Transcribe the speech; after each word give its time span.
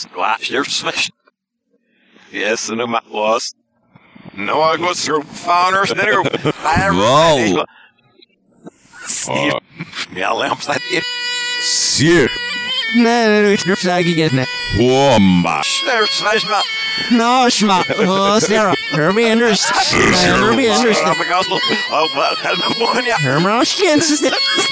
squash 0.00 0.50
your 0.50 0.64
smash. 0.64 1.10
Yes, 2.32 2.68
and 2.68 2.78
my 2.90 3.00
was. 3.10 3.54
No, 4.36 4.62
I 4.62 4.76
go 4.76 4.94
through 4.94 5.22
founders 5.22 5.92
there. 5.94 6.22
Wow. 6.22 7.64
Ja, 10.14 10.32
lamps 10.32 10.66
that 10.66 10.80
it. 10.90 11.04
Shit. 11.62 12.30
Nej, 12.96 13.28
nej, 13.28 13.56
du 13.56 13.76
försöker 13.76 14.14
get 14.14 14.32
nej. 14.32 14.46
Womba. 14.78 15.62
There, 15.86 16.06
smash 16.06 16.44
my. 16.44 16.62
No, 17.10 17.48
schma. 17.50 17.84
Oh, 17.98 18.38
Sarah. 18.38 18.74
Herbie 18.92 19.26
Anders. 19.30 19.64
Herbie 19.64 20.68
Anders. 20.68 20.98
Oh. 21.00 21.14
Oh, 21.90 22.08
well, 22.14 23.04
yeah. 23.04 23.16
Herman 23.18 23.52
Oskens. 23.60 24.20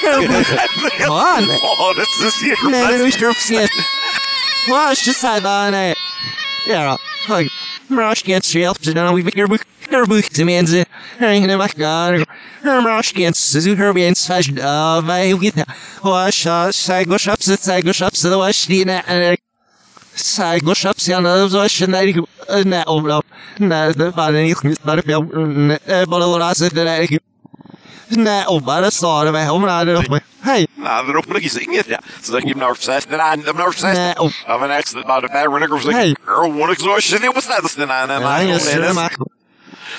Come 0.01 1.11
on. 1.11 1.43
Oh, 1.63 1.93
this 1.95 2.07
is 2.21 2.41
here. 2.41 2.55
Nej, 2.69 2.87
nej, 2.87 2.97
du 2.97 3.11
försöker. 3.11 3.29
Wash 3.29 3.69
just 3.69 3.98
side 5.13 5.45
on 5.45 5.73
it. 5.73 5.97
Ja, 6.67 6.97
like, 7.27 7.51
Roskens 7.89 8.55
hjälp 8.55 8.77
så 8.85 8.91
då 8.93 9.13
vi 9.13 9.23
fick 9.23 9.47
book. 9.47 9.61
Her 9.91 10.05
book 10.05 10.29
till 10.29 10.45
mig 10.45 10.67
så 10.67 10.85
hänger 11.17 11.47
det 11.47 11.55
god. 11.57 12.25
Her 12.63 12.81
Roskens 12.81 13.37
så 13.37 13.59
hur 13.59 13.93
vi 13.93 14.01
ens 14.01 14.27
fast 14.27 14.49
av 14.63 15.03
mig 15.03 15.33
with. 15.33 15.57
Wash 16.01 16.47
så 16.71 17.03
gå 17.05 17.17
shop 17.17 17.35
så 17.39 17.57
så 17.57 17.81
gå 17.81 17.93
shop 17.93 18.13
så 18.13 18.39
wash 18.39 18.67
dina 18.67 19.01
så 20.15 20.59
gå 20.61 20.75
shop 20.75 20.93
så 20.97 21.11
jag 21.11 21.51
så 21.51 21.57
wash 21.57 21.87
nej 21.87 22.15
nej 22.65 22.83
om 22.85 23.21
nej 23.57 23.93
det 23.93 24.09
var 24.15 24.31
det 24.31 24.49
inte 24.49 24.75
bara 24.83 25.01
för 25.01 26.05
bara 26.05 26.25
låta 26.25 26.55
sig 26.55 26.69
det 30.43 30.57
och 30.57 30.83
bara 30.83 30.97
sa 30.97 31.01
det 31.01 31.05
med 31.05 31.05
om 31.05 31.05
det 31.05 31.05
hade 31.05 31.05
Hej. 31.05 31.05
Nou, 31.05 31.05
de 31.05 31.13
roepen 31.13 31.35
ik 31.35 31.51
zingen, 31.51 31.83
ja. 31.87 31.99
Zo 32.23 32.31
dat 32.31 32.41
je 32.41 32.47
hem 32.47 32.57
nou 32.57 32.75
zes, 32.79 33.05
en 33.09 33.21
aan 33.21 33.41
hem 33.45 33.55
nou 33.55 33.73
zes. 33.73 33.97
Nee, 33.97 34.19
oh. 34.19 34.31
Of 34.47 34.61
een 34.61 34.71
extra, 34.71 35.03
maar 35.05 35.21
de 35.21 35.27
vijf 35.31 35.45
runners 35.45 35.83
Hey. 35.83 35.93
zeggen, 35.93 36.17
girl, 36.25 36.71
ik 36.71 36.79
zo 36.79 36.99
shit, 36.99 37.33
was 37.33 37.47
dat 37.47 37.73
dan 37.77 37.91
aan 37.91 38.09
hem. 38.09 38.21
Ja, 38.21 38.37
je 38.37 38.59
zit 38.59 38.93
maar. 38.93 39.15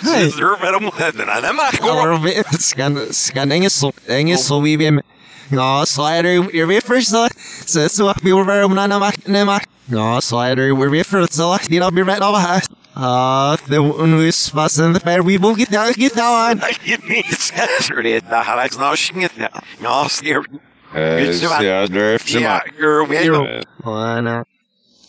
Hej. 0.00 0.26
Is 0.26 0.36
er 0.36 0.56
met 0.60 0.94
hem, 0.96 1.20
en 1.20 1.30
aan 1.30 1.44
hem, 1.44 1.54
maar 1.54 1.78
Eller 1.82 2.20
vi 2.20 2.42
skal, 2.58 3.06
skal 3.10 3.50
ingen 3.50 3.70
så, 3.70 3.92
ingen 4.06 4.38
så 4.38 4.60
vi 4.60 4.76
vil 4.76 5.02
Ja, 5.50 5.84
så 5.84 6.02
er 6.02 6.22
det 6.22 6.34
jo 6.52 6.66
vi 6.66 6.80
først 6.80 7.08
så, 7.10 7.28
så 7.66 7.88
så 7.88 8.14
vi 8.22 8.32
være 8.32 8.64
om 8.64 8.74
denne 8.74 8.98
makten 8.98 9.46
mak. 9.46 9.64
Ja, 9.90 10.20
så 10.20 10.36
er 10.36 10.54
det 10.54 10.68
jo 10.68 10.74
vi 10.76 11.02
først 11.04 11.34
så, 11.34 11.58
de 11.70 11.80
da 11.80 11.90
blir 11.90 12.06
rett 12.06 12.22
over 12.22 12.38
her. 12.38 12.62
Ah, 12.94 13.56
det 13.68 13.78
var 13.78 14.06
nu 14.06 14.32
spassen 14.32 14.94
det 14.94 15.02
bare 15.04 15.24
vi 15.24 15.36
vil 15.36 15.54
get 15.56 15.70
down, 15.70 15.92
get 15.92 16.14
down. 16.14 16.60
Je 16.84 16.98
niet, 17.08 17.52
er 17.96 18.02
dit, 18.02 18.22
daar 18.30 18.44
ga 18.44 18.62
ik 18.62 18.76
nou 18.78 18.96
zingen, 18.96 19.28
ja. 19.36 19.62
Ja, 19.80 20.08
stier. 20.08 20.46
Ja, 21.60 21.86
durf 21.86 22.28
ze 22.28 22.38
Ja, 22.38 22.48
maar. 22.48 22.72
girl, 22.76 23.06
weet 23.06 23.22
je 23.22 23.30
wel. 23.30 23.62
Oh, 23.82 24.16
no. 24.16 24.42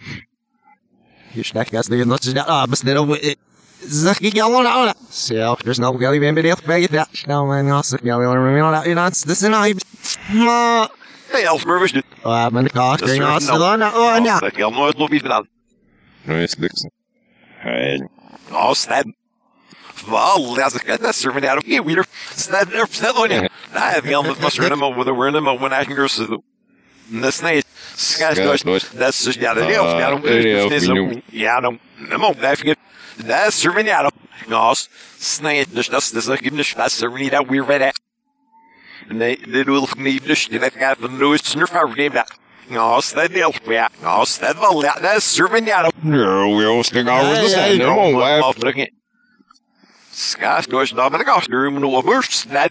You 1.31 1.44
snack 1.44 1.68
gas 1.68 1.88
the 1.88 2.06
not 2.06 2.21
that 2.21 2.47
ah 2.47 2.65
but 2.65 2.80
then 2.80 3.35
Zak 3.85 4.19
ik 4.19 4.39
al 4.39 4.62
nou. 4.62 4.94
So 5.09 5.56
there's 5.63 5.80
no 5.80 5.94
gully 5.94 6.19
been 6.19 6.33
been 6.33 6.56
bag 6.65 6.88
that. 6.88 7.09
No 7.27 7.45
man 7.45 7.69
also 7.69 7.97
gully 7.97 8.25
on 8.25 8.38
remember 8.38 8.71
that 8.71 8.85
you 8.85 8.95
know 8.95 9.09
this 9.09 9.41
is 9.41 9.50
not 9.50 9.73
Ma 10.33 10.88
Hey, 10.88 10.96
help 11.31 11.65
me, 11.65 11.79
was 11.79 11.91
dit. 11.91 12.03
Ah, 12.21 12.51
men 12.51 12.69
kaart 12.69 13.00
Dat 13.00 13.07
is 13.07 13.13
ging 13.13 13.25
er 13.25 13.33
als 13.33 13.45
nou. 13.45 13.59
dan. 13.77 13.94
Oh, 13.94 14.25
ja. 14.25 14.39
Dat 14.39 14.51
kan 14.51 14.74
nooit 14.74 14.97
nog 14.97 15.09
iets 15.09 15.21
gedaan. 15.21 15.47
Nu 16.21 16.44
is 16.44 16.51
het 16.51 16.59
lukt. 16.59 16.89
Hey. 17.57 18.07
Oh, 18.51 18.74
snap. 18.74 19.06
Wel, 20.09 20.53
dat 20.53 20.74
is 20.74 20.81
het. 20.81 21.01
Dat 21.01 21.13
is 21.13 21.24
er 21.24 21.31
van 21.31 21.41
jou. 21.41 21.62
Hier, 21.65 21.83
weer. 21.83 22.06
Snap, 22.35 22.74
er 22.74 22.88
snap 22.89 23.15
on 23.15 23.29
je. 23.29 23.50
Nou, 23.74 23.91
heb 23.91 24.06
je 24.06 24.15
al 24.15 24.24
met 24.24 24.39
pas 24.39 24.59
rennen, 24.59 24.77
maar 24.77 24.95
we 24.97 25.06
er 25.06 25.24
rennen, 25.24 25.44
maar 25.44 25.59
we 25.59 25.68
naar 25.68 25.85
gaan 25.85 26.09
zo. 26.09 26.41
Dat 27.06 27.30
is 27.30 27.41
niet. 27.41 27.65
Schijs 27.95 28.35
Schijs 28.35 28.62
dus. 28.62 28.62
dus. 28.62 28.89
Dat 29.00 29.09
is 29.09 29.21
dus 29.21 29.35
ja, 29.35 29.53
de 29.53 29.65
deel. 29.65 29.97
Ja, 29.97 30.09
dan 30.09 30.21
de 30.21 30.41
deel, 30.41 30.56
is 30.56 30.62
het 30.63 30.80
we 30.80 30.80
zo. 30.80 30.94
noemen. 30.94 31.21
Ja, 31.25 31.59
dan. 31.59 31.80
Dan 32.09 32.19
moet 32.19 32.38
blijf 32.38 32.63
je. 32.63 32.75
Dat 33.15 33.47
is 33.47 33.65
er 33.65 33.73
van 33.73 33.83
jou. 33.83 34.12
Ja, 34.47 34.73
snijdt. 35.19 35.75
Dus 35.75 35.89
dat 35.89 36.01
is 36.01 36.09
dus 36.09 36.27
ook 36.27 36.39
in 36.39 36.56
de 36.56 36.63
space. 36.63 37.06
Er 37.06 37.12
niet 37.12 37.31
dat 37.31 37.45
weer 37.47 37.65
redden. 37.65 37.91
Nee, 39.07 39.39
dit 39.48 39.65
wil 39.65 39.83
ik 39.83 39.98
niet. 39.98 40.25
Dus 40.25 40.48
dit 40.48 40.74
gaat 40.77 40.98
van 41.00 41.12
de 41.12 41.18
nooit 41.18 41.45
snurf 41.45 41.75
over 41.75 42.12
dat. 42.12 42.38
Ja, 42.69 43.00
dat 43.13 43.30
deel. 43.31 43.54
Ja, 43.68 43.89
ja, 44.01 44.18
dat 44.39 44.59
wel. 44.59 44.83
Ja, 44.83 44.94
dat 45.01 45.15
is 45.15 45.39
er 45.39 45.50
van 45.50 45.63
jou. 45.63 45.92
We 46.01 46.65
all 46.65 46.83
stick 46.83 47.07
our 47.07 47.19
Hey, 47.19 47.42
with 47.42 47.51
the 47.51 47.59
hey, 47.59 47.69
sand. 47.69 47.81
Come 47.81 48.00
on, 48.00 48.15
wife. 48.15 48.42
Afdrukken. 48.44 48.92
Skaas 50.12 50.65
door 50.65 50.92
naar 50.95 51.09
de 51.09 51.24
kast, 51.24 51.50
door 51.50 51.71
moet 51.71 51.81
nog 51.81 52.04
worst. 52.04 52.45
Dat 52.51 52.69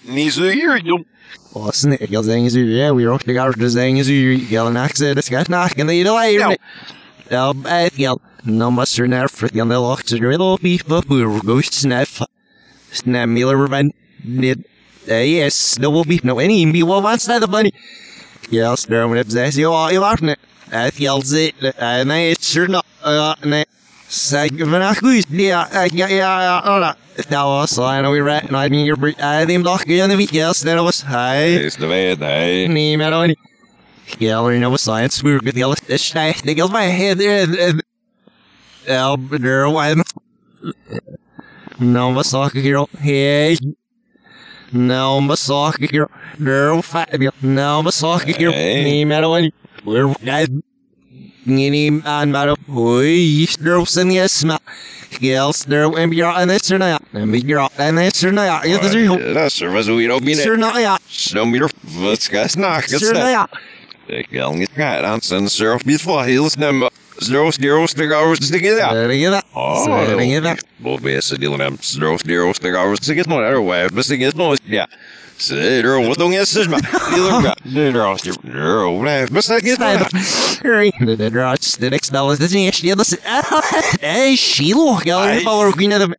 Nisu 0.00 0.50
hier, 0.50 0.80
jong. 0.84 1.06
Listen, 1.54 2.00
ik 2.00 2.08
wil 2.08 2.22
zeggen, 2.22 2.50
ze, 2.50 2.64
ja, 2.64 2.94
we 2.94 3.08
ook 3.08 3.24
de 3.24 3.34
gars 3.34 3.56
te 3.58 3.68
zeggen, 3.70 4.04
ze, 4.04 4.32
ik 4.32 4.48
wil 4.48 4.66
een 4.66 4.76
akse, 4.76 5.14
dat 5.14 5.26
gaat 5.26 5.48
naar, 5.48 5.72
en 5.76 5.86
die 5.86 6.02
de 6.04 6.08
Nou. 6.10 6.30
leer. 6.30 6.58
Ja, 7.28 7.54
bij 7.54 7.82
het 7.84 7.92
geld. 7.96 8.20
No 8.42 8.70
master 8.70 9.08
naar 9.08 9.28
freaking 9.28 9.68
de 9.68 9.74
locht, 9.74 10.08
ze 10.08 10.18
wil 10.18 10.52
op 10.52 10.62
me, 10.62 10.80
but 10.86 11.04
we 11.06 11.38
ghost 11.44 11.74
snap. 11.74 12.06
Snap 12.90 13.28
Miller 15.06 15.26
van 15.26 15.36
dit. 15.36 15.38
Eh, 15.38 15.42
yes, 15.42 15.76
no 15.78 15.90
will 15.90 16.04
be 16.04 16.20
no 16.22 16.38
any 16.38 16.64
me 16.64 16.84
will 16.84 17.02
that 17.02 17.40
the 17.40 17.46
money. 17.48 17.72
Ja, 18.50 18.76
stel 18.76 19.08
me 19.08 19.20
op 19.20 19.30
zes, 19.30 19.54
ja, 19.54 19.90
je 19.90 19.98
wacht 19.98 20.20
net. 20.20 20.38
Het 20.68 20.94
geld 20.94 21.26
zit, 21.26 21.54
eh, 21.76 22.00
nee, 22.00 22.28
het 22.28 22.40
is 22.40 22.54
er 22.54 22.70
nog, 22.70 22.82
eh, 23.02 23.32
nee. 23.40 23.64
Zeg, 24.08 24.50
vandaag 24.56 24.98
goed, 24.98 25.24
ja, 25.28 25.70
eh, 25.70 25.90
ja, 25.90 26.06
ja, 26.06 26.42
ja, 26.42 26.58
oh, 26.58 26.78
nou. 26.78 26.94
Dat 27.28 27.42
was, 27.42 27.72
I 27.72 28.00
know 28.00 28.12
we 28.12 28.22
rat, 28.22 28.42
and 28.42 28.56
I 28.56 28.68
mean, 28.68 28.84
you're, 28.84 29.08
I 29.08 29.44
think, 29.46 29.62
nog, 29.62 29.82
in 29.84 30.08
de 30.08 30.16
week, 30.16 30.30
yes, 30.30 30.58
that 30.60 30.80
was, 30.80 31.02
hi. 31.06 31.64
Is 31.64 31.74
de 31.74 31.86
weet, 31.86 32.18
hey. 32.18 32.96
Maar 32.96 33.10
dan 33.10 33.26
niet. 33.26 33.38
Ja, 34.18 34.40
you 34.40 34.58
know, 34.58 34.76
science, 34.76 35.22
we 35.22 35.30
were 35.30 35.40
good, 35.40 35.54
the 35.86 35.98
guy, 35.98 36.32
they 36.44 36.54
goes 36.54 36.70
my 36.70 36.84
head 36.84 37.18
there, 37.18 37.74
uh, 38.88 39.16
there, 39.30 39.68
one. 39.68 40.04
No, 41.78 42.12
my 42.12 42.22
soccer 42.22 42.60
girl, 42.60 42.88
hey. 42.98 43.58
Soccer 45.36 45.86
girl, 45.86 46.08
no, 46.38 46.82
five, 46.82 47.30
no, 47.40 47.82
my 47.82 47.90
soccer 47.90 48.32
girl, 48.32 48.52
Hey. 48.52 48.82
nee, 48.82 49.06
maar. 49.06 49.50
We're, 49.84 50.14
guys, 50.24 50.48
Nini 51.44 52.00
aan 52.04 52.30
maar 52.30 52.54
oei, 52.70 53.46
stroos 53.46 53.96
en 53.96 54.10
yes, 54.12 54.44
maar 54.44 54.60
gels 55.20 55.64
er 55.68 55.92
en 55.94 56.08
bier 56.10 56.34
en 56.36 56.48
het 56.48 56.68
er 56.68 56.78
nou 56.78 56.90
ja, 56.90 57.00
en 57.12 57.30
bier 57.30 57.68
en 57.76 57.96
het 57.96 58.20
er 58.20 58.32
nou 58.32 58.46
ja, 58.46 58.60
het 58.60 58.84
is 58.94 59.06
Dat 59.34 59.44
is 59.46 59.60
er 59.60 59.72
was 59.72 59.86
hoe 59.88 60.02
je 60.02 60.12
ook 60.12 60.24
binnen. 60.24 60.58
nou 60.58 60.80
ja, 60.80 60.98
Snow 61.06 61.46
meter, 61.46 61.70
wat 61.80 62.28
gaat 62.32 62.56
nacht? 62.56 62.90
het 62.90 63.02
er 63.02 63.12
nou 63.12 63.28
ja. 63.28 63.48
Ik 64.06 64.26
kan 64.30 64.58
niet 64.58 64.70
gaan 64.76 65.04
aan 65.04 65.20
zijn 65.20 65.48
surf 65.48 65.84
niet 65.84 66.00
voor 66.00 66.24
heel 66.24 66.50
snel. 66.50 66.90
Snow 67.22 67.52
steers 67.52 67.92
de 67.94 68.08
gauws 68.08 68.38
te 68.38 68.58
get 68.58 68.78
out. 68.78 68.96
Zeg 68.96 69.14
je 69.14 69.30
dat? 69.30 69.44
Oh. 69.52 70.06
Zeg 70.06 70.24
je 70.24 70.40
dat? 70.40 70.64
Bo 70.76 70.98
beste 70.98 71.38
deel 71.38 71.58
hem 71.58 71.76
snow 71.80 72.18
steers 72.18 72.58
de 72.58 72.70
gauws 72.70 72.98
te 72.98 73.14
get 73.14 73.26
more 73.26 73.46
away. 73.46 73.88
Best 73.94 74.08
ding 74.08 74.24
is 74.24 74.34
nooit. 74.34 74.60
Ja. 74.64 74.88
Zeg, 75.36 76.06
wat 76.06 76.18
doen 76.18 76.32
is 76.32 76.66
maar. 76.68 77.10
Deel 77.14 77.40
hem. 77.40 77.52
Nee, 77.62 77.92
er 77.92 78.14
is 78.14 78.22
je. 78.22 78.32
Nee, 78.42 78.98
blijf. 78.98 79.28
Best 79.30 79.48
ding 79.48 79.60
is 79.60 79.74
Snijder. 79.74 80.06
maar. 80.10 80.22
Hurry, 80.62 80.92
de 80.98 81.16
de 81.16 81.30
drugs, 81.30 81.76
de 81.76 81.88
next 81.88 82.12
dollars, 82.12 82.38
dat 82.38 82.50
is 82.50 82.66
echt, 82.66 82.96
dat 82.96 83.06
is, 83.06 83.16
hey, 84.00 84.36
Shiloh, 84.36 85.00
ja, 85.02 85.22
Hey. 85.22 85.36
ik 85.36 85.42
wil 85.42 85.64
ook 85.64 85.78
niet 85.78 85.88
naar 85.88 85.98
de, 85.98 86.18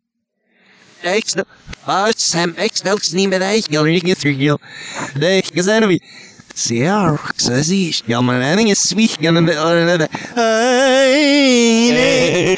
ik 1.01 1.23
stel, 1.25 1.43
ah, 1.83 2.07
Sam, 2.15 2.53
ik 2.55 2.71
stel, 2.73 2.95
ik 2.95 3.11
niet 3.11 3.29
met 3.29 3.41
hij, 3.41 3.57
ik 3.57 3.65
wil 3.69 3.83
niet 3.83 4.03
get 4.05 4.19
through, 4.19 4.41
ik 4.41 4.57
nee, 5.19 5.37
ik 5.37 5.63
zijn 6.53 6.79
we, 6.79 6.85
ja, 6.85 7.19
zo 7.35 7.61
zie 7.61 7.85
je, 7.85 8.01
ja, 8.05 8.21
maar 8.21 8.41
een 8.41 8.55
ding 8.55 8.69
is 8.69 8.87
sweet, 8.87 9.15
ja, 9.19 9.33
en 9.33 9.45
de, 9.45 10.07
hey, 10.33 11.91
nee, 11.91 12.57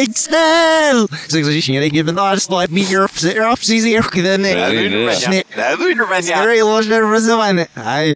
ik 0.00 0.10
stel, 0.12 1.08
zo 1.28 1.42
zeg 1.42 1.64
je, 1.64 1.84
ik 1.84 1.94
heb 1.94 2.06
een 2.06 2.20
aardig 2.20 2.42
slide, 2.42 2.72
me 2.72 2.80
hier, 2.80 3.02
op, 3.50 3.58
zie 3.60 3.88
je, 3.88 3.96
ik 3.96 4.12
dan, 4.12 4.22
Dat 4.22 4.38
nee, 4.38 4.90
doe 4.90 5.00
je 5.00 5.18
Nee. 5.28 5.44
Dat 5.56 5.78
doe 5.78 5.88
je 5.88 5.94
er 5.94 6.06
van, 6.06 6.24
ja. 6.24 6.36
Scary 6.36 6.62
was 6.62 6.86
never 6.86 7.20
so 7.20 7.40
fine. 7.40 7.66
I. 7.76 8.14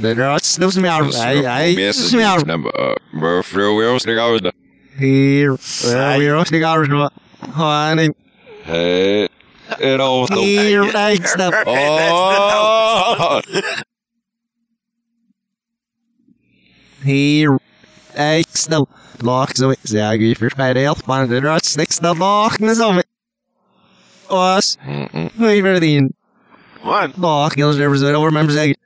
The 0.00 0.14
drugs, 0.14 0.54
those 0.54 0.80
me 0.80 0.88
out. 0.88 1.14
I, 1.14 1.70
I, 1.70 1.74
Beste 1.74 2.16
me 2.16 2.26
out. 2.26 2.46
number. 2.46 2.98
Maar 3.10 3.44
vrouw 3.44 3.76
weer 3.76 3.98
de 3.98 4.14
gauws. 4.14 4.40
Here, 4.96 5.56
well, 5.82 6.18
we're 6.18 6.32
roasting 6.32 6.64
ours, 6.64 6.88
but 6.88 7.12
honey, 7.54 8.12
Hey. 8.62 9.28
Het 9.78 10.00
al 10.00 10.26
wat. 10.26 10.38
here, 10.38 10.90
thanks, 10.90 11.30
stuff. 11.32 11.54
Oh. 11.66 13.40
Here, 17.02 17.58
thanks, 18.12 18.60
stuff. 18.60 18.88
Lock, 19.22 19.56
so 19.56 19.70
it's 19.70 19.94
a 19.94 20.18
good 20.18 20.36
for 20.36 20.50
my 20.56 20.78
health, 20.78 21.06
man. 21.08 21.28
The 21.28 21.40
drugs, 21.40 21.76
next, 21.76 22.00
the 22.00 22.14
lock, 22.14 22.60
and 22.60 22.76
so 22.76 22.92
it. 22.98 23.06
Us, 24.28 24.76
we 25.38 25.62
were 25.62 25.80
the 25.80 26.10
One. 26.82 27.12
lock, 27.16 27.56
you'll 27.56 27.74
never 27.74 27.96
say, 27.96 28.12
don't 28.12 28.24
remember 28.24 28.52
saying. 28.52 28.76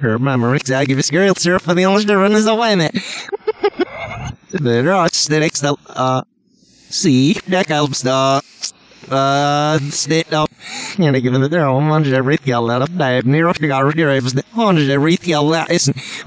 Remember, 0.00 0.58
give 0.58 0.98
us 0.98 1.10
girl 1.10 1.34
syrup 1.34 1.62
for 1.62 1.74
the 1.74 1.84
only 1.86 2.04
difference 2.04 2.36
is 2.36 2.44
the 2.44 2.54
one 2.54 2.80
it. 2.80 2.94
The 4.50 4.82
drugs, 4.82 5.26
the 5.26 5.40
next, 5.40 5.62
uh, 5.62 6.22
see, 6.88 7.34
that 7.48 7.66
helps, 7.66 8.06
uh, 8.06 8.40
uh, 9.10 9.78
I 9.80 9.88
I 14.06 14.20
was 14.20 14.34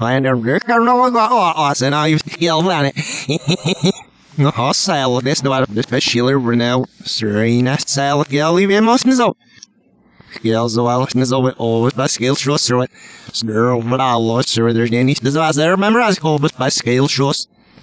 I 0.00 0.14
I 0.80 1.12
what 1.12 1.56
I 1.56 1.72
said, 1.74 1.92
I 1.92 2.18
yell 2.38 2.70
on 2.70 2.86
it. 2.86 2.94
Oh, 4.38 4.72
salad, 4.72 5.26
that's 5.26 5.42
not 5.42 5.68
this 5.68 5.84
best 5.84 6.06
Sheila 6.06 6.38
Renault, 6.38 6.86
Serena, 7.04 7.76
out. 9.20 9.36
Skills 10.32 10.74
the 10.74 10.82
wild 10.82 11.14
is 11.14 11.32
over 11.32 11.50
always 11.58 11.92
by 11.92 12.06
scale 12.06 12.34
shows 12.34 12.66
through 12.66 12.82
it. 12.82 12.90
Snurl, 13.32 13.82
lost 14.14 14.48
sure 14.48 14.72
there's 14.72 14.90
any 14.90 15.12
device 15.12 15.58
I 15.58 15.66
remember 15.66 16.00
as 16.00 16.18
called 16.18 16.40
but 16.40 16.56
by 16.56 16.70
scale 16.70 17.08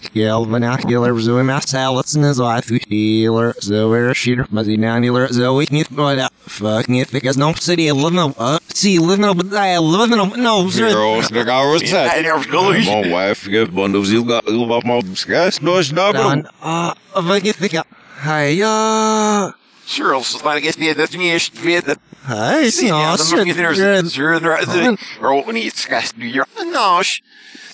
shows. 0.02 0.10
Scale 0.12 0.46
vernacular 0.46 1.20
zoe 1.20 1.44
my 1.44 1.60
salads 1.60 2.16
and 2.16 2.26
his 2.26 2.40
wife 2.40 2.70
healer 2.90 3.54
so 3.60 3.90
we're 3.90 4.14
sheeter 4.14 4.46
muzzy 4.50 4.78
nanular 4.78 5.32
so 5.32 5.56
we 5.56 5.66
can 5.66 5.84
go 5.96 6.28
fucking 6.48 6.96
it 6.96 7.12
because 7.12 7.38
no 7.38 7.54
city 7.54 7.92
living 7.92 8.20
up 8.20 8.36
uh 8.38 8.60
see 8.74 9.00
living 9.00 9.26
up 9.26 9.38
but 9.38 9.54
I 9.54 9.78
living 9.78 10.20
up 10.20 10.36
no 10.38 10.70
sir 10.70 10.90
Girls, 10.90 11.28
de 11.28 11.44
gauws. 11.44 11.82
Ja, 11.82 12.16
en 12.16 12.26
er 12.26 12.42
geluid. 12.42 12.86
Mijn 12.86 13.02
wife 13.02 13.50
heeft 13.50 13.72
bundels 13.72 14.10
heel 14.10 14.26
ga 14.26 14.42
heel 14.46 14.68
wat 14.68 14.84
maar 14.84 15.02
schijs 15.14 15.60
dus 15.60 15.90
dan 15.90 16.14
daar. 16.14 16.52
uh 16.64 16.92
fuck 17.14 17.44
it 17.44 17.58
think 17.58 17.84
hey 18.16 18.56
uh 18.58 19.52
Sure, 19.86 20.14
als 20.14 20.34
het 20.34 20.44
maar 20.44 20.62
niet 20.62 20.98
dat 20.98 21.12
niet 21.12 21.34
is 21.34 21.52
weet 21.62 21.86
dat. 21.86 21.98
hey 22.22 22.72
Zie 22.72 22.88
ja, 22.88 23.16
dan 23.16 23.30
nog 23.30 23.44
niet 23.44 23.58
er 23.58 23.76
sir 23.76 24.10
sure 24.10 24.40
er 24.40 24.68
er 25.22 25.54
niet 25.54 25.88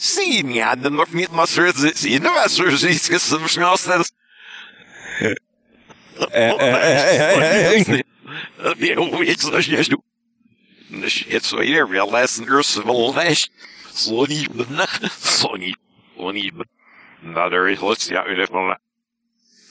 skast 0.06 0.18
nu 0.18 0.34
hier. 0.34 0.44
Nou, 0.44 0.54
zie 0.54 0.54
ja, 0.54 0.76
dan 0.76 0.94
nog 0.94 1.14
niet 1.14 1.32
maar 1.32 1.48
sure 1.48 1.92
zie 1.96 2.20
nou 2.20 2.34
was 2.34 2.58
er 2.58 2.90
iets 2.90 3.08
gesem 3.08 3.48
snel 3.48 3.78
dat. 3.86 4.12
Ja, 8.78 8.96
hoe 8.96 9.26
iets 9.26 9.52
als 9.52 9.66
je 9.66 9.84
doet. 9.88 10.02
Dus 10.88 11.26
het 11.28 11.46
zo 11.46 11.60
hier 11.60 11.90
weer 11.90 12.06
lessen 12.06 12.46
dus 12.46 12.84
wel 12.84 13.14
les. 13.14 13.50
Zo 13.94 14.26
niet, 14.26 14.50
zo 15.22 15.56
niet, 15.56 15.78
zo 16.18 16.32
niet. 16.32 16.54
Nou, 17.20 17.50
daar 17.50 17.70
is 17.70 17.82
let's 17.82 18.08
ja, 18.08 18.26
u 18.28 18.46
van. 18.46 18.78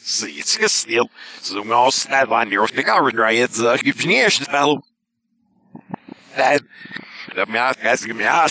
Zie, 0.03 0.39
het 0.39 0.59
is 0.61 0.79
stil. 0.79 1.11
Zo 1.43 1.63
gaan 1.63 1.93
snel 1.93 2.37
aan 2.37 2.49
die 2.49 2.61
orte 2.61 2.83
gaan 2.83 3.11
draaien. 3.11 3.41
Het 3.41 3.59
uh, 3.59 3.73
gibt 3.73 4.05
niet 4.05 4.17
eens 4.17 4.39
wel. 4.39 4.85
Dat 6.37 6.63
dat 7.35 7.49
mij 7.49 7.61
aan, 7.61 7.75
kijk 7.75 8.51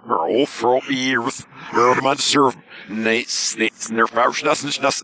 Oh, 0.08 0.48
for 0.48 0.94
years, 0.94 1.44
er 1.72 2.01
man 2.01 2.17
surf. 2.17 2.55
Nee, 2.88 3.27
nee, 3.55 3.72
er 3.96 4.10
vouws 4.13 4.39
dat 4.39 4.63
is 4.63 4.77
dat. 4.77 5.03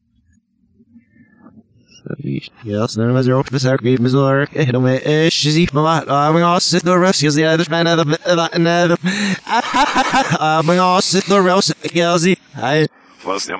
I 2.09 2.13
a. 2.23 2.49
Yes, 2.63 2.95
then 2.95 3.13
was 3.13 3.27
your 3.27 3.43
besar 3.43 3.77
gave 3.77 3.99
me 3.99 4.09
zor. 4.09 4.47
Eh, 4.55 4.71
no 4.71 4.81
me 4.81 4.99
eh 5.03 5.29
shizi 5.29 5.71
mama. 5.73 6.03
Ah, 6.07 6.31
we 6.33 6.41
all 6.41 6.59
sit 6.59 6.83
the 6.83 6.97
rest. 6.97 7.21
Yes, 7.21 7.35
the 7.35 7.45
other 7.45 7.65
man 7.69 7.87
of 7.87 8.07
the 8.07 8.49
another. 8.53 8.97
We 10.67 10.77
all 10.77 11.01
sit 11.01 11.25
the 11.25 11.41
rest. 11.41 11.73
Yes, 11.93 12.25
I 12.55 12.87
Fast 13.19 13.49
ja, 13.49 13.57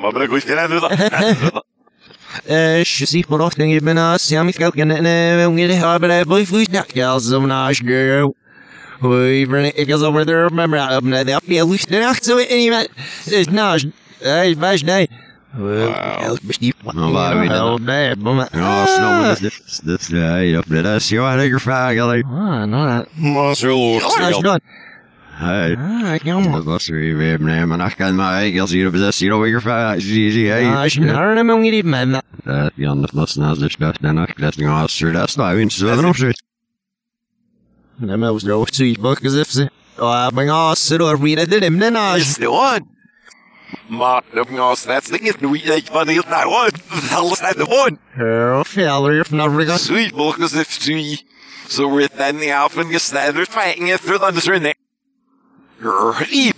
shizi 2.83 3.24
por 3.27 3.41
off 3.41 3.53
thing 3.53 3.77
been 3.83 3.98
us. 3.98 4.29
Ja, 4.31 4.43
mi 4.43 4.51
skal 4.51 4.71
kan 4.71 4.91
eh 4.91 5.48
we 5.48 5.67
get 5.67 5.71
have 5.77 6.01
but 6.01 6.12
I 6.12 6.24
boy 6.24 6.45
food. 6.45 6.69
Ja, 6.71 6.83
yes, 6.93 7.25
so 7.25 7.45
nice 7.45 7.79
girl. 7.79 8.36
We 9.01 9.45
bring 9.45 9.71
it 9.75 9.86
goes 9.86 10.03
over 10.03 10.25
there. 10.25 10.43
Remember 10.45 10.77
up 10.77 11.03
now. 11.03 11.24
The 11.24 11.39
yeah, 11.45 11.63
loose 11.63 11.89
now. 11.89 12.13
So 12.13 12.38
anyway, 12.38 12.88
it's 13.25 13.50
nice. 13.50 13.86
Hey, 14.19 14.53
bash 14.53 14.83
day. 14.83 15.07
Well, 15.10 15.19
Nou, 15.19 15.19
waar 15.21 15.30
weet 15.51 16.58
je 16.60 16.74
dat? 16.84 16.96
Oh, 16.96 17.75
bad, 17.86 18.17
mama. 18.17 18.48
Ja, 18.51 18.86
snel, 18.86 19.22
dat 19.22 19.31
is 19.31 19.39
dit. 19.39 19.81
Dat 19.84 20.00
is 20.00 20.08
ja, 20.08 20.58
op 20.58 20.65
de 20.67 20.79
rest. 20.79 21.10
Ja, 21.10 21.36
dat 21.36 21.43
is 21.43 21.50
je 21.50 21.60
vraag, 21.60 22.00
alleen. 22.00 22.24
Ah, 22.24 22.63
no, 22.63 22.86
that. 22.88 23.05
Maar 23.15 23.55
zo 23.55 23.93
Nice 23.93 24.29
loopt 24.29 24.43
done. 24.43 24.60
Hey. 25.41 25.77
Ah, 25.77 26.15
jammer. 26.24 26.51
Dat 26.51 26.63
was 26.63 26.89
er 26.89 27.17
weer, 27.17 27.41
nee, 27.41 27.65
maar 27.65 27.88
ik 27.88 27.96
kan 27.98 28.15
maar, 28.15 28.46
ik 28.46 28.60
als 28.60 28.72
hier 28.72 28.88
op 28.88 28.96
zes 28.96 29.20
hier 29.20 29.31
alweer 29.31 29.62
vraag. 29.62 30.01
Zie 30.01 30.43
je, 30.43 30.53
Ah, 30.53 30.74
hey. 30.74 30.86
ich 30.86 31.00
nare 31.00 31.36
dem 31.36 31.50
um 31.50 31.62
die 31.62 31.84
men. 31.84 32.12
Dat, 32.43 32.72
ja, 32.75 32.96
dat 32.96 33.12
was 33.12 33.36
naast 33.36 33.60
de 33.60 33.70
stad, 33.70 33.98
dan 34.01 34.22
ook, 34.22 34.39
dat 34.39 34.58
is 34.58 34.63
nog 34.63 34.81
als 34.81 35.01
er, 35.01 35.12
dat 35.12 35.27
is 35.27 35.36
nou, 35.36 35.58
eens, 35.58 35.77
wat 35.79 35.98
er 35.98 36.08
op 36.08 36.15
zit. 36.15 36.43
Nem 37.96 38.20
was 38.20 38.43
er 38.43 38.53
ook 38.53 38.67
zoiets 38.72 39.00
boek 39.00 39.25
as 39.25 39.34
if 39.34 39.50
ze. 39.50 39.70
Oh, 39.98 40.25
ik 40.29 40.36
ben 40.36 40.50
al 40.50 40.75
zo 40.75 40.98
door 40.98 41.20
wie 41.20 41.36
dat 41.36 41.50
dit 41.50 41.60
hem 41.63 41.79
dan 41.79 41.96
als. 41.96 42.36
de 42.36 42.50
one. 43.89 43.97
Maar 43.97 44.21
dat 44.33 44.49
was 44.49 44.83
dat 44.83 45.05
ding 45.05 45.21
is 45.21 45.35
nu 45.39 45.57
ik 45.57 45.85
van 45.91 46.07
heel 46.07 46.23
naar 46.27 46.45
one. 46.45 46.71
Alles 47.11 47.39
naar 47.39 47.55
de 47.55 47.67
one. 47.67 47.97
Heel 48.09 48.63
veel 48.65 49.09
hier 49.09 49.25
van 49.25 49.39
Afrika. 49.39 49.77
Sweet 49.77 50.11
volgens 50.15 50.53
if 50.53 50.77
twee. 50.77 51.29
So 51.67 51.95
we're 51.95 52.09
then 52.17 52.37
the 52.37 52.55
alpha 52.55 52.81
and 52.81 52.89
you 52.89 52.99
standard 52.99 53.47
fighting 53.47 53.89
it 53.89 54.01
through 54.01 54.19
the 54.19 54.27
under 54.27 54.53
in 54.53 54.75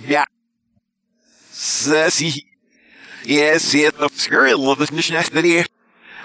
Ja. 0.07 0.27
Sassy. 1.51 2.45
Yes, 3.23 3.71
het 3.71 4.01
op 4.01 4.11
skurrel 4.13 4.75
dat 4.75 4.91
is 4.91 5.09
net 5.09 5.29
die. 5.33 5.65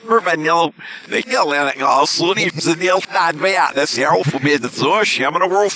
Maar 0.09 0.23
van 0.23 0.42
jou, 0.42 0.73
de 1.09 1.23
killen 1.23 1.75
en 1.75 1.83
al 1.83 2.07
zo 2.07 2.33
niet 2.33 2.62
ze 2.62 2.76
deel 2.76 3.00
staan 3.00 3.37
bij 3.37 3.50
ja, 3.50 3.73
dat 3.73 3.83
is 3.83 3.97
heel 3.97 4.25
veel 4.25 4.40
beter 4.42 4.71
zo. 4.71 5.00
Ja, 5.02 5.30
maar 5.30 5.40
de 5.40 5.49
world 5.49 5.75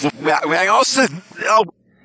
wij 0.49 0.71
als 0.71 0.99
oh, 0.99 1.61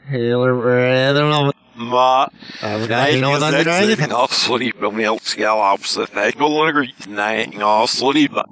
Heel 0.06 0.46
er, 0.46 1.10
I 1.10 1.14
don't 1.14 1.34
know. 1.34 1.52
Maar 1.78 2.30
Nee, 2.62 3.18
know 3.20 3.38
what 3.38 3.54
uh, 3.54 3.60
I'm 3.60 3.90
ik 3.90 3.98
doing. 3.98 4.14
al 4.14 4.28
sorry, 4.28 4.66
ik 4.66 4.80
ben 4.80 4.96
heel 4.98 5.20
schel 5.24 5.72
opzet. 5.74 6.10
Ik 6.16 6.38
wil 6.38 6.66
agree. 6.68 6.94
Nee, 7.08 7.44
ik 7.46 7.62
al 7.62 7.88
sorry, 7.88 8.30
maar. 8.32 8.48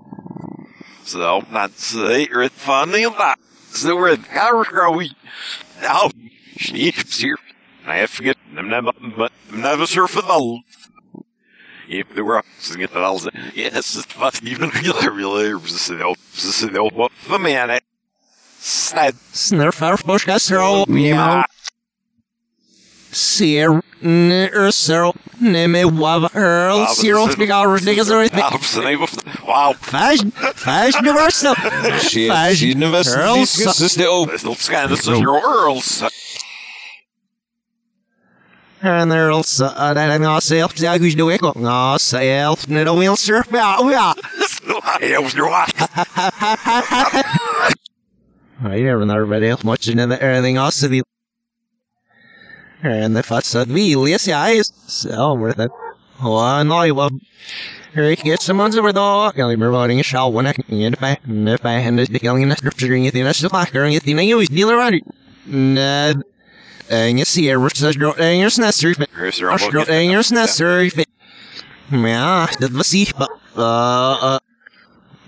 Zo, 1.03 1.43
dat 1.51 1.69
is 1.77 1.93
het 1.93 2.51
van 2.55 2.91
dat. 2.91 3.37
Zo 3.73 4.05
het 4.05 4.27
karrekawi. 4.33 5.11
Nou, 5.81 6.11
sneak 6.55 6.95
hier. 7.17 7.39
Nee, 7.85 8.03
I 8.03 8.07
forget. 8.07 8.35
I'm 8.57 8.67
never, 8.67 8.93
but 9.17 9.31
I'm 9.51 9.61
never 9.61 9.87
sure 9.87 10.07
for 10.07 10.21
the. 10.21 10.63
If 11.87 12.07
there 12.15 12.23
were 12.23 12.43
get 12.79 12.91
that 12.93 13.03
all 13.03 13.19
yes, 13.53 13.95
it's 13.95 14.05
fast 14.05 14.41
even 14.43 14.69
really, 14.69 15.07
really, 15.09 15.53
this 15.61 15.71
is 15.71 15.87
the, 15.87 16.15
this 16.33 16.63
is 16.63 16.71
the, 16.71 16.83
what 16.83 17.11
the 17.29 17.37
man, 17.37 17.79
sad, 18.59 19.13
Snurf 19.31 19.79
haar 19.79 19.99
borstkas 20.03 20.49
rol. 20.49 20.85
yeah. 20.89 21.43
Ser, 23.15 23.81
ner, 24.01 24.71
ser, 24.71 25.13
neme 25.41 25.85
wav, 25.85 26.35
earl, 26.35 26.85
zero, 26.93 27.33
big 27.37 27.49
hours, 27.49 27.81
niggas, 27.81 28.11
or 28.11 28.19
anything. 28.19 28.43
Wow, 29.47 29.71
Fashion, 29.79 30.31
fashion, 30.31 31.05
universal. 31.05 31.55
Shit, 31.99 32.29
Fashion, 32.29 32.55
she's 32.55 32.75
invested 32.75 33.17
earl, 33.17 33.35
these 33.35 33.63
consistent 33.63 34.09
op. 34.09 34.29
It's 34.33 34.43
not 34.43 34.57
scan, 34.57 34.89
this 34.89 35.07
is 35.07 35.19
your 35.19 35.37
earls. 35.37 36.03
En 38.81 39.11
er 39.11 39.31
also, 39.31 39.65
uh, 39.65 39.93
dat 39.93 40.13
ik 40.13 40.19
nou 40.19 40.41
zelf 40.41 40.71
zeg, 40.75 40.97
hoe 40.97 41.07
is 41.07 41.15
de 41.15 41.23
week 41.23 41.43
ook? 41.43 41.55
Nou, 41.55 41.97
zelf, 41.99 42.67
net 42.67 42.87
al 42.87 42.97
wil 42.97 43.15
surf, 43.15 43.47
ja, 43.51 43.79
ja. 43.89 44.15
It 44.99 45.21
was 45.21 45.31
your 45.33 45.49
wife. 45.49 45.87
I 48.61 48.81
never 48.81 49.05
know 49.05 49.23
about 49.23 49.43
else 49.43 49.63
much 49.63 49.87
and 49.87 49.99
everything 49.99 50.57
else 50.57 50.79
to 50.81 50.89
be. 50.89 51.03
And 52.85 53.17
if 53.17 53.31
I 53.31 53.39
said 53.39 53.67
me, 53.67 53.95
yes, 54.09 54.27
yeah, 54.27 54.47
is 54.47 54.71
so 54.87 55.33
worth 55.33 55.59
it. 55.59 55.71
Oh, 56.21 56.63
no, 56.63 56.75
I. 56.75 57.09
Here, 57.93 58.15
get 58.15 58.41
someone's 58.41 58.77
over 58.77 58.91
the 58.91 59.01
I'll 59.01 59.31
be 59.31 59.55
providing 59.55 59.99
a 59.99 60.03
shell 60.03 60.31
when 60.31 60.47
I 60.47 60.53
can 60.53 60.77
get 60.77 60.93
it 60.93 60.99
back. 60.99 61.21
And 61.23 61.49
if 61.49 61.65
I 61.65 61.73
hand 61.73 61.99
it 61.99 62.09
killing 62.19 62.43
in 62.43 62.49
the 62.49 62.55
scripture, 62.55 62.93
and 62.93 63.09
the 63.09 63.23
rest 63.23 63.43
of 63.43 63.51
the 63.51 63.57
locker, 63.57 63.83
and 63.83 63.99
the 63.99 64.19
I 64.19 64.31
always 64.33 64.49
deal 64.49 64.69
around 64.69 64.95
it. 64.95 65.03
Ned. 65.45 66.21
And 66.89 67.17
you 67.17 67.25
see, 67.25 67.55
we're 67.55 67.69
such 67.69 67.97
girl, 67.97 68.13
and 68.19 68.39
you're 68.39 68.65
necessary. 68.65 68.95
Here's 69.15 69.39
your 69.39 69.51
Aš 69.51 69.71
gal 69.71 69.89
engels 69.89 70.31
necessary. 70.31 70.91
Ja, 71.89 72.45
dat 72.59 72.71
was 72.71 72.93
ik. 72.93 73.13
Uh, 73.17 73.25
uh, 73.57 74.37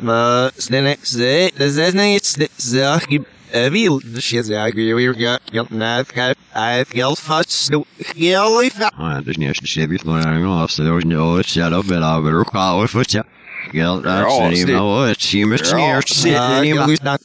uh, 0.03 0.47
snelle, 0.57 0.97
ze, 1.01 1.51
dat 1.55 1.67
is 1.67 1.93
niet, 1.93 2.25
ze, 2.25 2.49
ik, 2.49 2.57
uh, 2.57 2.57
wil, 2.57 2.65
de 2.65 2.65
shit, 2.65 2.81
ja, 2.81 2.95
ik 2.95 3.05
wil 3.07 3.15
weer 3.15 3.25
gaan, 3.25 3.36
geld, 5.45 5.69
na, 5.69 5.97
ik 5.97 6.11
heb, 6.13 6.37
ik 6.79 6.87
geld 6.89 7.19
vast, 7.19 7.51
zo, 7.51 7.85
geld, 7.99 8.61
ik 8.61 8.71
heb, 8.75 8.93
Ja, 8.97 9.21
dus 9.21 9.37
niet 9.37 9.47
als 9.47 9.57
je 9.57 9.67
shit 9.67 10.03
nog 10.03 10.23
aan 10.23 10.45
als 10.45 10.77
er 10.77 10.93
was 10.93 11.03
no 11.03 11.41
set 11.41 11.71
up 11.71 11.91
en 11.91 12.01
al 12.03 12.23
weer 12.23 12.39
ook 12.39 12.49
al 12.49 12.87
voor 12.87 13.03
je. 13.05 13.23
Geld, 13.71 14.03
dat 14.03 14.27
is 14.27 14.57
niet 14.57 14.67
nou 14.67 15.07
het 15.07 15.21
zie 15.21 15.45
me 15.45 15.57
sneer 15.57 16.01
zitten 16.05 16.61
niet 16.61 16.75
maar. 16.75 16.97
dan. 17.03 17.17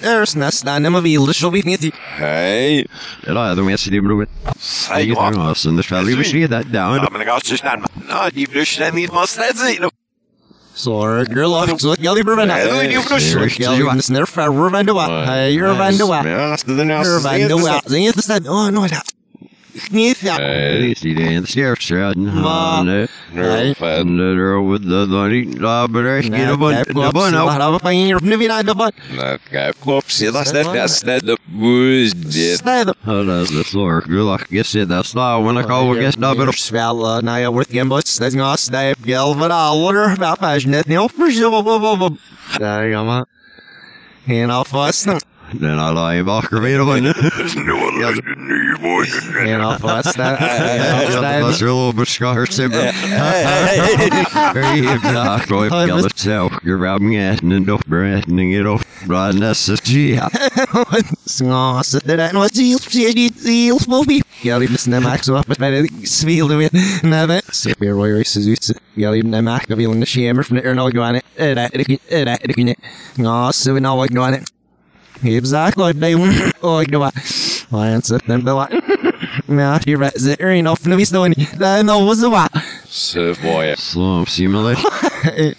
Er 0.00 0.22
is 0.22 0.34
nest, 0.34 0.64
dan 0.64 0.82
nemen 0.82 1.02
we, 1.02 1.24
dus 1.24 1.38
zo 1.38 1.50
weet 1.50 1.64
niet. 1.64 1.90
Hey. 1.98 2.86
Ja, 3.24 3.54
de 3.54 3.62
mensen 3.62 3.90
die 3.90 4.00
bedoelen. 4.00 4.28
Say 4.58 5.02
Ik 5.02 5.14
what? 10.82 11.26
ga 11.28 11.42
als 11.42 11.70
en 11.70 11.76
de 11.76 11.78
spel 11.78 11.94
die 11.94 11.94
misschien 11.94 11.94
dat 11.94 12.04
down. 12.04 12.08
I'm 12.08 12.34
gonna 12.34 12.38
go 12.38 12.38
just 12.38 12.46
not. 12.46 12.46
No, 12.46 12.46
you 12.46 12.46
just 12.46 12.46
send 12.46 12.46
me 12.46 12.46
must 12.46 12.46
that's 12.46 12.46
it. 12.46 12.46
Zo, 12.46 12.46
girl, 12.46 12.46
ik 12.46 12.46
zo, 12.46 12.46
geld, 12.46 12.46
ik 12.46 12.46
ben 12.46 12.46
Ja, 12.46 12.68
doe 12.68 12.82
je 12.82 12.88
niet 12.88 12.98
op 12.98 13.06
de 13.06 13.20
Zo, 13.20 13.38
geld, 13.46 13.78
ik 13.78 13.90
ben 13.90 14.02
snel, 14.02 14.26
ver, 14.26 14.70
van 14.70 14.86
de 14.86 14.92
wat. 14.92 15.08
Hey, 15.08 15.52
you're 15.52 15.76
van 15.76 15.96
de 15.96 16.06
wat. 16.06 16.22
Ja, 16.22 16.48
dat 16.48 16.56
is 16.56 16.64
de 16.64 16.84
naast. 16.84 17.06
You're 17.06 17.20
van 17.20 17.38
de 17.38 17.60
wat. 17.60 17.82
Zie 17.84 18.02
je 18.02 18.08
het 18.08 18.22
staan? 18.22 18.48
Oh, 18.48 18.66
no, 18.66 18.80
dat. 18.80 18.90
Niet, 18.90 19.17
ja. 20.20 20.34
Hey, 20.34 20.96
die 21.00 21.14
in 21.14 21.40
de 21.40 21.48
sterft 21.48 21.82
straten. 21.82 22.40
Ma. 22.40 22.82
Nee. 22.82 23.06
Hey. 23.32 23.74
With 24.68 24.82
the 24.82 25.06
money, 25.08 25.48
la 25.58 25.88
bereik 25.88 26.28
Nee, 26.28 26.40
je 26.40 26.46
de 26.46 26.56
bon. 26.56 26.70
kijk, 26.70 26.86
De 26.86 26.92
klopt, 26.92 27.12
bon 27.12 27.24
ze 27.24 27.30
nou. 27.30 27.44
waren 27.46 27.74
op 27.74 27.84
een 27.84 27.90
hier 27.90 28.16
op 28.16 28.22
de 28.22 28.36
weer 28.36 28.64
de 28.64 28.74
bon. 28.74 28.90
Nou, 29.16 29.38
kijk, 29.50 29.74
klopt. 29.80 30.12
Zie, 30.12 30.30
dat 30.30 30.46
is 30.46 30.52
net, 30.52 30.64
dat 30.64 30.90
is 30.90 31.02
net 31.02 31.20
de 31.26 31.38
boos 31.44 32.12
dit. 32.16 32.56
Snijden. 32.58 32.94
Oh, 33.06 33.26
dat 33.26 33.42
is 33.42 33.48
de 33.48 33.64
floor. 33.64 34.02
Gulach, 34.06 34.44
guess 34.50 34.74
it, 34.74 34.88
when 35.12 35.56
I 35.56 35.64
call 35.64 35.94
guess 35.94 36.16
dat 36.16 36.36
weer 36.36 36.48
op. 36.48 36.54
Wel, 36.70 37.16
uh, 37.16 37.22
nou 37.22 37.38
ja, 37.38 37.50
wordt 37.50 37.70
geen 37.70 37.88
bots. 37.88 38.16
Dat 38.16 38.32
is 38.32 38.40
een 38.40 38.58
snijp, 38.58 38.96
gel 39.04 39.34
van 39.34 39.50
ouder. 39.50 40.14
Nou, 40.18 40.36
hij 40.40 40.56
is 40.56 40.64
net 40.64 40.86
niet 40.86 40.98
op 40.98 41.10
voor 41.16 41.30
zo. 41.30 42.16
Daar 42.58 42.90
ga 42.90 43.02
maar. 43.02 43.24
En 44.26 44.50
alvast. 44.50 45.04
Dan 45.04 45.20
al 45.78 46.12
je 46.12 46.24
wakker 46.24 46.60
weer 46.60 46.80
op. 46.80 46.86
No, 46.86 47.76
you 48.46 48.78
boy. 48.80 49.06
En 49.44 49.60
alvast. 49.60 50.16
Dat 50.16 51.40
was 51.40 51.60
wel 51.60 51.86
op 51.86 51.96
het 51.96 52.08
schaar 52.08 52.46
simpel. 52.50 52.80
Hey, 54.52 54.98
dag, 55.12 55.46
gooi 55.46 55.70
Oh, 55.70 55.82
op 55.82 55.88
was- 55.90 56.02
het 56.02 56.20
zelf. 56.20 56.52
Je 56.62 56.76
wou 56.76 57.00
me 57.00 57.30
eten 57.30 57.52
en 57.52 57.64
toch 57.64 57.80
berekening 57.86 58.56
het 58.56 58.66
op. 58.66 58.82
Maar 59.06 59.34
dat 59.34 59.50
is 59.54 59.66
het, 59.66 59.88
ja. 59.88 60.30
Snå, 61.24 61.80
så 61.82 61.98
det 62.04 62.16
där 62.16 62.32
var 62.32 62.48
till 62.48 62.78
till 62.78 63.30
till 63.44 63.78
små 63.80 64.04
vi. 64.04 64.22
Jag 64.42 64.58
vill 64.60 64.78
snä 64.78 65.00
max 65.00 65.26
så 65.26 65.36
upp 65.38 65.58
med 65.58 65.72
det 65.72 66.08
svil 66.08 66.48
du 66.48 66.56
vet. 66.56 66.72
Nej 67.02 67.26
men 67.26 67.40
så 67.50 67.70
vi 67.78 67.90
var 67.90 68.06
ju 68.06 68.24
så 68.24 68.40
ut. 68.40 68.70
Jag 68.94 69.12
vill 69.12 69.22
snä 69.26 69.42
max 69.42 69.64
jag 69.68 69.76
vill 69.76 69.90
inte 69.90 70.06
schemer 70.06 70.42
från 70.42 70.58
det 70.58 70.74
något 70.74 70.94
går 70.94 71.12
det. 71.12 71.20
Det 71.36 71.54
där 71.54 71.68
det 71.72 71.98
det 72.10 72.24
där 72.24 72.38
det 72.44 72.52
kunde. 72.54 72.74
Ja, 73.14 73.52
så 73.52 73.72
vi 73.72 73.80
nog 73.80 74.06
går 75.22 75.30
det. 75.30 75.38
Exakt 75.38 75.76
det 76.00 76.14
och 76.60 76.84
det 76.84 76.98
var. 76.98 77.12
Vad 77.68 77.86
är 77.86 77.90
det 77.90 78.20
den 78.26 78.44
då? 78.44 78.68
Ja, 79.46 79.80
det 79.84 79.92
är 79.92 80.26
det 80.26 80.42
är 80.42 80.50
enough 80.50 80.88
nu 80.88 80.96
visst 80.96 81.12
då. 81.12 81.28
Det 81.58 81.82
nog 81.82 82.06
var 82.06 82.14
så 82.14 82.30
va. 82.30 82.48
So, 82.88 83.34
boy. 83.42 83.74
Slump 83.78 84.28
simulation. 84.28 84.90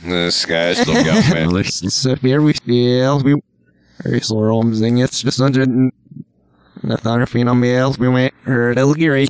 This 0.03 0.45
guy's 0.45 0.75
still 0.81 0.93
got 0.93 1.53
me. 1.53 1.63
Så 1.89 2.15
vi 2.21 2.37
vi 2.37 2.53
spel 2.53 3.23
vi 3.23 4.15
är 4.15 4.19
så 4.19 4.43
romsing 4.43 5.03
it's 5.03 5.25
just 5.25 5.39
under 5.39 5.91
Nathan 6.81 7.27
Fina 7.27 7.53
Mills, 7.53 7.99
we 7.99 8.07
went 8.07 8.33
her 8.45 8.73
little 8.73 8.93
Gary, 8.93 9.27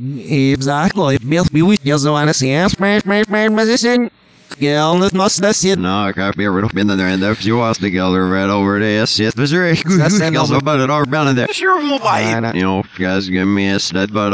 exactly. 0.53 1.17
Bills, 1.17 1.51
we 1.51 1.61
was 1.63 1.79
just 1.83 2.05
want 2.05 2.27
to 2.27 2.33
see 2.33 2.53
us, 2.53 2.73
smash, 2.73 3.01
smash, 3.01 3.25
smash, 3.25 3.49
position. 3.55 4.09
Gel, 4.57 4.99
det 4.99 5.13
måste 5.13 5.41
det 5.41 5.53
se. 5.55 5.75
No, 5.75 6.07
ik 6.07 6.15
heb 6.15 6.35
weer 6.35 6.53
weer 6.53 6.63
op 6.63 6.71
binnen 6.73 6.97
there 6.97 7.11
and 7.13 7.23
if 7.23 7.41
you 7.41 7.57
was 7.57 7.77
the 7.77 7.89
gelder 7.91 8.29
right 8.29 8.49
over 8.49 8.79
there. 8.79 9.05
Shit, 9.05 9.35
was 9.35 9.51
er 9.51 9.69
echt 9.69 9.85
goed. 9.87 9.97
That's 9.97 10.13
Goed, 10.13 10.21
it, 10.23 10.33
gels 10.33 10.49
no. 10.49 10.57
about 10.57 10.79
it 10.81 10.89
all 10.89 11.05
down 11.05 11.35
there. 11.35 11.47
Sure, 11.53 11.79
we'll 11.81 11.99
buy 11.99 12.21
it. 12.21 12.39
Nej, 12.41 12.53
You 12.53 12.63
know, 12.63 12.79
if 12.79 12.97
you 12.99 13.07
guys 13.07 13.29
give 13.29 13.45
me 13.45 13.73
a 13.73 13.79
stud 13.79 14.11
but 14.11 14.33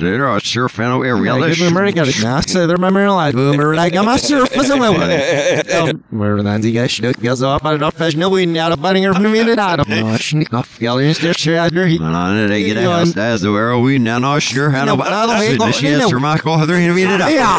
So 0.00 0.04
there 0.04 0.26
are 0.26 0.40
sure 0.40 0.68
fan 0.68 0.92
of 0.92 1.04
every 1.04 1.26
Ja, 1.26 1.34
other. 1.34 1.48
ik 1.48 1.56
heb 1.56 1.72
me 1.72 1.86
ik 1.88 2.22
na 2.22 2.40
ze 2.40 2.58
er 2.60 2.78
maar 2.80 2.92
meer 2.92 3.08
laat. 3.08 3.32
We 3.32 3.40
maar 3.56 3.74
like 3.74 3.94
I'm 3.98 4.08
a 4.08 4.16
surface 4.16 4.72
of 4.72 4.78
well. 4.78 5.62
Maar 6.08 6.42
dan 6.42 6.60
die 6.60 6.72
guys 6.72 6.94
stuk 6.94 7.16
gas 7.22 7.42
op 7.42 7.66
aan 7.66 7.78
dat 7.78 7.92
fes 7.96 8.14
no 8.14 8.34
in 8.34 8.58
out 8.58 8.72
of 8.72 8.80
bunning 8.80 9.06
er 9.06 9.12
van 9.12 9.22
de 9.22 9.28
minute 9.28 9.60
out. 9.60 9.86
No, 9.88 10.16
sneak 10.16 10.52
off. 10.52 10.68
Gel 10.78 10.98
is 11.00 11.18
there 11.18 11.34
sure 11.38 11.58
out 11.60 11.70
there. 11.72 11.84
And 11.84 12.14
on 12.14 12.36
it, 12.36 12.48
they 12.48 12.62
get 12.62 12.76
a 12.76 12.90
house. 12.90 13.12
That's 13.12 13.40
the 13.40 13.50
where 13.50 13.78
we 13.78 13.98
now 13.98 14.18
not 14.18 14.42
sure 14.42 14.70
how 14.70 14.84
No, 14.84 14.96
to. 14.96 15.02
but 15.02 15.06
I 15.06 15.26
don't 15.26 15.38
think- 15.38 15.60
The 15.60 15.72
shit, 15.72 16.08
Sir 16.08 16.18
Michael, 16.18 16.56
how 16.58 16.66
they're 16.66 16.76
going 16.76 16.88
to 16.88 16.94
be 16.94 17.02
it 17.02 17.20
up. 17.20 17.30
Ja, 17.30 17.58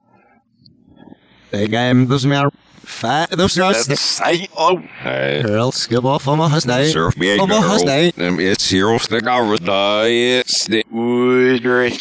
It's 8.39 8.71
hero 8.71 8.99
stick 8.99 9.27
over 9.27 9.59
die. 9.59 10.43
Stick. 10.47 10.87
Udre. 10.93 11.93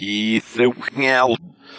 I 0.00 0.40
thuknjal. 0.40 1.36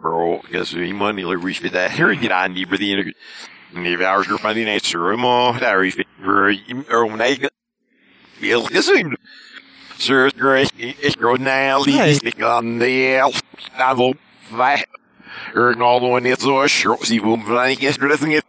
bro, 0.02 0.42
guess 0.50 0.74
we 0.74 0.92
money 0.92 1.24
like 1.24 1.44
reach 1.44 1.60
with 1.62 1.74
that. 1.74 1.90
Here 1.90 2.12
get 2.12 2.32
on 2.32 2.54
deeper 2.54 2.76
the 2.76 2.92
inner. 2.92 3.12
Ni 3.72 3.96
hours 3.96 4.28
går 4.28 4.38
fan 4.38 4.54
din 4.54 4.68
answer. 4.68 5.16
Mo, 5.16 5.52
där 5.60 5.76
är 5.76 5.84
det 5.84 6.04
för 6.24 6.52
or 6.90 7.16
nej. 7.16 7.48
Vill 8.38 8.50
jag 8.50 8.84
så 8.84 8.92
Är 10.10 10.30
det 10.30 11.06
är 11.06 11.20
går 11.20 11.38
now 11.38 11.86
lite 11.86 12.44
on 12.44 12.80
the 12.80 13.22
level. 13.78 14.14
Va. 14.50 14.76
Är 15.54 15.82
all 15.82 16.00
the 16.00 16.06
one 16.06 16.26
it's 16.26 16.40
så 16.40 16.68
short. 16.68 17.06
See 17.06 17.18
vem 17.18 17.44
vad 17.46 17.68
ni 17.68 17.74
gäster 17.80 18.08
det 18.08 18.22
inget. 18.22 18.44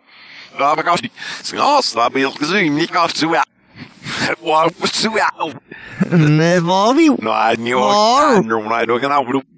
Ja, 0.60 0.74
men 0.76 0.86
kanske. 0.86 1.10
Så 1.42 1.56
ja, 1.56 1.80
så 1.84 2.10
vill 2.14 2.24
jag 2.24 2.46
så 2.46 2.54
ni 2.54 2.88
kan 2.88 3.10
så 3.10 3.36
ja. 3.36 3.44
Vad 4.40 4.90
så 4.90 5.12
ja. 5.18 5.52
Nej, 6.12 6.60
vad 6.60 6.96
vi 6.96 7.10
No, 7.10 7.52
I 7.52 7.56
knew 7.56 7.80
Wow. 7.80 8.40
I 8.40 8.44
knew 8.44 9.53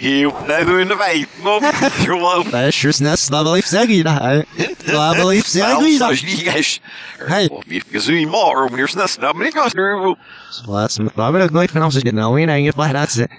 when 0.00 0.10
I 0.12 0.24
don't 0.24 0.46
know. 0.46 0.48
He 0.48 0.48
never 0.48 0.80
in 0.80 0.88
the 0.88 0.96
way. 0.96 1.26
No, 1.44 1.60
you're 2.04 2.16
well. 2.16 2.50
Det 2.50 2.58
är 2.58 2.84
just 2.86 3.00
nästa 3.00 3.44
belief 3.44 3.66
säger 3.66 4.04
det 4.04 4.10
här. 4.10 4.44
Jag 4.86 5.16
belief 5.16 5.46
säger 5.46 5.98
So 5.98 6.10
det. 6.10 6.16
she 6.16 6.44
guys. 6.44 6.80
Hey. 7.28 7.48
If 7.66 7.84
you 7.92 8.00
see 8.00 8.26
more 8.26 8.68
when 8.68 8.78
you're 8.80 8.86
snest 8.90 9.18
up, 9.22 9.36
men 9.36 9.52
kanske 9.52 9.78
du 9.78 10.14
Så 10.50 10.64
vad 10.72 10.90
som 10.90 11.10
jag 11.16 11.32
vill 11.32 11.48
gå 11.48 11.64
ifrån 11.64 11.82
oss 11.82 11.94
det 11.94 12.12
nu 12.12 12.40
innan 12.40 12.64
jag 12.64 12.74
bara 12.74 12.88
that's 12.88 13.24
it. 13.24 13.30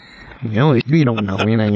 You 0.43 0.53
know, 0.53 0.73
we 0.73 1.03
don't 1.03 1.27
know 1.27 1.49
innan 1.49 1.73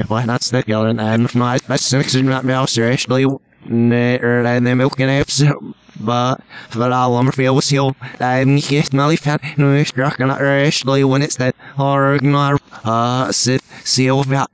jag 5.97 6.05
bara 6.05 6.35
that's 6.35 6.79
that 6.79 6.91
jag 6.91 7.11
I'm 7.11 7.31
from 7.31 7.45
night 7.45 7.55
best 7.55 7.67
six 7.67 7.69
in 7.69 7.71
that 7.71 7.71
mouse 7.71 7.71
and 7.71 7.71
the 7.71 7.71
milk 7.71 7.71
and 7.71 7.71
apes 7.71 7.71
but 7.71 7.71
för 7.71 7.71
alla 7.71 7.71
om 7.71 7.71
fel 7.71 7.71
was 7.71 7.71
heel 7.71 7.95
I'm 8.19 8.93
melly 8.93 9.17
fan 9.17 9.39
nu 9.55 9.81
är 9.81 9.85
struck 9.85 10.19
and 10.19 10.31
actually 10.31 11.03
when 11.03 11.21
it's 11.21 11.37
that 11.37 11.55
or 11.77 12.15
ignore 12.15 12.59
uh 12.83 13.31
sit 13.31 13.63
seal 13.83 14.19
about 14.21 14.49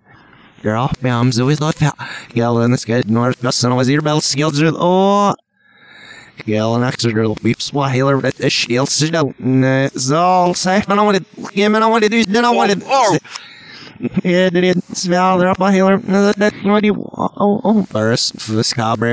Girl, 0.63 0.89
bam, 1.01 1.33
so 1.33 1.49
is 1.49 1.59
like 1.59 1.75
that. 1.79 1.93
Yell 2.33 2.61
in 2.61 2.71
this 2.71 2.85
good 2.85 3.11
north, 3.11 3.41
best 3.41 3.65
and 3.65 3.75
was 3.75 3.89
ear 3.89 4.01
bell 4.01 4.21
skills 4.21 4.61
with 4.61 4.75
oh 4.77 5.35
Yell 6.45 6.75
and 6.75 6.85
extra 6.85 7.11
girl 7.11 7.35
beeps 7.35 7.73
while 7.73 7.89
healer 7.89 8.25
at 8.25 8.35
the 8.35 8.49
shield. 8.49 8.89
So 8.89 10.53
say, 10.53 10.77
I 10.77 10.95
don't 10.95 11.05
want 11.05 11.17
to, 11.17 11.73
I 11.83 11.87
want 11.87 12.03
to 12.03 12.09
do, 12.09 12.23
then 12.23 12.45
I 12.45 12.49
want 12.49 12.71
to. 12.71 13.19
Uppe 14.03 14.21
healer. 14.23 14.51
Det 14.51 14.61
det 16.35 16.71
vad 16.71 16.83
det 16.83 16.91
oh 16.91 17.59
oh 17.63 17.85
first 17.85 18.41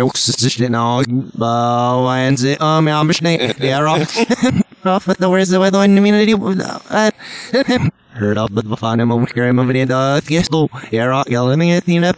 också 0.03 0.33
så 0.33 0.49
det 0.59 0.69
nå 0.69 1.03
bara 1.35 2.19
en 2.19 2.37
se 2.37 2.57
um 2.61 2.85
måste 3.07 3.25
nej 3.25 3.55
det 3.59 3.75
off. 4.87 5.05
The 5.19 5.29
words 5.29 5.51
the 5.51 5.85
in 5.85 5.95
the 5.95 6.01
community. 6.01 6.35
Heard 8.13 8.39
up 8.39 8.51
with 8.51 8.69
the 8.69 8.77
fun 8.77 9.01
of 9.01 9.09
game 9.35 9.59
of 9.61 9.71
it. 9.71 9.91
Uh, 9.91 10.21
yes, 10.29 10.49
though. 10.49 10.69
Yeah, 10.91 11.07
right. 11.07 11.29
Yelling 11.29 11.71
at 11.71 11.85
the 11.85 11.99
net, 11.99 12.17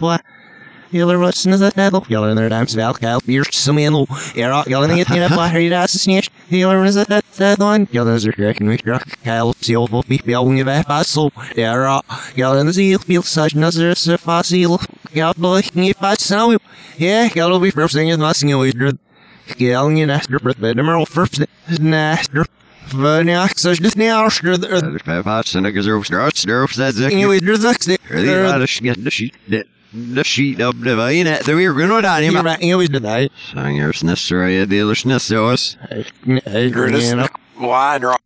boy. 0.93 0.99
Healer 0.99 1.19
what's 1.19 1.45
in 1.45 1.53
the 1.53 1.71
devil. 1.71 2.03
Healer 2.03 2.31
in 2.31 2.37
their 2.37 2.49
dams 2.49 2.75
val 2.75 2.95
cal 2.95 3.21
beer 3.21 3.45
some 3.51 3.79
in 3.79 4.07
air 4.37 4.53
out 4.53 4.69
yelling 4.69 4.99
it 4.99 5.11
in 5.11 5.23
a 5.23 5.29
fire 5.29 5.73
ass 5.73 5.93
snitch. 5.93 6.31
Healer 6.49 6.85
is 6.85 6.97
a 6.97 7.05
that 7.07 7.25
that 7.33 7.59
one. 7.59 7.87
Healer 7.87 8.15
is 8.15 8.25
a 8.25 8.33
crack 8.33 8.61
and 8.61 8.69
we 8.69 8.79
rock 8.85 9.07
cal 9.23 9.53
seal 9.55 9.89
will 9.89 10.03
be 10.03 10.19
building 10.19 10.61
a 10.61 10.65
back 10.65 10.87
so 11.05 11.31
air 11.57 11.87
out 11.87 12.05
yelling 12.37 12.67
the 12.67 12.73
seal 12.73 12.99
feel 12.99 13.23
such 13.23 13.55
another 13.55 13.91
a 13.91 14.19
fossil. 14.19 14.81
Gal 15.13 15.35
boy 15.35 15.63
me 15.75 15.93
fast 15.93 16.21
so 16.21 16.57
yeah 16.97 17.29
gal 17.29 17.59
be 17.59 17.71
first 17.71 17.95
thing 17.95 18.09
is 18.09 18.19
nothing 18.19 18.57
we 18.59 18.73
dread. 18.73 18.99
Yelling 19.59 19.99
in 19.99 20.11
after 20.11 20.39
breath 20.39 20.61
but 20.61 20.77
the 20.77 21.07
first 21.09 21.43
naster. 21.81 22.47
Vanax, 22.89 23.61
such 23.61 23.79
this 23.79 23.97
now, 23.97 24.29
sure, 24.29 24.57
the 24.57 24.67
uh, 24.67 24.81
There's 24.81 25.03
five 25.03 25.25
hots 25.25 25.55
and 25.55 25.67
a 25.67 25.73
gazoo 25.73 26.05
starts, 26.05 26.43
there 26.43 26.67
says 26.69 27.01
it. 27.01 27.13
anyway, 27.13 27.39
there's 27.39 27.63
next 27.63 27.87
day. 27.87 27.97
Really, 28.11 28.27
the 28.27 28.67
sheet, 28.67 29.03
the 29.03 29.11
sheet, 29.11 29.35
the 29.49 29.51
sheet 29.51 29.53
of 29.53 29.53
the 29.53 29.53
vine 29.53 29.63
at 29.63 29.63
the 29.63 29.71
we're 29.71 29.82
going 31.75 31.91
on 31.91 32.23
him. 32.23 32.33
You're 32.33 32.43
right, 32.43 32.63
you 32.63 32.73
always 32.75 32.89
did 32.89 33.03
that. 33.03 33.31
Sangers 33.53 34.03
necessary, 34.03 34.65
dealers 34.67 35.05
necessary. 35.05 36.07
You 36.25 36.41
know. 37.17 37.29
Wine 37.59 38.03
rock. 38.03 38.21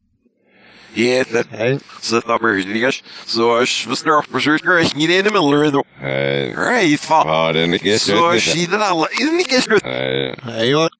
Yeah, 0.95 1.25
that 1.25 1.47
Hey, 1.51 1.79
så 2.01 2.21
da 2.27 2.39
blir 2.39 2.63
det 2.65 2.75
ikke 2.75 2.93
så 3.27 3.67
straffbesøker 3.95 4.79
ikke 4.79 5.03
i 5.05 5.07
det 5.07 5.33
mellom 5.33 5.73
det. 5.73 5.83
Hey, 6.01 6.55
Right, 6.57 6.99
faen. 7.01 7.27
pardon, 7.27 7.75
I 7.75 7.79
guess 7.79 8.03
Så 8.03 8.39
skiter 8.41 8.79
alle 8.81 9.07
i 9.21 9.25
den 9.25 9.41
ikke 9.41 9.61
slutt. 9.61 9.83
Hey, 9.85 10.35
hey, 10.43 10.75
what? 10.75 10.91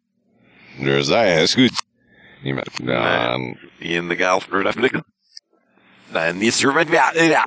there's 0.79 1.09
that. 1.09 1.39
That's 1.39 1.55
good. 1.55 1.71
You 2.45 2.55
might, 2.55 2.81
nah, 2.81 3.39
In 3.81 4.09
the 4.09 4.17
gal 4.17 4.41
for 4.41 4.63
det 4.63 4.77
ikke. 4.85 5.03
Nei, 6.13 6.33
ni 6.33 6.51
server 6.51 6.85
vi 6.85 6.97
er 6.97 7.43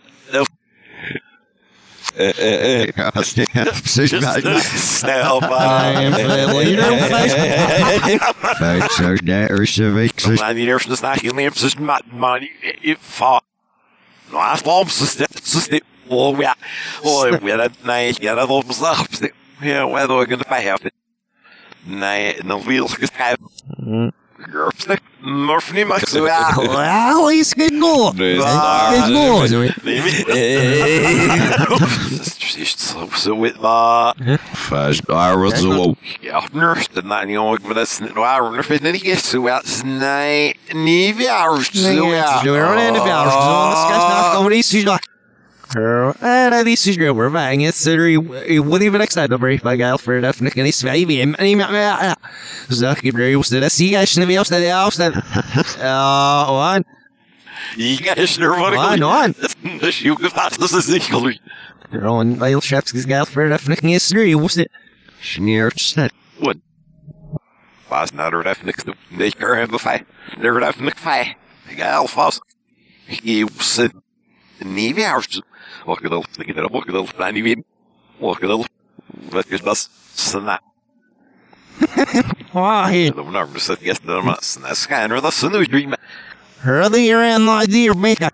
ja. 2.17 2.23
eh, 2.23 2.33
eh, 2.37 2.81
eh. 2.81 3.73
Snell 3.83 5.37
I 5.37 5.39
bare. 5.39 5.95
am 6.05 6.11
the 6.11 6.53
leader 6.53 6.93
of 6.93 6.99
Facebook. 7.09 8.57
Five 8.57 8.91
so 8.91 9.15
that 9.25 9.51
or 9.51 9.65
civic. 9.65 10.27
Men 10.27 10.57
i 10.57 10.65
det 10.65 10.81
som 10.81 10.95
snakker 10.95 11.31
om 11.31 11.53
så 11.55 11.75
man 11.79 12.01
man 12.13 12.43
i 12.83 12.95
faen. 12.99 13.45
Nå 14.31 14.37
er 14.37 14.55
form 14.55 14.89
så 14.89 15.05
stedt 15.05 15.47
så 15.47 15.61
stedt. 15.61 15.85
Og 16.09 16.41
ja. 16.41 16.53
Og 17.03 17.43
vi 17.43 17.51
er 17.51 17.69
nei, 17.85 18.13
jeg 18.21 18.31
er 18.31 18.35
da 18.35 18.45
på 18.45 18.73
slapp. 18.73 19.13
Ja, 19.61 19.85
hva 19.85 20.01
er 20.01 20.07
det 20.07 20.15
å 20.15 20.25
kunne 20.25 20.45
feie? 20.49 20.75
Nei, 21.89 22.33
nå 22.47 22.59
vil 22.65 22.85
jeg 22.85 23.09
skrive. 23.11 23.37
Gørpstek. 23.77 24.13
Morfni 25.21 25.83
Max, 25.85 26.13
ja. 26.15 26.53
Well, 26.57 27.27
he's 27.27 27.53
good 27.53 27.77
goal. 27.79 28.11
There's 28.11 28.39
Good 28.39 29.13
goal, 29.13 29.39
that. 29.41 29.49
do 29.49 29.59
we? 29.59 29.69
Så 32.77 33.07
så 33.15 33.35
vidt 33.41 33.57
var 33.61 34.15
Five 34.55 35.01
hours 35.09 35.61
low. 35.63 35.95
ja, 36.23 36.39
nørst 36.53 36.95
den 36.95 37.09
der 37.09 37.25
jo 37.29 37.57
med 37.67 37.75
det 37.75 37.87
snitt 37.87 38.17
og 38.17 38.23
er 38.23 38.41
under 38.41 38.63
finner 38.63 38.91
ikke 38.95 39.15
så 39.19 39.41
ja, 39.47 39.59
nei, 39.85 40.53
ni 40.73 41.11
vi 41.17 41.25
er 41.25 41.61
så 41.73 41.93
ja. 42.13 42.39
Du 42.43 42.53
er 42.55 42.63
en 42.63 42.95
av 42.95 43.05
ours, 43.05 43.31
så 43.31 43.53
det 43.69 43.77
skal 43.85 44.01
snakke 44.01 44.37
om 44.37 44.49
de 44.51 44.63
syke. 44.63 44.79
And 44.79 44.79
these 44.79 44.87
is 44.87 44.87
good. 44.87 44.87
We're 44.87 44.87
buying 44.87 44.95
it. 44.95 45.03
So 45.03 45.18
he 48.47 48.59
wouldn't 48.59 48.83
even 48.83 49.01
excite 49.01 49.29
the 49.29 49.37
brief 49.37 49.61
by 49.61 49.75
gal 49.75 49.97
for 49.97 50.17
enough. 50.17 50.41
Nick 50.41 50.57
and 50.57 50.65
he's 50.65 50.81
baby. 50.81 51.21
And 51.21 51.35
he 51.39 51.55
met 51.55 51.69
Så 52.69 52.95
keep 52.95 53.15
very 53.15 53.31
used 53.31 53.51
to 53.51 53.59
the 53.59 53.69
sea. 53.69 53.95
I 53.95 54.05
shouldn't 54.05 54.27
be 54.27 54.35
else 54.35 54.49
that 54.49 54.63
else 54.63 54.97
that. 54.97 55.13
Uh, 55.79 56.51
one. 56.51 56.83
Ikke 57.77 58.09
er 58.09 58.25
snør 58.25 58.49
var 58.49 58.69
det. 58.69 58.79
One, 58.79 59.05
one. 59.05 59.33
Det 59.79 59.83
er 59.83 60.07
jo 60.07 60.17
ikke 60.17 60.29
fast, 60.29 60.59
det 60.59 60.71
er 60.71 60.81
sikkert. 60.81 61.39
You're 61.91 62.07
on 62.07 62.39
Lyle 62.39 62.61
Shepsky's 62.61 63.05
gal 63.05 63.25
for 63.25 63.43
enough. 63.45 63.67
Nick 63.67 63.83
and 63.83 63.91
he's 63.91 64.09
three. 64.09 64.35
What's 64.35 64.57
it? 64.57 64.67
Sneer 65.21 65.71
set. 65.77 66.11
Fast 67.87 68.13
naar 68.13 68.31
de 68.31 68.41
ref 68.41 68.63
niks 68.63 68.83
doen. 68.83 68.95
Nee, 69.07 69.27
ik 69.27 69.35
heb 69.39 69.71
een 69.71 69.79
fijn. 69.79 70.05
De 70.41 70.51
ref 70.51 70.79
niks 70.79 71.01
fijn. 71.01 71.35
Ik 71.67 71.79
ga 71.79 71.95
al 71.95 72.07
vast. 72.07 72.41
Ik 73.05 73.47
zit. 73.57 73.91
Nee, 74.57 74.95
wie 74.95 75.05
houdt 75.05 75.41
Wat 75.85 75.97
geduld. 75.97 76.27
Ik 76.35 76.55
heb 76.55 76.67
ook 76.71 76.83
geduld. 76.83 77.17
Maar 77.17 77.31
niet 77.31 77.43
weer. 77.43 77.63
Wat 78.17 78.35
geduld. 78.35 78.69
Wat 79.29 79.45
is 79.47 79.61
best. 79.61 79.89
Snap. 80.13 80.61
Oh, 82.53 82.85
he. 82.85 83.11
De 83.15 83.23
nummer 83.23 83.59
zit 83.59 83.79
gisteren 83.81 84.25
maar. 84.25 84.37
Snap. 84.39 84.73
Schijner 84.73 85.21
dat 85.21 85.33
ze 85.33 85.49
nu 85.49 85.65
dreamen. 85.65 85.97
Hurley 86.59 87.13
around 87.13 87.47
like 87.47 87.71
deer 87.71 87.97
maker. 87.97 88.31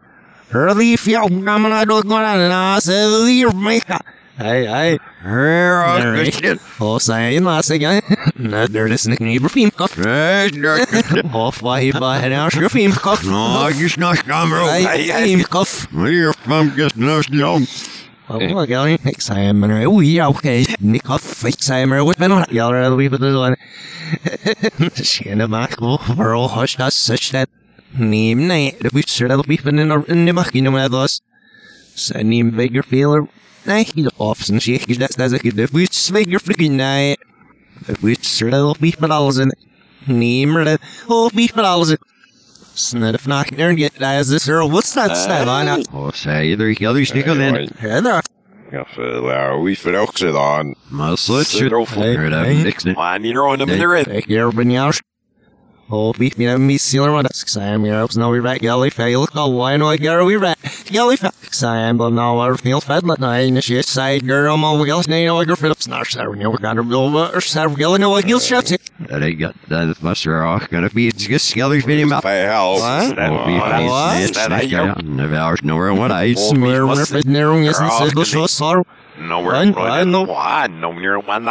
Hurley 0.48 0.91
if 0.91 1.06
you're 1.06 1.28
coming 1.43 1.74
out 1.74 1.89
of 1.89 2.04
going 2.08 2.26
and 2.26 2.54
I 2.54 2.80
said 2.80 3.26
deer 3.26 3.56
maker. 3.56 4.00
Hey, 4.38 4.65
hey. 4.65 5.00
Here, 5.24 6.60
Oh, 6.82 6.98
say 6.98 7.39
last 7.39 7.69
again. 7.69 8.02
Not 8.36 8.71
there 8.71 8.89
this 8.89 9.08
nick 9.08 9.21
neighbor 9.21 9.48
film 9.48 9.71
cuff. 9.71 9.98
Off 11.34 11.62
he 11.80 11.91
buy 11.91 12.19
an 12.19 12.34
hour 12.34 12.50
your 12.52 12.67
film 12.67 12.91
cuff. 12.91 13.24
No, 13.24 13.71
just 13.71 13.98
not 13.98 14.28
right. 14.28 15.08
film 15.08 15.43
cuff. 15.43 15.88
We're 15.93 16.34
from 16.34 16.76
just 16.76 16.98
no 16.98 17.21
snow. 17.21 17.63
Oh, 18.28 18.38
look, 18.39 18.69
Ellie. 18.71 19.00
Next 19.06 19.28
time, 19.28 19.63
and 19.63 19.71
oh, 19.71 20.02
yeah, 20.02 20.28
okay. 20.30 20.65
Nick 20.82 21.04
cuff. 21.04 21.43
Next 21.43 21.65
time, 21.65 21.93
or 21.93 22.04
what? 22.04 22.19
Man, 22.19 22.45
y'all 22.52 22.74
are 22.74 22.82
bit 23.10 23.21
of 23.21 23.36
one. 23.39 23.56
She 24.95 25.30
and 25.30 25.39
the 25.39 25.48
oh, 25.82 25.98
for 25.98 26.36
all 26.36 26.50
hush, 26.50 26.76
that's 26.76 26.95
such 26.95 27.32
that. 27.32 27.50
Name 27.98 28.50
night, 28.50 28.80
the 28.80 28.89
witch, 28.93 29.19
that'll 29.19 29.43
be 29.43 29.58
in 29.63 29.76
the 29.88 30.04
in 30.10 30.26
the 30.26 30.34
back, 30.34 30.54
you 30.54 30.62
know, 30.62 30.71
with 30.71 30.93
us. 30.93 31.21
Så 31.95 32.21
ni 32.24 32.43
vägger 32.43 32.84
feler. 32.84 33.28
Nej, 33.65 33.88
inte 33.95 34.10
off. 34.17 34.39
she 34.62 34.73
is 34.75 34.97
that's 34.97 35.15
that's 35.15 35.34
a 35.34 35.39
good. 35.39 35.56
The 35.56 35.67
witch 35.73 36.12
vägger 36.12 36.39
freaking 36.39 36.78
night. 36.78 37.19
The 37.86 37.95
witch, 38.01 38.39
that'll 38.39 38.75
be 38.80 38.93
med 38.99 39.12
alles 39.12 39.38
in. 39.39 39.51
Ni 40.06 40.45
mer 40.45 40.78
Oh, 41.08 41.30
be 41.30 41.47
med 41.56 41.65
alles 41.65 41.89
in. 41.89 41.97
Sned 42.75 43.15
if 43.15 43.28
not 43.28 43.47
there 43.47 43.69
and 43.69 43.78
get 43.78 44.01
as 44.01 44.30
this 44.30 44.45
girl. 44.45 44.69
What's 44.69 44.93
that 44.93 45.15
style 45.17 45.49
on? 45.49 45.84
Oh, 45.93 46.12
say 46.12 46.51
either 46.51 46.73
the 46.73 46.86
other 46.86 47.06
snickle 47.06 47.36
then. 47.36 47.67
Heather. 47.80 48.21
Kaffe, 48.71 49.01
där 49.01 49.63
vi 49.65 49.75
för 49.75 49.99
också 49.99 50.32
då. 50.32 50.73
Muscle 50.89 51.41
it 51.41 51.47
should. 51.47 51.69
Zero 51.69 51.86
full. 51.86 52.04
Heard 52.04 52.34
of 52.34 52.45
Hey. 52.45 52.63
Nixon. 52.63 52.93
Maar 52.93 53.19
niet 53.19 53.36
gewoon 53.36 53.60
hem 55.89 55.98
erin. 55.98 56.08
Take 56.10 56.10
care, 56.10 56.10
Banyas. 56.10 56.10
Oh, 56.10 56.13
beat 56.13 56.38
me, 56.38 56.58
me, 56.58 56.78
sealer 56.78 57.12
one. 57.12 57.26
Sam, 57.34 57.86
you're 57.86 58.04
up, 58.04 58.15
no, 58.15 58.30
we 58.30 58.39
rat, 58.39 58.60
galley, 58.62 58.89
fail. 58.89 59.28
Oh, 59.36 59.50
why 59.50 59.78
no, 59.78 59.89
I 59.89 59.98
girl, 59.98 60.26
we 60.26 60.36
rat. 60.36 60.58
Galley, 60.86 61.17
Sam, 61.52 61.98
but 61.98 62.10
now 62.10 62.38
our 62.39 62.58
feel 62.58 62.82
fed, 62.82 63.04
let 63.04 63.19
night, 63.19 63.48
and 63.48 63.63
she 63.63 63.82
side 63.82 64.26
girl, 64.28 64.58
mo, 64.58 64.80
we 64.82 64.89
else, 64.89 65.08
no, 65.08 65.39
I 65.39 65.45
go 65.45 65.56
for 65.56 65.67
ups, 65.67 65.88
nar, 65.88 66.06
sir, 66.06 66.34
no, 66.36 66.50
we 66.50 66.58
got 66.58 66.76
her 66.78 66.93
over, 66.93 67.30
or 67.36 67.41
sir, 67.41 67.69
galley, 67.69 68.00
no, 68.00 68.13
I 68.13 68.21
gill 68.21 68.39
shots 68.39 68.71
it. 68.71 68.82
That 69.00 69.24
ain't 69.24 69.39
got 69.39 69.56
that 69.69 70.02
must 70.02 70.26
are 70.28 70.67
gonna 70.67 70.89
be 70.89 71.08
it's 71.08 71.26
just 71.26 71.50
skelly 71.50 71.82
spinning 71.82 72.12
up. 72.12 72.24
Fej 72.24 72.48
help. 72.48 72.80
What? 72.80 73.15
That'll 73.15 73.45
be 73.45 73.60
funny. 73.60 73.86
what? 73.88 74.21
It's 74.21 74.38
That 74.38 74.50
next 74.50 74.63
ain't 74.63 74.71
guy 74.71 74.88
out 74.89 75.00
in 75.04 75.17
the 75.17 75.36
hours 75.38 75.63
nowhere 75.63 75.93
what 75.93 76.12
I 76.12 76.32
Oh. 76.32 76.54
Smear, 76.54 76.86
must- 76.86 77.12
when 77.12 77.19
it 77.19 77.26
narrow, 77.28 77.58
yes, 77.58 77.80
and 77.80 77.89
Girl, 77.89 78.00
said, 78.00 78.13
can 78.15 78.26
so 78.26 78.48
sorrow. 78.48 78.86
Nowhere. 79.19 79.56
I- 79.56 80.00
I 80.00 80.04
know. 80.04 80.24
Why? 80.24 80.67
No, 80.67 80.91
near 80.91 81.19
one. 81.19 81.45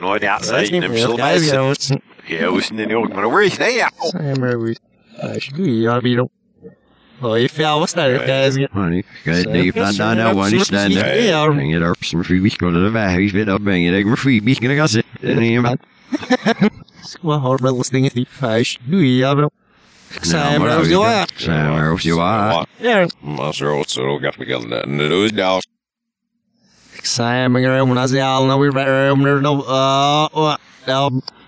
No, 0.00 0.18
the 0.18 0.28
outside. 0.28 0.72
I'm 0.72 0.96
still 0.96 1.16
guys, 1.16 1.50
by 2.30 2.36
you 2.36 2.42
know, 2.42 2.54
it's. 2.54 2.70
Yeah, 2.70 2.70
was 2.70 2.70
in 2.70 2.76
the 2.76 2.94
old. 2.94 3.14
But 3.14 3.30
where 3.30 3.42
is 3.42 3.58
they? 3.58 3.82
Sam, 4.10 4.62
we. 4.62 4.76
I 5.22 5.38
should 5.38 5.56
be, 5.56 5.70
you 5.70 5.90
ought 5.90 5.96
to 5.96 6.02
be, 6.02 6.18
Oh, 7.22 7.34
you 7.34 7.48
fell, 7.48 7.80
what's 7.80 7.92
that, 7.92 8.26
guys? 8.26 8.56
honey. 8.72 9.04
Good 9.24 9.52
deep 9.52 9.76
not 9.76 9.94
down 9.94 10.16
that 10.16 10.34
one 10.34 10.52
he's 10.52 10.66
standing 10.66 10.98
there. 10.98 11.20
Yeah, 11.22 11.46
Bring 11.48 11.70
it 11.70 11.82
up 11.82 12.02
some 12.02 12.22
free 12.22 12.40
week 12.40 12.58
go 12.58 12.70
to 12.70 12.80
the 12.80 12.90
back. 12.90 13.18
He's 13.18 13.32
been 13.32 13.48
up 13.48 13.60
bring 13.60 13.84
it 13.84 13.94
egg 13.94 14.18
free 14.18 14.40
week 14.40 14.60
gonna 14.60 14.76
got 14.76 14.94
it. 14.94 15.04
Well, 17.22 17.40
horrible 17.40 17.72
listening 17.72 18.06
at 18.06 18.12
the 18.14 18.24
fish. 18.24 18.78
Do 18.88 18.98
you 18.98 19.24
have 19.24 19.38
a 19.38 19.50
Sam, 20.22 20.62
how's 20.62 20.90
your 20.90 21.00
wife? 21.00 21.28
Sam, 21.38 21.76
how's 21.78 22.04
your 22.04 22.16
wife? 22.18 22.66
Yeah. 22.80 23.08
Master 23.20 23.70
också 23.70 24.02
då 24.02 24.18
gaff 24.18 24.38
mig 24.38 24.48
kallar 24.48 24.68
det. 24.68 24.84
Det 24.86 25.04
är 25.04 25.28
då. 25.30 25.60
Sam, 27.02 27.54
jag 27.56 27.78
är 27.78 27.84
när 27.84 28.18
jag 28.18 28.48
när 28.48 28.58
vi 28.58 28.68
var 28.70 29.10
om 29.10 29.22
det 29.22 29.40
då 29.40 29.52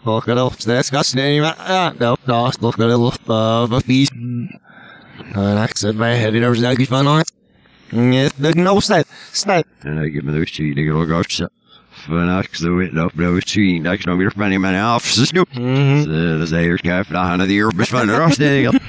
uh 0.05 0.13
what 0.13 0.27
då 0.27 0.35
look 0.35 0.39
at 0.39 0.39
up 0.39 0.59
det 0.67 1.05
snä 1.05 1.37
ja 1.69 1.93
då 1.99 2.17
då 2.27 2.51
look 2.61 2.81
at 2.81 2.91
it 2.91 3.29
uh 3.29 3.67
but 3.69 3.85
these 3.85 4.11
and 5.35 5.59
I 5.59 5.67
said 5.75 5.97
my 5.97 6.15
head 6.15 6.35
it 6.35 6.49
was 6.49 6.59
like 6.59 6.87
fun 6.87 7.07
on 7.07 7.21
it 7.21 7.33
yes 7.93 8.33
the 8.33 8.53
no 8.55 8.81
stat 8.81 9.07
stat 9.33 9.67
And 9.85 10.01
I 10.01 10.09
give 10.09 10.25
me 10.25 10.33
those 10.33 10.51
two 10.51 10.75
to 10.75 10.83
go 10.85 11.07
go 11.07 11.23
so. 11.29 11.49
Vannax 12.07 12.59
the 12.61 12.73
wit 12.75 12.97
up 12.99 13.13
those 13.15 13.45
two. 13.45 13.79
Next 13.81 14.07
no 14.07 14.17
meer 14.17 14.31
funny 14.31 14.59
man 14.59 14.75
offices 14.75 15.33
no. 15.33 15.45
mhm 15.55 16.05
Så 16.05 16.11
det 16.11 16.47
säger 16.47 16.77
ska 16.77 17.05
för 17.05 17.15
han 17.15 17.41
hade 17.41 17.53
ju 17.53 17.71
besvärligt 17.75 18.19
rostning. 18.19 18.81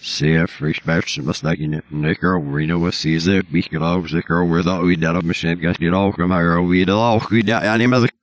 Se 0.00 0.46
fresh 0.46 0.84
batch 0.84 1.18
must 1.18 1.42
like 1.42 1.62
in 1.62 1.82
the 1.90 2.14
girl 2.20 2.40
we 2.40 2.66
know 2.66 2.84
what 2.84 2.94
sees 2.94 3.26
it. 3.26 3.46
We 3.52 3.62
could 3.62 3.82
all 3.82 4.02
the 4.02 4.22
girl 4.22 4.46
where 4.48 4.62
the 4.62 4.82
we 4.82 4.96
did 4.96 5.16
a 5.16 5.22
machine 5.22 5.60
got 5.60 5.78
get 5.78 5.94
all 5.94 6.12
from 6.12 6.30
her 6.30 6.62
we 6.62 6.84
did 6.84 6.90
all 6.90 7.20
we 7.30 7.42
any 7.52 7.86
mother. 7.86 8.08
Here's 8.08 8.10
Gaff 8.10 8.19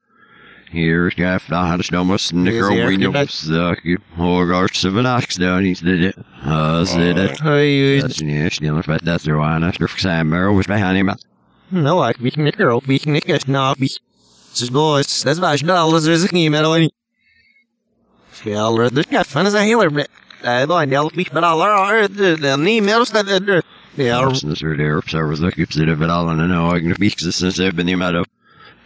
the 0.71 1.67
had 1.67 1.91
no 1.91 2.03
must 2.03 2.31
and 2.31 2.45
the 2.45 2.51
Yes, 2.51 2.61
girl 2.61 2.75
yeah, 2.75 2.85
we 2.87 2.91
you 2.93 2.97
know 2.97 3.11
bet. 3.11 3.29
suck 3.29 3.83
you. 3.83 3.97
Oh 4.17 4.45
gosh, 4.47 4.79
seven 4.79 5.05
ox 5.05 5.35
down 5.37 5.63
he's 5.63 5.79
did 5.81 6.01
it. 6.03 6.15
Uh 6.43 6.85
said 6.85 7.17
it. 7.17 7.39
hey 7.39 7.99
That's 7.99 8.21
yeah, 8.21 8.49
still 8.49 8.81
but 8.85 9.03
that's 9.03 9.23
the 9.23 9.35
one 9.37 9.63
after 9.63 9.87
Sam 9.87 10.29
Merrill 10.29 10.55
was 10.55 10.67
behind 10.67 10.97
him. 10.97 11.11
No, 11.71 11.99
I 11.99 12.13
can 12.13 12.43
make 12.43 12.57
girl, 12.57 12.81
we 12.87 12.99
can 12.99 13.11
make 13.13 13.27
it 13.29 13.47
now. 13.47 13.75
We 13.79 13.87
just 14.53 14.71
boys, 14.73 15.23
that's 15.23 15.39
why 15.39 15.53
I'm 15.59 15.65
not 15.67 15.99
there's 16.01 16.23
a 16.23 16.27
game 16.27 16.55
at 16.55 16.65
all. 16.65 16.87
Fel, 18.29 18.89
there's 18.89 19.05
got 19.07 19.25
fun 19.25 19.45
as 19.47 19.53
a 19.53 19.63
healer, 19.63 19.89
but 19.89 20.09
I 20.43 20.65
don't 20.65 20.89
know, 20.89 21.09
we 21.15 21.25
but 21.25 21.43
all 21.43 21.61
are 21.61 22.07
the 22.07 22.55
name 22.57 22.87
else 22.87 23.09
that 23.11 23.63
yeah, 23.95 24.31
Since 24.33 24.61
er 24.61 24.75
der 24.77 24.97
observers 24.97 25.39
dat 25.39 25.57
ik 25.57 25.71
zit 25.71 25.87
even 25.87 26.09
al 26.09 26.29
en 26.29 26.47
nou 26.47 26.75
ik 26.77 26.83
nog 26.83 26.97
iets 26.97 27.37
sinds 27.37 27.57
hebben 27.57 27.85
niet 27.85 27.97
meer 27.97 28.19
op. 28.19 28.27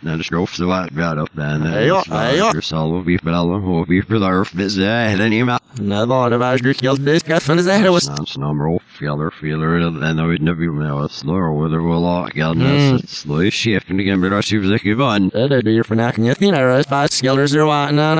Nou 0.02 0.18
de 0.18 0.24
schroef 0.24 0.54
zo 0.54 0.66
wat 0.66 0.90
gaat 0.96 1.20
op 1.20 1.30
dan. 1.34 1.64
Ja, 1.72 2.04
ja. 2.30 2.52
Jezelf 2.52 3.04
wie 3.04 3.20
voor 3.24 3.32
alle 3.32 3.60
hoe 3.60 3.86
wie 3.88 4.04
voor 4.08 4.20
daar 4.20 4.50
is 4.56 4.78
eh 4.78 5.18
dan 5.18 5.30
niet 5.30 5.46
meer. 5.46 5.60
no, 5.82 6.06
no, 6.06 6.38
was 6.38 6.62
good, 6.62 6.76
killed 6.76 7.06
this 7.06 7.22
got 7.28 7.42
fun 7.42 7.58
as 7.58 7.68
a 7.68 7.72
healer 7.72 7.92
was. 7.92 8.04
Sans 8.04 8.36
number 8.36 8.68
of 8.68 8.82
feeler 8.88 9.32
feeler 9.32 9.82
en 10.02 10.16
nou 10.16 10.32
het 10.32 10.42
never 10.42 10.74
meer 10.74 11.08
slower 11.10 11.54
whether 11.60 11.82
will 11.84 12.06
all 12.06 12.30
get 12.34 12.56
Mm. 12.56 12.98
this 12.98 13.20
slow 13.20 13.50
shift 13.50 13.90
and 13.90 14.00
again 14.00 14.20
but 14.20 14.32
I 14.32 14.42
see 14.42 14.60
was 14.60 14.70
like 14.70 14.96
van. 14.96 15.28
Det 15.28 15.54
är 15.54 15.70
ju 15.70 15.84
för 15.84 15.96
nacken, 15.96 16.26
jag 16.26 16.38
think 16.38 16.56
I 16.56 16.84
five 16.84 17.08
skillers 17.10 17.56
are 17.56 17.66
one, 17.66 18.00
and 18.00 18.20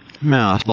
ja 0.21 0.53
op 0.53 0.63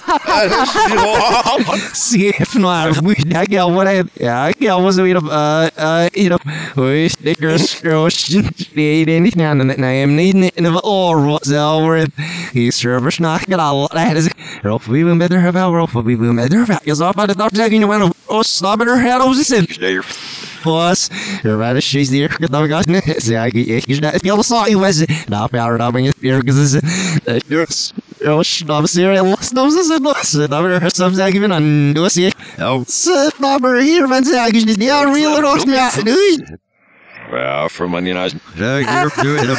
not, 2.55 3.01
we 3.01 3.15
I 3.33 3.45
get 3.45 3.65
what 3.65 3.87
I, 3.87 4.03
yeah, 4.19 4.41
I 4.41 4.51
get 4.53 4.75
was 4.75 4.99
we 4.99 5.13
uh, 5.13 5.69
uh, 5.77 6.09
you 6.13 6.29
know, 6.29 6.39
we 6.75 7.09
stickers, 7.09 7.79
girls, 7.81 8.13
anything, 9.09 9.41
and 9.41 9.71
I 9.85 9.91
am 9.91 10.15
needing 10.15 10.43
it 10.45 10.57
in 10.57 10.63
the 10.65 10.79
or 10.83 11.25
what's 11.25 11.51
over. 11.51 12.05
He's 12.51 12.75
service 12.75 13.19
not 13.19 13.45
get 13.45 13.59
all 13.59 13.87
that 13.89 14.17
is. 14.17 14.29
Rolf, 14.63 14.87
we 14.87 15.03
will 15.03 15.17
better 15.17 15.39
have 15.39 15.55
our 15.55 15.75
Rolf, 15.75 15.95
we 15.95 16.15
will 16.15 16.35
better 16.35 16.65
have. 16.65 16.81
Is 16.85 17.01
up 17.01 17.17
at 17.17 17.27
the 17.27 17.35
doctor 17.35 17.57
taking 17.57 17.81
you 17.81 17.87
when 17.87 18.11
oh, 18.29 18.41
stop 18.41 18.81
it 18.81 18.87
her 18.87 18.97
head, 18.97 19.21
I 19.21 19.25
was 20.65 21.09
just 21.09 21.11
There. 21.11 21.19
was 21.21 21.43
you're 21.43 21.57
right 21.57 21.75
as 21.75 21.83
she's 21.83 22.09
there 22.11 22.27
get 22.27 22.51
the 22.51 22.67
guys 22.67 23.23
say 23.23 23.37
I 23.37 23.49
get 23.49 23.87
you 23.87 24.01
not 24.01 24.21
feel 24.21 24.43
sorry 24.43 24.75
was. 24.75 25.05
Now 25.29 25.47
power 25.47 25.81
up 25.81 25.95
in 25.95 26.11
here 26.21 26.39
because 26.39 26.75
it's 26.75 26.85
it's 27.25 27.93
oh 28.25 28.43
stop 28.43 28.87
serial 28.87 29.37
stop 29.37 29.69
this 29.69 29.89
is 29.89 29.91
uh, 29.91 29.99
lost 29.99 30.35
never 30.35 30.89
some 30.89 31.13
say 31.15 31.29
even 31.29 31.51
on 31.51 31.93
do 31.93 32.09
see 32.09 32.31
Oh, 32.59 32.83
sit 32.87 33.39
number 33.39 33.79
here 33.81 34.07
man 34.07 34.25
say 34.25 34.37
I 34.39 34.51
just 34.51 34.77
yeah 34.79 35.03
real 35.03 35.41
rock 35.41 35.65
me 35.65 35.77
dude? 36.03 36.59
Well, 37.31 37.69
from 37.69 37.91
Monday 37.91 38.11
night. 38.11 38.31
so 38.57 38.77
you're 38.77 39.09
doing 39.23 39.49
it. 39.49 39.57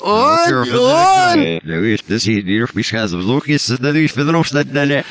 on 0.00 0.48
Sure, 0.48 0.66
on 0.66 1.60
Nu 1.64 1.92
is 1.92 2.02
this 2.02 2.24
hier 2.24 2.44
die 2.44 2.62
of 2.62 2.72
beschrijft 2.72 3.12
of 3.12 3.22
Lucas 3.22 3.66
dat 3.66 3.94
is 3.94 4.12
verder 4.12 4.32
nog 4.32 4.48
dat 4.48 4.72
dan 4.72 5.02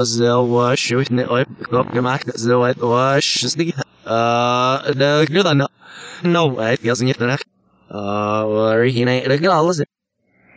så 0.05 0.45
wash 0.45 0.93
ut 0.93 1.09
ne 1.09 1.23
upp 1.23 1.73
upp 1.73 1.93
gemacht 1.93 2.39
så 2.39 2.63
att 2.63 2.77
wash. 2.77 3.47
Så 3.47 3.57
det 3.57 3.63
uh 3.63 4.95
det 4.95 5.33
gör 5.33 5.43
det 5.43 5.67
no 6.23 6.61
jag 6.61 6.97
vet 6.97 7.01
inte 7.01 7.25
det 7.25 7.37
uh 7.91 8.43
var 8.45 8.83
hinner 8.83 9.29
det 9.29 9.37
går 9.37 9.51
alltså 9.51 9.83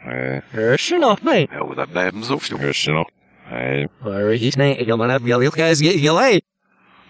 Eh, 0.06 0.42
hör 0.50 0.76
sig 0.76 0.98
nog 0.98 1.24
mig 1.24 1.48
Ja, 1.52 1.74
dat 1.76 1.90
blijft 1.90 2.14
hem 2.14 2.22
zo 2.24 2.38
stil. 2.38 2.58
just 2.62 2.88
nu. 2.88 3.04
Hej. 3.48 3.88
Waar 3.98 4.32
is 4.32 4.54
nee, 4.54 4.76
ik 4.76 4.86
kan 4.86 4.98
maar 4.98 5.10
even 5.10 5.40
heel 5.40 5.50
guys 5.50 5.80
get 5.80 6.00
gelijk. 6.00 6.42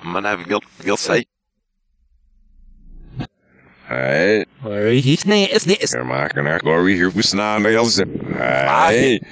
Men 0.02 0.22
jeg 0.22 0.46
vil 0.46 0.62
vil 0.76 0.96
si. 0.96 1.24
Hej. 3.82 4.46
Waar 4.60 4.92
is 4.92 5.24
nee, 5.24 5.48
is 5.48 5.62
dit 5.62 5.90
Hier 5.90 6.06
maken 6.06 6.46
er 6.46 6.60
går 6.60 6.82
vi 6.84 6.94
hier 6.94 7.10
på 7.10 7.22
snan 7.22 7.62
det 7.62 7.76
alltså. 7.76 8.04
Hej. 8.36 9.22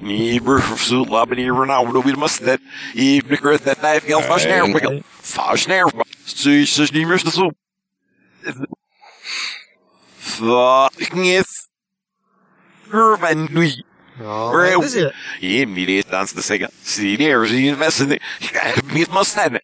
Ni 0.00 0.40
bør 0.40 0.60
så 0.76 1.04
laben 1.04 1.38
i 1.38 1.50
Ronaldo 1.50 2.00
vil 2.00 2.18
mest 2.18 2.44
det. 2.44 2.60
I 2.94 3.20
blikker 3.20 3.50
det 3.50 3.76
der 3.80 4.00
vil 4.00 4.22
fast 4.22 4.48
nær 4.48 4.72
på. 4.72 5.02
Fast 5.22 5.68
nær. 5.68 5.92
Så 6.24 6.66
så 6.66 6.88
ni 6.92 7.04
mest 7.04 7.32
så. 7.32 7.50
Fucking 10.18 11.44
Urban 12.92 13.46
Louis. 13.46 13.72
Ja, 13.72 13.80
is 13.80 13.89
het? 14.94 15.14
Je 15.40 15.66
niet 15.66 16.10
dans 16.10 16.32
te 16.32 16.40
zeggen. 16.40 16.70
Zie 16.82 17.22
je, 17.22 17.46
zie 17.46 17.64
je 17.64 17.76
best 17.76 18.06
niet. 18.06 18.22
Niet 18.92 19.10
maar 19.10 19.24
staan. 19.24 19.58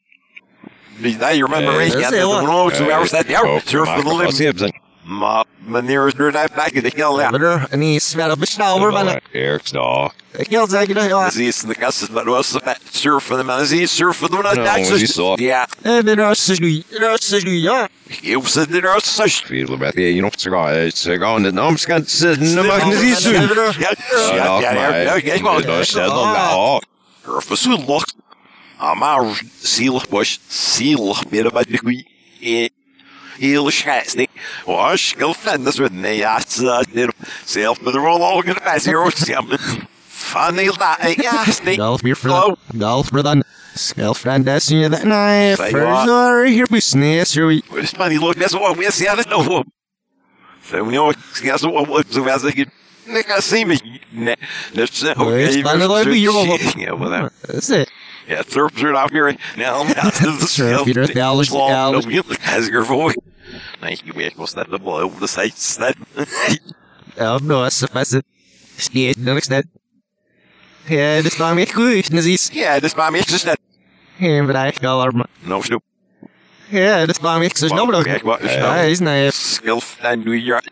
Die 0.96 1.16
daar 1.16 1.34
je 1.34 1.44
remember 1.44 1.74
race 1.74 1.90
dat 1.90 2.02
gaat 2.02 2.12
is 2.12 2.18
de 2.18 2.26
heel 2.26 2.40
road 2.40 2.74
to 2.74 2.90
our 2.90 3.06
stat 3.06 3.28
daar. 3.28 3.60
Surf 3.64 3.88
for 3.88 4.02
the 4.02 4.16
Wat 4.16 4.38
limb. 4.38 4.84
Heb 5.06 5.08
je? 5.08 5.12
Maar 5.14 5.44
meneer 5.58 6.06
is 6.06 6.12
er 6.18 6.32
daar 6.32 6.48
back 6.54 6.68
in 6.68 6.82
de 6.82 6.92
hill 6.94 7.18
ja. 7.18 7.30
Maar 7.30 7.66
en 7.70 7.80
die 7.80 8.00
sweat 8.00 8.32
op 8.32 8.38
besnauwer 8.38 8.92
van. 8.92 9.20
Erik 9.32 9.70
dag. 9.72 10.12
Ik 10.36 10.48
wil 10.48 10.66
zeggen 10.68 10.94
dat 10.94 11.04
ja. 11.04 11.30
Zie 11.30 11.48
is 11.48 11.62
in 11.62 11.68
de 11.68 11.74
kast 11.74 12.10
maar 12.10 12.24
was 12.24 12.48
so 12.48 12.58
fat 12.58 12.78
surf 12.90 13.24
for 13.24 13.36
the 13.36 13.44
man. 13.44 13.66
Zie 13.66 13.86
surf 13.86 14.16
for 14.16 14.28
the 14.28 14.36
one 14.36 14.54
No, 14.54 14.64
that 14.64 14.74
die 14.74 15.06
saw. 15.06 15.38
Ja, 15.38 15.68
Eh, 15.82 15.98
de 16.04 16.14
rest 16.14 16.48
is 16.48 16.58
nu, 16.58 16.82
de 16.88 16.98
rest 16.98 17.32
is 17.32 17.42
nu 17.42 17.52
ja. 17.52 17.88
je 18.20 18.40
zit 18.44 18.74
er 18.74 18.94
als 18.94 19.14
sus. 19.14 19.42
Viel 19.46 19.76
met 19.76 19.94
je 19.94 20.20
nog 20.20 20.34
te 20.34 20.50
gaan. 20.50 20.90
Te 20.90 21.18
gaan 21.18 21.42
de 21.42 21.52
naam 21.52 21.76
kan 21.76 22.02
zitten. 22.06 22.54
Dan 22.54 22.66
mag 22.66 22.78
je 22.78 23.04
niet 23.04 23.16
zien. 23.16 23.32
Ja, 23.32 23.92
ja, 24.34 24.60
ja, 24.60 24.96
ja, 24.96 25.14
ja, 25.14 25.60
Dat 25.60 25.80
is 25.80 25.90
dat 25.90 26.08
dan 26.08 26.32
nou. 26.32 26.82
Er 27.24 27.42
versucht 27.42 27.86
nog. 27.86 28.04
Maar 28.94 29.42
zielig 29.60 30.06
was, 30.10 30.40
zielig 30.48 31.30
meer 31.30 31.50
bij 31.52 31.64
de 31.68 31.78
goeie. 31.78 32.74
Heel 33.38 33.70
scheiße. 33.70 34.26
Was, 34.64 35.14
ik 35.16 35.34
fan 35.38 35.64
dat 35.64 35.74
we 35.74 35.88
nee, 35.92 36.16
ja, 36.16 36.36
het 36.36 37.12
zelf 37.44 37.80
met 37.80 37.92
de 37.92 37.98
rol 37.98 38.24
al 38.24 38.42
in 38.42 38.54
de 38.54 38.60
pijs 38.60 38.84
hier 38.84 39.04
ook 39.04 39.12
samen. 39.14 39.58
Van 40.06 40.56
heel 40.56 40.76
dat, 40.76 41.14
ja, 41.14 41.44
stik. 41.44 41.80
Golf 41.80 42.02
meer 42.02 42.16
voor 42.16 42.56
golf 42.78 43.06
voor 43.06 43.22
dan. 43.22 43.44
Skelf 43.74 44.20
van 44.20 44.42
des 44.42 44.66
je 44.66 44.88
dat 44.88 45.02
nee. 45.02 45.54
Say 45.54 45.70
First 45.70 45.86
what? 45.86 46.08
are 46.08 46.48
here 46.48 46.66
we 46.70 46.80
sneeze 46.80 47.40
here 47.40 47.46
we. 47.46 47.80
This 47.80 47.96
money 47.96 48.18
look, 48.18 48.34
that's 48.34 48.52
what 48.52 48.76
we 48.76 48.90
see. 48.90 49.08
I 49.08 49.14
don't 49.14 49.28
know. 49.28 49.64
So 50.64 50.84
we 50.84 50.92
know 50.92 51.12
that's 51.42 51.62
what 51.62 51.86
what 51.86 52.04
so 52.10 52.24
as 52.24 52.42
ik 52.42 52.66
Nick, 53.06 53.30
I 53.38 53.40
see 53.40 53.64
me. 53.64 53.78
That's 54.74 55.04
okay. 55.04 55.44
it's 55.44 55.62
fine, 55.62 55.80
it'll 55.80 56.04
be 56.04 56.18
your- 56.18 56.58
Yeah, 56.76 56.92
well, 56.92 57.30
That's 57.46 57.68
it. 57.68 57.88
Yeah, 58.28 58.42
throw 58.42 58.66
it 58.90 58.96
out 58.96 59.10
here. 59.10 59.32
Now, 59.56 59.82
now, 59.84 60.10
the 60.40 60.46
Sure, 60.48 60.84
Peter, 60.84 61.06
the 61.06 61.20
Alice- 61.20 61.50
As 62.44 62.68
your 62.68 62.84
voice. 62.84 63.16
Thank 63.80 64.04
you, 64.06 64.12
we 64.14 64.30
must 64.36 64.54
have 64.56 64.70
the 64.70 64.78
boy 64.78 65.02
over 65.02 65.18
the 65.20 65.28
sights 65.28 65.76
that. 65.76 65.96
Ja, 67.16 67.38
the 67.38 67.88
best. 67.92 68.14
Sneeze 68.76 69.14
the 69.14 69.32
next 69.34 69.48
that. 69.48 69.64
Ja, 70.88 71.16
dat 71.16 71.24
is 71.32 71.36
maar 71.36 71.54
meer 71.54 71.68
goed. 71.74 72.10
Dat 72.10 72.24
is 72.24 72.50
Yeah, 72.52 72.80
this 72.80 72.94
me, 73.10 73.18
it's 73.18 73.30
just 73.30 73.44
that. 73.44 73.58
geen 74.18 74.46
bereik 74.46 74.84
al 74.84 75.10
maar. 75.10 75.26
No, 75.40 75.62
snoop. 75.62 75.82
Ja, 76.68 76.98
dat 77.06 77.08
is 77.16 77.20
maar 77.20 77.38
meer 77.38 77.50
zo 77.56 77.66
snel 77.66 77.86
Well, 77.86 77.96
nog. 77.96 78.04
yeah, 78.06 78.22
what 78.22 78.40
is 78.40 78.52
Ja, 78.52 78.74
that? 78.76 78.84
is 78.84 78.98
nee. 78.98 79.30
Skill 79.30 79.80
and 80.02 80.24
do 80.24 80.32
your. 80.34 80.62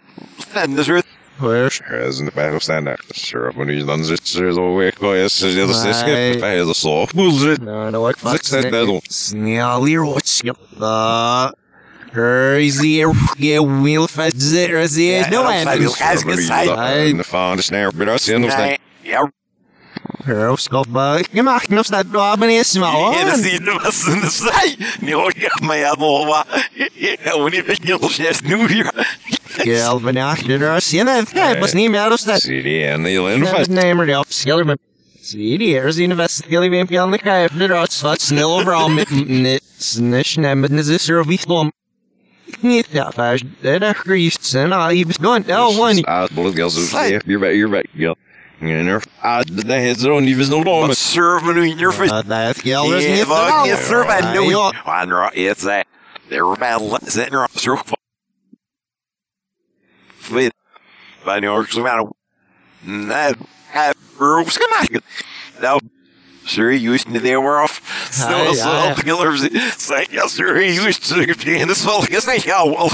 And 0.55 0.77
this 0.77 0.89
earth. 0.89 1.07
Where's 1.39 1.81
As 1.91 2.21
in 2.21 2.27
the 2.27 2.33
battle 2.33 2.61
stand 2.61 2.87
up, 2.87 3.01
sure, 3.13 3.51
when 3.53 3.69
he's 3.69 3.85
done 3.85 4.03
this, 4.03 4.35
there's 4.35 4.57
a 4.57 4.63
way, 4.63 4.93
go, 4.93 5.15
yes, 5.15 5.41
there's 5.41 5.57
a 5.57 5.93
skip, 5.95 6.41
there's 6.41 6.69
a 6.69 6.75
saw, 6.75 7.07
bullshit. 7.07 7.61
No, 7.61 7.91
no, 7.91 8.03
what 8.03 8.19
Six 8.19 8.51
that 8.51 8.71
devil. 8.71 9.03
Snarly 9.09 9.95
Rochip. 9.95 10.57
Uh, 10.81 11.51
Easy, 12.61 13.03
get 13.39 13.59
wheel 13.61 14.07
fast, 14.07 14.39
zero, 14.39 14.87
zero, 14.87 15.29
no 15.31 15.43
Ja, 15.43 15.51
end. 15.51 15.67
dat 15.67 15.99
Guys, 15.99 16.23
good 16.23 16.39
side. 16.39 17.11
In 17.11 17.17
the 17.17 17.25
found 17.25 17.65
snare, 17.65 17.91
but 17.91 18.09
I 18.09 18.17
see 18.19 18.39
no 18.39 18.47
Nej, 18.47 18.79
ja, 19.03 19.29
Hör 20.25 20.57
skop, 20.57 20.87
gemacht, 21.33 21.71
noch 21.71 21.85
snart, 21.85 22.07
du 22.13 22.21
haben 22.21 22.49
es 22.51 22.75
mal. 22.77 23.13
ja, 23.15 23.25
das 23.25 23.43
sieht 23.43 23.63
nur 23.63 23.83
was 23.85 24.07
in 24.07 24.21
der 24.21 24.31
Sei. 24.31 24.77
Ni 25.01 25.15
orkar 25.15 25.63
mig 25.67 25.85
att 25.85 25.99
lova. 25.99 26.45
Ja, 27.25 27.35
och 27.35 27.51
ni 27.51 27.63
fick 27.63 27.89
ju 27.89 27.95
inte 27.95 28.49
nu 28.49 28.85
hier. 29.63 29.77
Ja, 29.79 29.99
men 29.99 30.15
ja, 30.17 30.35
det 30.47 30.55
är 30.55 30.81
sen 30.81 31.07
det 31.07 31.61
was 31.61 31.75
niet 31.75 31.91
meer 31.91 32.11
als 32.11 32.25
dat. 32.25 32.41
See 32.43 32.63
the 32.63 32.85
end, 32.85 33.07
the 33.07 33.21
land 33.21 33.43
Dat 33.45 33.51
fast. 33.51 33.71
nemer 33.71 34.07
det 34.07 34.17
upp, 34.17 34.33
skiller 34.33 34.65
men. 34.65 34.79
Zie 35.23 35.59
die 35.59 35.79
er 35.79 35.93
zien 35.93 36.17
best 36.17 36.45
skilly 36.45 36.69
vem 36.71 36.87
på 36.87 36.93
den 36.95 37.19
kaj, 37.19 37.49
det 37.59 37.65
är 37.65 37.87
så 37.91 38.09
att 38.09 38.21
snäll 38.21 38.45
overall 38.45 38.91
med 38.91 39.07
net 39.29 39.63
snish 39.79 40.39
nem 40.39 40.61
men 40.61 40.77
det 40.77 40.95
är 40.95 40.99
så 40.99 41.23
vi 41.23 41.39
slom. 41.39 41.71
Niet 42.61 42.87
ja, 42.93 43.11
fast 43.13 43.45
det 43.63 43.71
är 43.83 43.95
greased 44.05 44.43
sen 44.45 44.73
I 44.73 45.05
was 45.05 45.17
going 45.19 45.45
oh 45.51 45.81
one. 45.81 46.03
Ah, 46.07 46.27
bullet 46.31 46.55
girls, 46.57 46.93
yeah, 46.93 47.21
you're 47.27 47.39
right, 47.39 47.57
you're 47.57 47.69
right, 47.73 47.91
girl. 47.97 48.15
You 48.61 48.83
know, 48.83 49.01
ah, 49.23 49.43
the 49.43 49.81
heads 49.81 50.05
on, 50.07 50.29
even 50.29 50.49
no 50.51 50.59
long. 50.63 50.89
Wat 50.89 50.97
serve 50.97 51.43
me 51.45 51.71
in 51.71 51.79
your 51.79 51.93
face. 51.93 52.11
Dat 52.11 52.57
gilder 52.63 52.99
is 52.99 53.05
Ja, 53.05 53.11
niet 53.15 53.27
vad 53.27 53.69
jag 53.69 53.79
serve 53.79 54.13
Ja, 54.21 54.41
nu. 54.41 54.51
ja. 54.51 54.73
Andra, 54.85 55.31
it's 55.35 55.65
that. 55.65 55.87
They're 56.31 56.57
bad. 56.59 56.81
Sitting 57.07 57.35
up, 57.35 57.51
Flit. 60.25 60.53
By 61.25 61.41
New 61.41 61.53
York's 61.53 61.77
about 61.77 62.17
that. 62.87 63.37
That 63.75 63.97
gonna 64.59 65.01
Now, 65.61 65.81
sir, 66.47 66.71
you 66.73 66.93
used 66.93 67.07
to 67.13 67.21
they 67.21 67.37
were 67.37 67.61
off. 67.61 67.81
Snow, 68.11 68.53
so, 68.55 68.95
killers. 69.03 69.43
Say, 69.77 70.07
yes, 70.11 70.33
sir, 70.33 70.61
you 70.61 70.83
used 70.83 71.05
to 71.05 71.35
be 71.45 71.61
in 71.61 71.69
this 71.69 71.85
fall. 71.85 72.05
Yes, 72.11 72.25
they, 72.25 72.39
yeah, 72.47 72.65
well, 72.65 72.91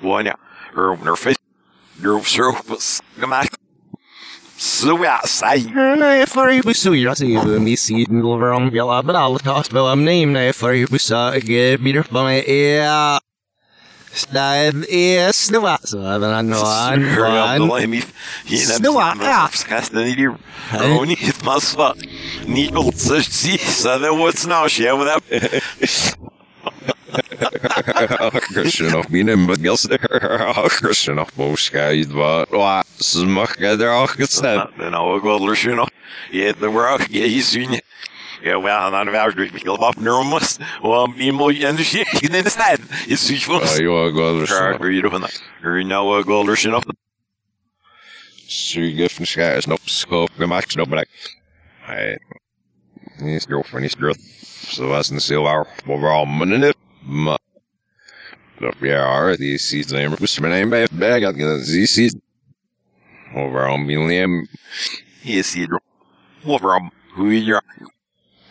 one, 0.00 0.26
yeah. 0.26 0.34
Or, 0.76 0.96
her 0.96 1.16
face. 1.16 1.36
Your 2.00 2.22
sir 2.24 2.52
was 2.68 3.02
gonna 3.20 3.42
Så 4.56 5.00
jag 5.04 5.28
säger. 5.28 5.96
Nej, 5.96 6.26
för 6.26 6.48
jag 6.48 6.76
ser 6.76 7.58
mig 7.58 7.76
sidan 7.76 8.18
över 8.34 8.52
om 8.52 8.70
jag 8.74 8.86
har 8.86 9.38
tas 9.38 9.68
på 9.68 9.80
om 9.80 10.04
nej 10.04 10.26
nej 10.26 10.52
för 10.52 10.72
jag 10.72 11.00
så 11.00 11.14
jag 11.14 11.80
blir 11.80 12.02
på 12.02 12.22
mig 12.22 12.44
är 12.50 13.20
Stad 14.12 14.84
är 14.88 15.32
snöa 15.32 15.78
så 15.84 15.96
den 15.96 16.24
andra 16.34 16.56
han 16.56 17.70
Snowar, 18.66 19.16
ja. 19.22 19.48
Skasten 19.52 20.06
i 20.06 20.14
dir. 20.14 20.34
Och 20.98 21.08
ni 21.08 21.12
ett 21.28 21.44
massa. 21.44 21.94
Ni 22.46 22.70
vill 22.72 22.98
så 22.98 23.20
sisa 23.20 23.98
det 23.98 24.10
var 24.10 24.32
snart 24.32 24.78
jag 24.78 24.98
med 24.98 25.20
Christian 28.52 28.94
of 28.94 29.08
me, 29.08 29.22
but 29.46 29.58
girls, 29.58 29.86
Christian 30.80 31.18
of 31.18 31.36
most 31.36 31.72
guys, 31.72 32.06
but 32.06 32.50
what, 32.50 32.86
smack 33.00 33.56
there, 33.58 33.90
auch 33.90 34.16
gesagt. 34.16 34.78
Den 34.78 34.94
har 34.94 35.18
gått 35.18 35.50
och 35.50 35.58
sjunga. 35.58 35.88
Ja, 36.30 36.52
det 36.60 36.68
var 36.68 36.88
jag 36.88 37.10
i 37.10 37.42
syn. 37.42 37.70
Ja, 37.70 37.70
well, 37.70 37.80
han 38.64 38.92
hade 38.94 39.10
varit 39.10 39.36
mycket 39.36 39.68
upp 39.68 40.00
närmast. 40.00 40.60
Och 40.80 41.14
vi 41.16 41.32
må 41.32 41.50
ju 41.50 41.64
ändå 41.66 41.82
kika 41.82 42.28
den 42.28 42.46
istället. 42.46 42.80
I 43.06 43.16
syn 43.16 43.38
för 43.38 43.54
oss. 43.54 43.78
Ja, 43.78 44.10
Kör, 44.46 44.72
så. 44.72 44.82
hur 44.84 44.98
är 44.98 45.02
det 45.02 45.10
för 45.10 45.18
något? 45.18 45.42
Hur 45.62 45.70
är 45.70 46.18
det 46.18 46.22
gått 46.24 46.48
och 46.48 46.58
sjunga? 46.58 46.82
Suger 48.48 49.08
från 49.08 49.26
skärs, 49.26 49.66
nopp, 49.66 49.90
skåp, 49.90 50.30
gemacht, 50.38 50.76
nopp, 50.76 50.88
like. 50.88 51.06
Nej. 51.88 52.18
Ni 53.20 53.32
girlfriend, 53.48 53.82
ni 53.82 53.88
girl. 54.06 54.14
Så 54.68 54.86
var 54.86 55.02
sen 55.02 55.20
silver, 55.20 55.66
vad 55.84 56.00
var 56.00 56.26
men 56.26 56.60
det? 56.60 56.72
Ma. 57.02 57.38
Då 58.60 58.72
vi 58.80 58.90
är 58.90 59.36
det 59.38 59.58
season 59.60 59.98
name, 60.02 60.16
what's 60.16 60.42
my 60.42 60.48
name 60.48 60.66
back 60.66 60.90
back 60.90 61.22
at 61.24 61.36
the 61.36 61.64
season. 61.64 62.20
Overall 63.34 63.78
millennium, 63.78 64.46
Ja, 65.22 65.42
Sidro. 65.42 65.78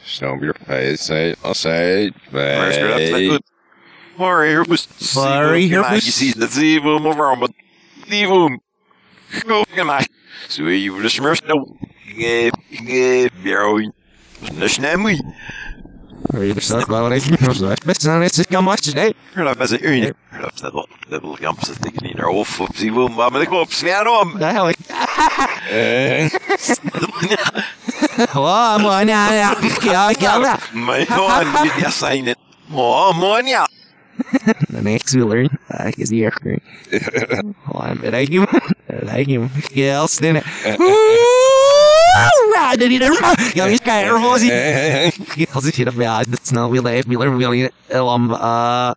Overom. 0.07 0.39
Hur 0.39 0.43
är 0.43 0.43
det? 0.43 0.43
snow 0.43 0.43
your 0.43 0.55
face, 0.65 1.03
say, 1.03 1.35
I'll 1.43 1.53
say, 1.53 2.11
Waar 2.31 2.69
is 2.69 2.77
dat 2.77 2.99
hey. 2.99 3.27
goed? 3.27 3.41
Waar 4.15 4.45
hier 4.45 4.65
was 4.67 4.87
Waar 5.13 5.53
hier 5.53 5.79
was- 5.81 6.05
Je 6.05 6.11
ziet 6.11 6.39
dat 6.39 6.51
ze 6.51 6.65
hem 6.65 7.05
overom, 7.07 7.39
maar 7.39 7.49
die 8.07 8.27
hem. 8.27 8.61
Goed 9.45 9.65
gemaakt. 9.69 10.09
Zo 10.47 10.63
je 10.69 10.91
voor 16.28 16.53
de 16.53 16.61
smurf 16.61 16.88
nou. 16.88 16.88
Ik 16.88 16.88
ik 16.88 16.88
jou. 16.88 17.09
Dat 17.09 17.17
is 17.17 17.30
niet 17.30 17.39
mooi. 17.39 17.53
Det 17.53 17.55
så 17.55 17.65
var 17.65 17.69
det 17.69 17.71
inte 17.71 17.71
så 17.71 17.71
att 17.71 17.86
bäst 17.86 18.05
när 18.05 18.19
det 18.19 18.43
ska 18.43 18.61
matcha 18.61 18.91
dig. 18.91 19.13
Hör 19.34 19.43
dat 19.45 19.57
best 19.57 19.71
een 19.71 19.86
uur. 19.86 20.13
Dat 20.41 20.57
dat 20.61 20.73
wel. 20.73 20.88
Dat 21.09 21.21
wil 21.21 21.38
kamp 21.41 21.63
zit 21.63 21.86
ik 21.86 22.01
niet 22.01 22.15
naar 22.15 22.28
of 22.28 22.59
op 22.59 22.78
die 22.78 22.91
hem, 22.91 23.15
maar 23.15 23.41
ik 23.41 23.51
op 23.51 23.71
sfeer 23.71 24.07
om. 24.07 24.38
Det 24.39 24.45
här 24.45 24.75
man 28.80 29.07
ja 29.07 29.34
ja 29.34 29.55
ja 29.80 30.11
ja. 30.19 30.59
Maar 30.73 31.05
gewoon 31.05 31.69
ja 31.78 31.89
zijn 31.89 32.25
het. 32.25 32.38
Oh 32.71 33.19
man 33.19 33.45
ja. 33.45 33.67
The 34.71 34.82
next 34.91 35.13
we 35.13 35.25
learn 35.25 35.49
I 35.69 35.93
is 35.97 36.09
the 36.09 36.23
air. 36.23 36.59
Oh, 37.67 37.82
I'm 37.82 38.01
like 38.01 38.32
you. 38.32 38.47
Like 38.88 39.30
you. 39.30 39.49
Yes, 39.73 40.17
then. 40.17 40.41
Right, 40.63 40.78
did 42.78 42.91
it? 42.91 43.01
Ja, 43.55 43.65
vi 43.65 43.78
ska 43.78 44.20
få 44.22 44.39
se. 44.39 45.11
Jag 45.53 45.63
ser 45.63 45.72
till 45.72 45.88
att 45.88 45.95
vi 45.95 46.05
har 46.05 46.24
det 46.26 46.45
snart 46.45 46.72
vi 46.72 46.78
lever, 46.78 47.03
vi 47.07 47.15
lever, 47.15 47.49
vi 47.49 47.70
lever, 47.91 48.13
um, 48.15 48.32
uh, 48.32 48.93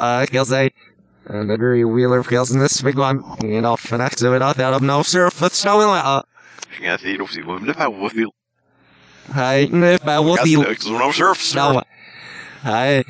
uh, 0.00 0.24
jag 0.32 0.46
säger, 0.46 0.70
and 1.30 1.48
the 1.50 1.56
very 1.56 1.84
wheeler 1.84 2.22
feels 2.22 2.50
in 2.50 2.60
this 2.60 2.82
big 2.82 2.98
one, 2.98 3.22
you 3.42 3.60
know, 3.60 3.76
for 3.76 3.98
next 3.98 4.18
to 4.20 4.36
it, 4.36 4.42
out 4.42 4.58
of 4.74 4.82
no 4.82 5.02
surf, 5.02 5.42
it's 5.42 5.58
snowing 5.58 5.88
like, 5.88 6.04
uh, 6.04 6.20
Ja, 6.82 6.98
zie 6.98 7.12
je 7.12 7.22
of 7.22 7.30
die 7.30 7.42
hem. 7.44 7.66
Dat 7.66 7.76
was 7.76 7.86
wel 7.98 8.08
veel. 8.08 8.32
hey, 9.32 9.62
if 9.64 10.02
I 10.04 10.18
will 10.18 10.34
Ja, 10.34 10.42
be, 10.42 10.58
leuk. 10.58 10.82
Zo'n 10.82 11.12
surf. 11.12 11.54
No, 12.64 12.70
hey, 12.72 13.04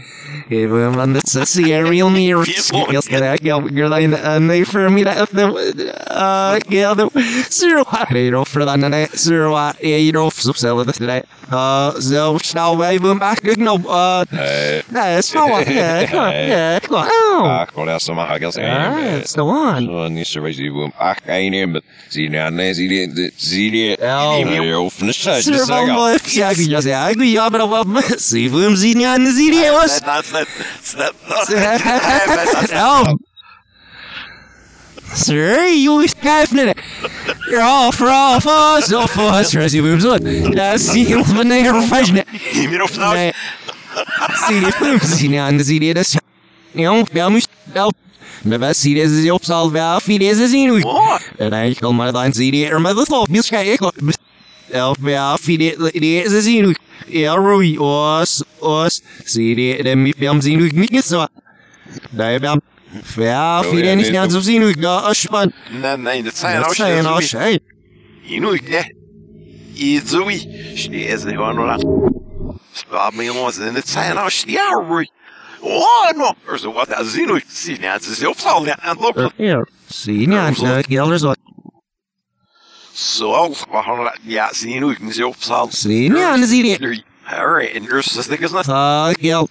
even 0.51 0.97
when 0.97 1.17
it's 1.17 1.35
a 1.35 1.47
serial 1.47 2.11
near, 2.11 2.45
skills 2.45 3.09
can 3.09 3.23
I 3.23 3.37
go, 3.37 3.67
you're 3.69 3.89
like, 3.89 4.05
and 4.05 4.51
they 4.51 4.65
for 4.65 4.91
me 4.91 5.05
that, 5.05 5.29
the, 5.31 5.95
uh, 6.11 6.61
yeah, 6.69 6.95
the, 6.95 7.11
zero, 7.51 7.85
you 8.11 8.31
know, 8.31 8.45
for 8.45 8.65
that, 8.65 8.83
and 8.83 9.17
zero, 9.17 9.55
uh, 9.55 9.73
you 9.81 10.13
know, 10.13 10.31
so 10.31 10.53
sell 10.53 10.81
it 10.81 10.93
today, 10.95 11.23
uh, 11.51 11.93
so, 12.01 12.39
snow, 12.39 12.83
even 12.91 13.19
back, 13.19 13.43
no, 13.57 13.77
uh, 13.77 14.25
eh, 14.33 14.83
Yeah, 14.91 15.19
it's 15.19 15.35
no 15.35 15.47
one. 15.47 15.65
Yeah, 15.67 16.07
come 16.07 16.19
on. 16.21 16.33
Yeah, 16.33 16.81
come 16.81 16.97
on. 16.97 17.07
Oh. 17.09 17.43
ah, 17.45 17.67
kon 17.67 17.89
jag 17.89 18.03
som 18.03 18.17
har 18.17 18.39
gas. 18.39 18.59
Ah, 18.59 18.63
it's 19.19 19.35
the 19.35 19.43
one. 19.45 19.87
Så 19.87 20.09
ni 20.09 20.25
så 20.25 20.41
vet 20.41 20.57
ju 20.57 20.91
ah, 20.99 21.15
en 21.27 21.55
en 21.55 21.73
men 21.73 21.83
sie 22.11 22.29
nej 22.29 22.75
det 23.09 23.31
sie 23.37 23.71
det. 23.71 23.97
Ja. 24.01 24.39
är 24.39 24.77
offna 24.77 25.13
så 25.13 25.31
det 25.31 25.43
Sir 25.43 25.53
säger. 25.53 25.87
Bumble, 25.87 26.19
ja, 26.35 26.53
jag 26.53 26.83
säga, 26.83 27.09
jag 27.09 27.19
vill 27.19 27.35
jobba 27.35 27.85
på 27.85 28.03
Se 28.19 28.49
vem 28.49 28.77
sin 28.77 29.01
jag 29.47 29.55
nu 29.55 29.63
ser 29.63 29.63
det 29.63 29.71
oss. 29.71 30.01
Dat 30.01 30.25
is 30.25 30.33
net. 30.33 31.15
Dat 31.29 32.71
Ja. 32.71 33.17
Sir, 35.15 35.69
you 35.69 36.05
is 36.05 36.15
kafne. 36.15 36.75
Ja, 37.53 37.93
fra 37.93 38.41
fa 38.41 38.81
så 38.83 39.07
fa 39.07 39.45
så 39.45 39.69
se 39.69 39.81
vem 39.81 40.01
så. 40.01 40.19
Jag 40.55 40.81
ser 40.81 41.19
inte 41.19 41.35
vad 41.35 41.47
det 41.47 41.59
är 41.59 41.83
för 41.89 42.13
Niet 42.13 42.71
meer 42.71 42.83
of 42.83 42.97
nou. 42.99 43.15
Nej. 43.15 43.33
Se 44.49 44.61
det 44.61 44.81
vem 44.81 45.01
sin 45.01 45.33
jag 45.33 45.55
nu 45.55 45.65
ser 45.65 45.81
det 45.81 46.01
oss. 46.01 46.17
Ja, 46.73 47.05
jag 47.13 47.33
måste 47.33 47.53
ja. 47.75 47.91
Men 48.43 48.61
vad 48.61 48.77
ser 48.77 48.95
det 48.95 49.09
så 49.09 49.35
upp 49.35 49.45
så 49.45 49.69
väl 49.69 50.01
för 50.01 50.19
det 50.19 50.31
är 50.31 50.49
sin. 50.49 50.85
Åh. 50.85 51.19
En 51.39 51.71
ik 51.71 51.79
kan 51.79 51.95
maar 51.95 52.13
dan 52.13 52.33
zie 52.33 52.57
je 52.57 52.67
er 52.67 52.81
met 52.81 52.99
het 52.99 53.11
op. 53.11 53.29
Mis 53.29 53.49
ga 53.49 53.59
ik 53.59 53.81
op. 53.81 53.95
Elf 54.71 54.97
ja, 55.07 55.37
fide 55.37 55.91
de 55.93 56.23
is 56.25 56.45
zien. 56.45 56.69
Ja, 56.69 56.75
Rui 57.07 57.79
os 57.79 58.43
os 58.59 59.03
zie 59.25 59.57
je 59.57 59.83
de 59.83 59.97
mi 59.97 60.13
bam 60.19 60.41
zien 60.41 60.59
hoe 60.59 60.67
ik 60.67 60.91
niet 60.91 61.05
zo. 61.05 61.27
Daar 62.11 62.41
bam. 62.41 62.61
Ja, 63.17 63.63
fide 63.63 63.89
niet 63.89 64.07
gaan 64.07 64.31
zo 64.31 64.41
zien 64.41 64.61
hoe 64.61 64.71
ik 64.71 64.81
ga 64.81 64.97
aspan. 64.97 65.53
Nee, 65.83 65.97
nee, 65.97 66.23
dat 66.23 66.37
zijn 66.37 66.57
Dat 66.57 66.67
als 66.67 66.77
zijn 66.77 66.97
je 66.97 67.09
als 67.09 67.33
hij. 67.33 67.61
Je 68.23 68.41
nu 68.41 68.53
ik 68.53 68.93
Je 69.73 70.03
zoe. 70.05 70.73
Steeds 70.75 71.23
de 71.23 71.31
gewoon 71.31 71.55
nog. 71.55 71.83
Spaar 72.73 73.15
me 73.15 73.25
jongens 73.25 73.59
en 73.59 73.75
het 73.75 73.89
zijn 73.89 74.17
als 74.17 74.45
ja, 74.47 74.85
Roy. 74.89 75.11
Oh, 75.61 76.11
no. 76.17 76.35
Er 76.47 76.59
zo 76.59 76.73
wat 76.73 76.89
dat 76.89 77.07
zien 77.07 77.29
hoe 77.29 77.37
ik 77.37 77.45
zie. 77.49 77.81
Ja, 77.81 77.93
het 77.93 78.07
is 78.07 78.27
op 78.27 78.39
zal 78.39 78.67
ja 78.67 78.79
so, 82.97 83.55
behandeld. 83.71 84.19
Ja, 84.23 84.53
zie 84.53 84.75
je 84.75 84.81
nu, 84.81 84.91
ik 84.91 84.99
zie 85.09 85.27
op 85.27 85.37
zaal. 85.39 85.69
Zie 85.71 86.03
je, 86.03 86.19
ja, 86.19 86.37
dan 86.37 86.47
zie 86.47 86.65
je. 86.65 87.03
Alright, 87.27 87.77
and 87.77 87.87
yours 87.87 88.17
is 88.17 88.27
thick 88.27 88.45
as 88.45 88.53
nuts. 88.53 88.69
Uh, 88.69 89.11
yell, 89.21 89.49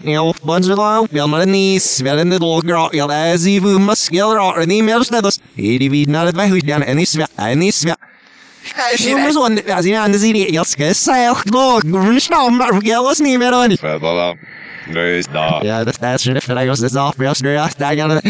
yell, 0.00 0.32
bunch 0.44 0.70
of 0.70 0.78
love, 0.78 1.08
yell, 1.10 1.28
my 1.28 1.44
knees, 1.44 1.98
yell, 1.98 2.18
and 2.18 2.30
the 2.30 2.38
little 2.38 2.60
girl, 2.60 2.88
yell, 2.92 3.10
as 3.10 3.44
if 3.44 3.62
you 3.62 3.78
must 3.78 4.12
yell, 4.12 4.30
or 4.30 4.60
any 4.60 4.80
mails 4.80 5.08
that 5.08 5.24
was, 5.24 5.40
he 5.56 5.76
did 5.78 6.08
not 6.08 6.28
advise 6.28 6.50
who's 6.50 6.62
down, 6.62 6.84
and 6.84 6.98
he's, 6.98 7.18
and 7.36 7.62
he's, 7.62 7.84
Jongens, 8.96 9.34
want 9.34 9.70
als 9.70 9.84
je 9.84 9.98
aan 9.98 10.10
de 10.10 10.18
zin 10.18 10.34
je 10.34 10.52
jas 10.52 10.74
gezegd, 10.74 11.50
nog, 11.50 11.82
we 11.82 12.20
staan 12.20 12.56
maar 12.56 12.68
voor 12.68 12.84
jou 12.84 13.04
was 13.04 13.18
niet 13.18 13.38
meer 13.38 13.52
aan. 13.52 13.76
Verder 13.76 14.14
dan. 14.14 14.38
Ja, 14.94 15.84
för 16.40 16.56
jag 16.56 16.68
måste 16.68 16.90
sa, 16.90 17.12
jag 17.18 17.36
ska 17.36 17.48
jag 17.48 17.70
ska 17.70 17.94
jag 17.94 18.22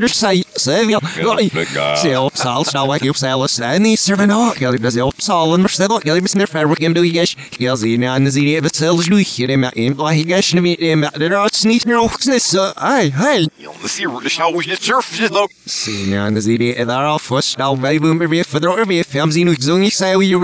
du 0.00 0.08
säger 0.08 0.44
se 0.58 0.84
vill. 1.24 1.96
Se 2.02 2.16
upp 2.16 2.36
sal 2.36 2.64
stal 2.64 2.98
jag 3.00 3.10
upp 3.10 3.16
sal 3.16 3.48
sen 3.48 3.82
ni 3.82 3.96
serven 3.96 4.30
och 4.30 4.62
jag 4.62 4.72
vill 4.72 4.92
se 4.92 5.00
upp 5.00 5.22
sal 5.22 5.64
och 5.64 5.70
så 5.70 5.88
då 5.88 6.00
jag 6.04 6.14
vill 6.14 6.28
snurra 6.28 6.46
för 6.46 6.64
vilken 6.66 6.94
du 6.94 7.06
jag 7.06 7.28
jag 7.58 7.78
ser 7.78 7.98
när 7.98 8.18
ni 8.18 8.32
ser 8.32 8.60
det 8.62 8.74
sel 8.74 8.96
du 8.96 9.16
här 9.16 9.56
med 9.56 9.76
in 9.76 9.94
vad 9.94 10.14
jag 10.14 10.44
ska 10.44 10.60
med 10.60 10.76
det 10.80 10.96
med 10.96 11.10
det 11.16 11.26
är 11.26 11.54
snitt 11.54 11.84
nu 11.84 11.96
också 11.96 12.40
så 12.40 12.72
hej 12.76 13.10
hej 13.10 13.48
you'll 13.58 13.88
see 13.88 14.06
where 14.06 14.20
the 14.20 14.30
show 14.30 14.62
is? 14.62 14.80
Surf 14.80 15.20
just 15.20 15.34
though. 15.34 15.48
Se 15.66 15.90
när 15.90 16.30
ni 16.30 16.42
ser 16.42 16.58
det 16.58 16.84
där 16.84 17.02
av 17.02 17.18
först 17.18 17.52
stal 17.52 17.80
vad 17.80 17.90
vi 17.90 18.26
vi 18.26 18.44
för 18.44 18.60
då 18.60 18.84
vi 18.84 19.04
fem 19.04 19.32
sin 19.32 19.48
och 19.48 19.62
så 19.62 19.76
ni 19.76 19.90
säger 19.90 20.18
vi 20.18 20.26
ju 20.26 20.38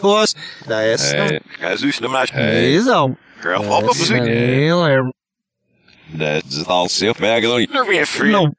Was 0.00 0.36
det 0.68 0.74
är 0.74 0.96
så 0.96 1.40
Guys, 1.60 1.82
who's 1.82 2.00
the 2.00 2.08
match? 2.08 2.30
Hey. 3.42 3.42
så 3.42 3.48
Girl, 3.48 3.62
hop 3.68 3.84
up 3.84 3.90
the 3.96 4.04
suit. 4.04 4.20
Eller 4.20 5.12
Det 6.18 6.42
all 6.68 6.88
se 6.88 7.08
upp 7.08 7.20
vägen 7.20 7.50
då. 7.50 7.58
You're 7.58 7.88
being 7.88 8.06
free. 8.06 8.32
no 8.32 8.54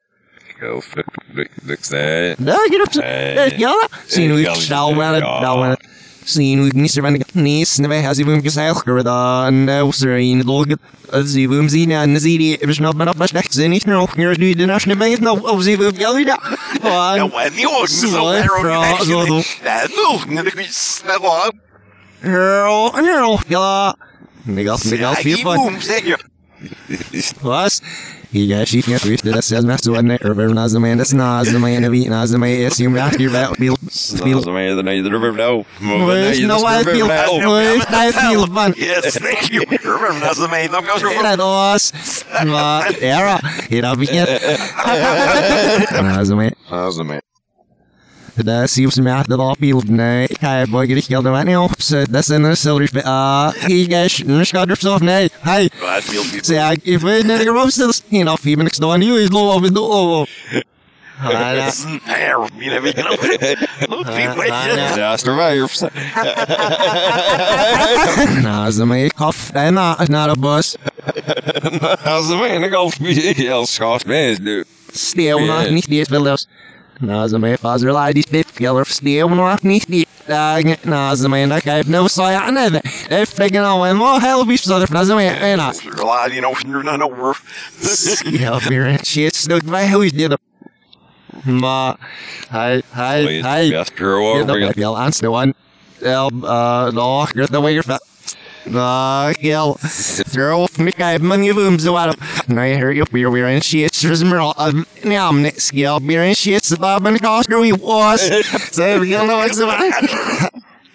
Go 0.62 0.82
flick 0.82 1.06
flick 1.34 1.52
flick 1.66 1.90
det. 1.90 2.36
Där 2.38 2.72
get 2.72 2.82
upp 2.88 2.94
så 2.94 3.02
Hey. 3.02 3.54
ja 3.58 3.74
Sin 4.08 4.32
Hey, 4.32 4.40
ut 4.42 4.46
Galli, 4.48 4.62
stal 4.62 4.96
med 4.96 5.20
ja. 5.22 5.42
då 5.68 5.76
Sin 6.26 6.66
ut 6.68 6.74
ni 6.74 6.90
serven 6.90 7.24
nis 7.34 7.80
när 7.80 7.90
vi 7.90 8.02
har 8.02 8.14
ju 8.14 8.26
mycket 8.26 8.54
säker 8.54 9.04
då 9.04 9.88
och 9.88 9.96
så 9.96 10.10
in 10.18 10.42
log 10.44 10.74
sie 11.26 11.48
vum 11.48 11.70
sie 11.70 11.86
na 11.88 12.20
sie 12.20 12.38
die 12.38 12.58
is 12.58 12.80
nog 12.80 12.96
maar 12.96 13.08
op 13.10 13.18
maar 13.18 13.28
slecht 13.28 13.54
zijn 13.54 13.70
niet 13.72 13.86
nog 13.86 14.16
meer 14.18 14.38
nu 14.40 14.54
de 14.54 14.66
nationale 14.66 15.00
bank 15.00 15.20
nog 15.20 15.52
op 15.52 15.62
sie 15.62 15.78
vum 15.78 15.94
ja 15.98 16.14
wieder 16.16 16.38
Ja, 16.84 17.30
when 17.30 17.54
you 17.56 17.72
was 17.82 18.00
so 18.02 18.08
Zo, 18.08 18.32
there, 18.32 18.48
fra- 18.62 19.04
zo, 19.06 19.26
zo. 19.26 19.42
That 19.64 19.90
no, 19.96 20.20
nu 20.42 20.42
ik 20.50 20.68
snel 20.72 21.20
op. 21.48 21.54
Girl, 22.22 22.90
girl, 22.92 23.40
ja. 23.48 23.96
Legal, 24.48 24.78
legal, 24.84 25.14
viel 25.16 25.38
fun. 25.38 25.56
boom, 25.56 25.82
zeg 25.82 26.06
je. 26.06 26.18
Was? 27.42 27.82
She 28.32 28.82
can't 28.82 29.04
reach 29.06 29.22
that 29.22 29.44
says 29.44 29.66
master 29.66 29.92
one 29.92 30.08
night, 30.08 30.26
or 30.26 30.34
nas 30.34 30.74
the 30.74 30.80
man, 30.80 30.98
that's 30.98 31.14
nas 31.14 31.52
the 31.52 31.60
man 31.60 31.84
of 31.84 31.94
eat, 31.94 32.10
nas 32.10 32.32
the 32.32 32.38
man, 32.38 32.64
not 32.94 33.20
your 33.20 33.32
back, 33.32 33.56
feel, 33.58 33.76
feel. 33.76 34.42
Som 34.44 34.56
är 34.56 34.76
den 34.76 34.86
där 34.86 35.12
river 35.12 35.32
now. 35.32 35.66
Where's 35.80 36.40
no 36.40 36.66
I 36.66 36.84
feel, 36.84 37.08
where's 37.08 37.86
I 37.90 38.12
feel 38.12 38.48
fun. 38.48 38.74
Yes, 38.78 39.18
thank 39.18 39.52
you. 39.52 39.66
That's 39.66 40.40
the 40.40 40.48
main. 40.48 40.74
I'm 40.74 40.86
going 40.86 41.00
to 41.00 41.22
That 41.22 41.40
was, 41.40 41.94
but, 42.32 43.02
era, 43.02 43.40
you 43.70 43.82
know, 43.82 43.96
we 43.96 44.08
can't. 44.08 44.30
Nas 46.04 46.28
the 46.30 46.36
man. 46.36 46.52
Alltså 46.70 47.04
men. 47.04 47.22
Det 47.22 47.22
ser 47.22 47.22
ut 47.22 47.22
som 47.22 47.22
att 47.22 47.22
det 47.22 47.27
var 49.38 49.56
bild 49.60 49.90
nej, 49.90 50.28
jag 50.42 50.70
bara 50.70 50.84
riktigt 50.84 51.24
det 51.24 51.30
var 51.30 51.44
nej 51.44 51.70
så 51.78 52.06
det 52.06 52.24
sen 52.24 52.46
är 52.46 52.56
så 52.56 52.80
det 52.80 53.04
ah, 53.06 53.52
he 53.62 53.86
guys, 53.86 54.24
nu 54.26 54.46
ska 54.46 54.66
du 54.66 54.76
så 54.76 54.98
nej. 54.98 55.30
Hej. 55.42 55.66
I 55.66 56.02
feel 56.02 56.24
people. 56.24 56.44
Så 56.44 56.54
jag 56.54 56.80
if 56.84 57.04
we 57.04 57.24
när 57.24 57.38
det 57.38 57.46
går 57.46 57.70
så 57.70 58.04
you 58.10 58.24
know, 58.24 58.38
few 58.38 58.58
minutes 58.58 58.78
då 58.78 58.98
you 58.98 59.20
is 59.20 59.30
low 59.30 59.56
over 59.56 59.70
the 59.70 59.80
oh. 59.80 60.26
Ja, 61.24 61.66
Listen, 61.66 62.00
there, 62.06 62.38
you 62.62 62.70
know, 62.70 62.82
we 62.82 62.94
can 62.94 63.06
Look, 63.90 64.06
people, 64.06 64.48
ja. 64.48 64.98
Ja, 64.98 65.18
survive. 65.18 65.68
nah, 68.44 68.70
så 68.70 68.86
mig 68.86 69.10
koff, 69.10 69.52
det 69.54 69.60
är 69.60 69.72
not 69.72 70.10
not 70.10 70.30
a 70.30 70.36
bus. 70.36 70.78
Alltså 72.04 72.36
men 72.36 72.62
det 72.62 72.70
går 72.70 72.90
förbi. 72.90 73.46
Jag 73.46 73.68
ska 73.68 74.00
smäs 74.00 74.38
du. 74.38 74.64
Still 74.94 75.40
not 75.48 75.72
nicht 75.72 75.90
det 75.90 76.12
väl 76.12 76.24
das. 76.24 76.48
Na, 77.00 77.28
så 77.28 77.38
mig 77.38 77.60
faser 77.60 77.92
ladies 77.94 78.26
bit 78.26 78.48
geller 78.58 78.84
still 78.84 79.30
not 79.30 79.64
nicht 79.64 79.88
det. 79.88 80.06
Na, 80.86 81.16
så 81.16 81.30
mig 81.30 81.48
där 81.48 81.60
kan 81.60 81.84
no 81.92 82.08
så 82.10 82.22
jag 82.32 82.54
nej. 82.54 82.70
Det 83.10 83.16
är 83.16 83.26
frägen 83.26 83.66
och 83.66 83.98
vad 83.98 84.22
hell 84.22 84.46
vi 84.48 84.58
så 84.58 84.80
där 84.80 85.06
så 85.06 85.16
mig 85.16 85.58
nej. 85.58 85.58
Rely, 85.58 86.36
you 86.36 86.42
know, 86.42 86.54
you're 86.66 86.84
not 86.84 87.02
over. 87.02 87.38
Ja, 88.40 88.60
weer 88.70 88.98
shit 89.04 89.36
snook 89.36 89.64
bij 89.64 89.92
hoe 89.92 90.06
is 90.06 90.12
dit? 90.12 90.38
Maar 91.44 91.96
hij 92.50 92.82
hij 92.92 93.42
hij 93.42 93.70
Best 93.70 93.92
girl 93.96 94.36
je 94.36 94.44
over. 94.44 94.64
dat 94.64 94.76
wel 94.76 94.98
aan 95.00 95.12
de 95.20 95.30
one. 95.30 95.54
El 96.02 96.32
uh 96.44 96.92
nog 96.92 97.32
get 97.32 97.52
the 97.52 97.62
way 97.62 97.74
you're 97.74 97.98
Uh, 98.74 99.34
kill. 99.34 99.76
Throw 99.76 100.68
me 100.80 100.92
guy 100.92 101.18
money 101.18 101.52
boom 101.54 101.80
so 101.80 101.96
out. 101.96 102.18
No, 102.50 102.62
I 102.62 102.76
hear 102.76 102.92
you 102.92 103.06
we're 103.12 103.30
we're 103.32 103.48
in 103.48 103.62
shit. 103.62 103.94
There's 103.94 104.24
more 104.24 104.54
um 104.58 104.86
now 105.04 105.30
I'm 105.30 105.42
next. 105.42 105.74
We're 105.74 106.24
in 106.24 106.36
shit. 106.36 106.64
The 106.64 106.78
Bob 106.78 107.06
and 107.06 107.24
Oscar 107.26 107.60
we 107.60 107.72
was. 107.72 108.22
So 108.76 109.00
we 109.00 109.12
don't 109.12 109.28
know 109.28 109.38
what's 109.38 109.60
about. 109.60 109.80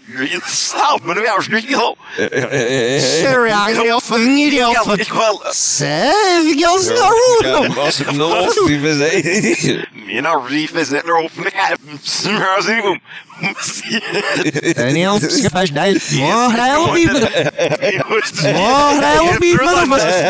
You're 0.08 0.24
in 0.24 0.40
the 0.40 0.46
south, 0.46 1.02
but 1.06 1.16
we 1.16 1.26
are 1.26 1.40
street, 1.40 1.64
you 1.64 1.76
know. 1.78 1.96
Sure, 2.16 3.48
I 3.48 3.72
know 3.72 3.98
for 3.98 4.18
you 4.18 4.60
know 4.60 4.74
for. 4.74 4.98
Save 5.52 6.54
you 6.54 6.78
so 6.82 7.08
rude. 7.08 7.70
Måste 7.74 8.12
nå 8.12 8.48
vi 8.68 8.76
vill 8.76 8.98
säga. 8.98 9.86
you 10.06 10.20
know, 10.20 10.34
reef 10.50 10.76
is 10.76 10.92
it, 10.92 11.04
they're 11.04 11.16
open 11.16 11.44
the. 13.42 14.74
Daniel, 14.74 15.18
skip 15.20 15.54
us 15.54 15.70
day. 15.70 15.94
Oh, 16.22 16.50
hell 16.50 16.94
be 16.94 17.06
with 17.06 17.22
Oh, 18.44 19.00
hell 19.00 19.38
be 19.40 19.52
with 19.52 19.62
us. 19.62 20.20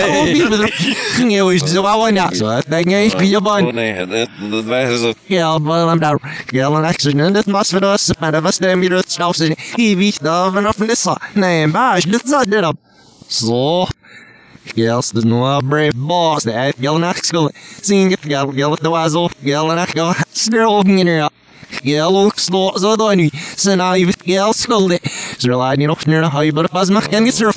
Hell 0.00 0.24
be 0.24 0.42
with 0.44 0.60
us. 0.60 1.18
You 1.18 1.48
is 1.50 1.72
so 1.72 1.84
I 1.84 1.96
want 1.96 2.18
out. 2.18 2.34
So 2.34 2.46
I 2.46 2.60
think 2.62 2.88
he's 2.88 3.14
be 3.14 3.26
your 3.26 3.40
bun. 3.40 3.74
Nej, 3.74 4.06
det 4.06 4.28
det 4.40 4.62
var 4.64 4.98
så. 4.98 5.14
Ja, 5.26 5.58
but 5.58 5.88
I'm 5.88 6.00
down. 6.00 6.18
Ja, 6.52 6.76
an 6.76 6.84
accident. 6.84 7.34
Det 7.34 7.46
måste 7.46 7.78
vara 7.78 7.98
så 7.98 8.14
att 8.18 8.32
det 8.32 8.40
var 8.40 8.52
stämmer 8.52 8.88
det 8.88 9.10
staus 9.10 9.40
i 9.40 9.56
i 9.78 9.94
vet 9.94 10.20
då 10.20 10.50
men 10.50 10.66
upp 10.66 10.78
det 10.78 10.96
så. 10.96 11.16
Nej, 11.32 11.66
bara 11.66 12.00
det 12.00 12.28
så 12.28 12.44
det 12.44 12.60
då. 12.60 12.74
Så 13.28 13.88
Yes, 14.76 15.12
there's 15.12 15.24
no 15.24 15.60
brave 15.62 15.92
boss 15.94 16.44
that 16.44 16.78
yelling 16.78 17.04
at 17.04 17.24
school. 17.24 17.50
Seeing 17.82 18.12
if 18.12 18.24
yell 18.26 18.54
yell 18.54 18.72
at 18.72 18.80
the 18.80 18.90
wazzle, 18.90 19.30
yelling 19.42 19.78
at 19.78 19.94
go 19.94 20.12
still 20.32 20.80
in 20.80 21.06
there. 21.06 21.18
Yell 21.18 21.30
slow 22.36 22.78
så 22.78 22.96
då 22.96 23.14
nu. 23.14 23.30
Så 23.56 23.76
now 23.76 23.96
you 23.96 24.12
yell 24.26 24.52
school. 24.54 24.98
Så 25.38 25.48
la 25.48 25.74
ni 25.74 25.86
nog 25.86 26.06
ner 26.06 26.30
high 26.30 26.54
but 26.54 26.70
pas 26.70 26.90
mach 26.90 27.10
kan 27.10 27.32
surf. 27.32 27.56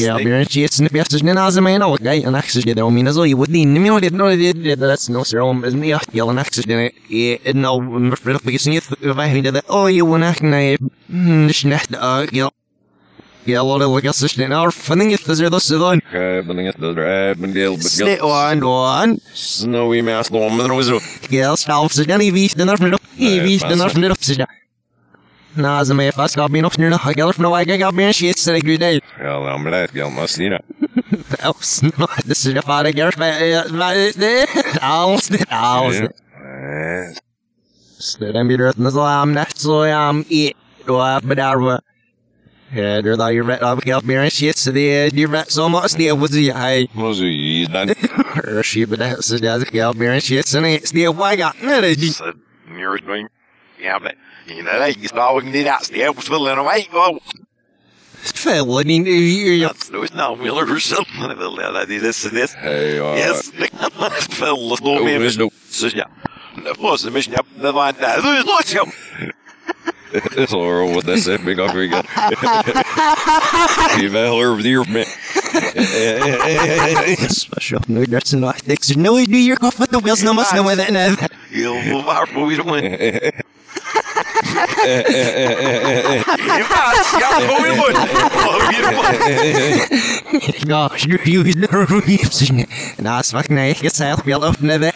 Ja, 0.00 0.16
björn 0.16 0.46
shit 0.46 0.72
snip 0.72 0.94
jag 0.94 1.06
snä 1.06 1.34
na 1.34 1.50
zaman 1.50 1.82
och 1.82 1.98
gay 1.98 2.24
an 2.24 2.34
accident 2.34 2.76
det 2.76 2.90
mina 2.90 3.12
så 3.12 3.26
ju 3.26 3.34
would 3.34 3.50
ni 3.50 3.66
mig 3.66 4.00
det 4.00 4.12
no 4.12 4.28
det 4.28 4.76
that's 4.76 5.10
no 5.10 5.24
sir 5.24 5.40
om 5.40 5.64
is 5.64 5.74
me 5.74 5.98
yell 6.12 6.28
an 6.28 6.38
accident. 6.38 6.92
Yeah, 7.10 7.54
no 7.54 8.16
för 8.16 8.16
för 8.16 8.38
because 8.44 8.70
ni 8.70 8.80
vad 9.00 9.26
händer 9.26 9.52
det. 9.52 9.62
Oh, 9.68 9.90
you 9.90 10.06
Snä 13.44 13.52
yell. 13.52 13.66
Yell 13.66 13.78
det 13.78 13.86
look 13.86 14.14
så 14.14 14.28
snä 14.28 14.48
när 14.48 14.70
fanning 14.70 15.12
it 15.12 15.20
så 15.20 15.48
då 15.48 15.60
så 15.60 15.78
då. 15.78 15.94
Men 16.44 16.58
inget 16.58 16.80
det 16.80 16.94
där 16.94 17.34
men 17.34 17.54
det 17.54 17.82
Snä 17.82 18.20
on 18.20 18.62
on. 18.62 19.20
Snowy 19.34 20.02
mass 20.02 20.28
då 20.28 20.48
men 20.48 20.68
det 20.68 20.74
var 20.74 20.82
så. 20.82 21.00
Gel 21.28 21.56
stalf 21.56 21.92
sig 21.92 22.06
den 22.06 22.20
i 22.20 22.30
vis 22.30 22.54
den 22.54 22.76
från 22.76 22.94
upp. 22.94 23.02
I 23.16 23.40
vis 23.40 23.62
den 23.62 23.90
från 23.90 24.04
upp 24.04 24.24
sig. 24.24 24.46
Na, 25.54 25.84
så 25.84 25.94
mig 25.94 26.12
fast 26.12 26.36
gav 26.36 26.50
mig 26.50 26.62
nog 26.62 26.74
snurra. 26.74 27.12
Gel 27.16 27.32
från 27.32 27.50
vad 27.50 27.68
jag 27.68 27.78
gav 27.78 27.94
mig 27.94 28.04
en 28.04 28.14
shit 28.14 28.38
så 28.38 28.50
det 28.50 28.60
gud 28.60 28.82
Ja, 29.20 29.58
men 29.58 29.72
det 29.72 29.78
är 29.78 30.10
måste 30.10 30.40
ni. 30.40 30.58
Oh, 31.44 31.60
snart. 31.60 32.24
Det 32.24 32.34
ser 32.34 32.54
jag 32.54 32.64
fara 32.64 32.90
gör 32.90 33.14
vad 33.16 33.96
det. 34.16 34.46
Alls 34.80 35.28
det 35.28 35.44
alls. 35.48 35.96
Snurra 37.98 38.44
blir 38.44 38.58
rött 38.58 38.76
när 38.76 38.90
så 38.90 39.00
am 39.00 39.32
nätt 39.32 39.58
så 39.58 39.82
am 39.82 40.24
i 40.28 40.52
då 40.86 41.20
med 41.22 41.36
där 41.36 41.91
var. 42.72 42.82
Ja, 42.82 43.02
det 43.02 43.16
där 43.16 43.30
ju 43.30 43.42
rätt 43.46 43.62
av 43.62 43.80
gav 43.80 44.04
mig 44.04 44.16
en 44.16 44.30
shit 44.30 44.58
så 44.58 44.70
det 44.70 44.80
är 44.80 45.28
rätt 45.28 45.50
så 45.52 45.68
måste 45.68 45.98
det 45.98 46.12
var 46.12 46.28
det 46.28 46.52
hej. 46.52 46.90
Måste 46.92 47.24
ju 47.24 47.66
den. 47.66 47.94
She 48.64 48.86
but 48.86 48.98
that 48.98 49.24
så 49.24 49.36
det 49.36 49.70
gav 49.72 49.96
mig 49.96 50.08
en 50.08 50.20
shit 50.20 50.48
så 50.48 50.60
det 50.60 50.92
det 50.92 51.08
var 51.08 51.32
jag. 51.32 51.52
Nej 51.60 51.80
det 51.80 52.12
said, 52.12 52.34
you're 52.78 52.98
doing, 53.06 53.28
yeah, 53.80 53.98
but, 53.98 54.14
you 54.46 54.62
know, 54.62 54.78
they 54.78 54.92
just 54.92 55.14
all 55.14 55.40
need 55.40 55.66
out, 55.66 55.82
the 55.92 56.04
apples 56.04 56.28
filling 56.28 56.58
away. 56.58 56.86
Fäll 58.34 58.80
i 58.80 58.84
you 58.84 59.66
that's, 59.66 59.88
there 59.90 60.00
was 60.00 60.14
no 60.14 60.36
Miller 60.36 60.64
or 60.72 60.78
something. 60.78 61.24
I 61.24 61.34
feel 61.34 61.58
I 61.60 61.84
did 61.84 62.02
this 62.02 62.24
and 62.24 62.36
this. 62.36 62.54
Hej, 62.54 62.96
ja. 62.96 63.16
Yes, 63.16 63.50
fell, 64.28 64.68
the 64.68 64.76
Jo, 64.96 65.04
med 65.04 65.20
visst 65.20 65.38
då. 65.38 65.50
Så 65.70 65.88
ja. 65.88 66.08
Det 66.64 66.72
var 66.78 66.96
så 66.96 67.10
mycket, 67.10 67.32
ja, 67.32 67.42
det 67.62 67.72
var 67.72 67.88
inte, 67.88 68.06
det 70.12 70.20
var 70.20 70.40
inte 70.40 70.46
så. 70.46 70.46
Så 70.46 70.94
vad 70.94 71.04
det 71.04 71.20
ser 71.20 71.38
big 71.38 71.58
up 71.58 71.74
igen. 71.76 72.02
Vi 74.00 74.08
väl 74.08 74.42
över 74.42 74.62
det 74.62 74.92
med. 74.92 75.06
Special 77.30 77.82
no 77.86 78.04
that's 78.04 78.36
not 78.36 78.56
things 78.56 78.96
no 78.96 79.16
do 79.26 79.36
your 79.36 79.56
cough 79.56 79.80
at 79.80 79.90
the 79.90 79.98
wheels 79.98 80.22
no 80.22 80.32
must 80.32 80.50
know 80.52 80.68
with 80.68 80.80
it 80.80 80.92
now. 80.92 81.16
Heel 81.50 82.02
waarvoor 82.06 82.46
we 82.46 82.56
doen. 82.56 83.32
Impost, 86.58 87.18
ja, 87.18 87.46
wo 87.46 87.62
wir 87.62 87.76
wollen. 87.76 88.08
Ja, 90.66 90.90
you 90.94 91.18
know, 91.18 92.64
na, 92.96 93.22
zwak 93.22 93.48
nee, 93.48 93.74
gezellig 93.74 94.22
wel 94.22 94.40
op 94.40 94.60
neven. 94.60 94.92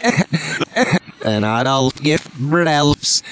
En 1.18 1.42
haar 1.42 1.66
al 1.66 1.92
gift 2.02 2.28
brelps. 2.50 3.22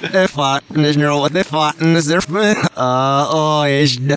De 0.00 0.28
vaten 0.32 0.84
is 0.84 0.96
er 0.96 1.08
wat, 1.10 1.32
de 1.32 1.44
vaten 1.44 1.96
is 1.96 2.06
er. 2.06 2.24
Oh, 2.74 3.62
is 3.66 3.98
de. 4.00 4.16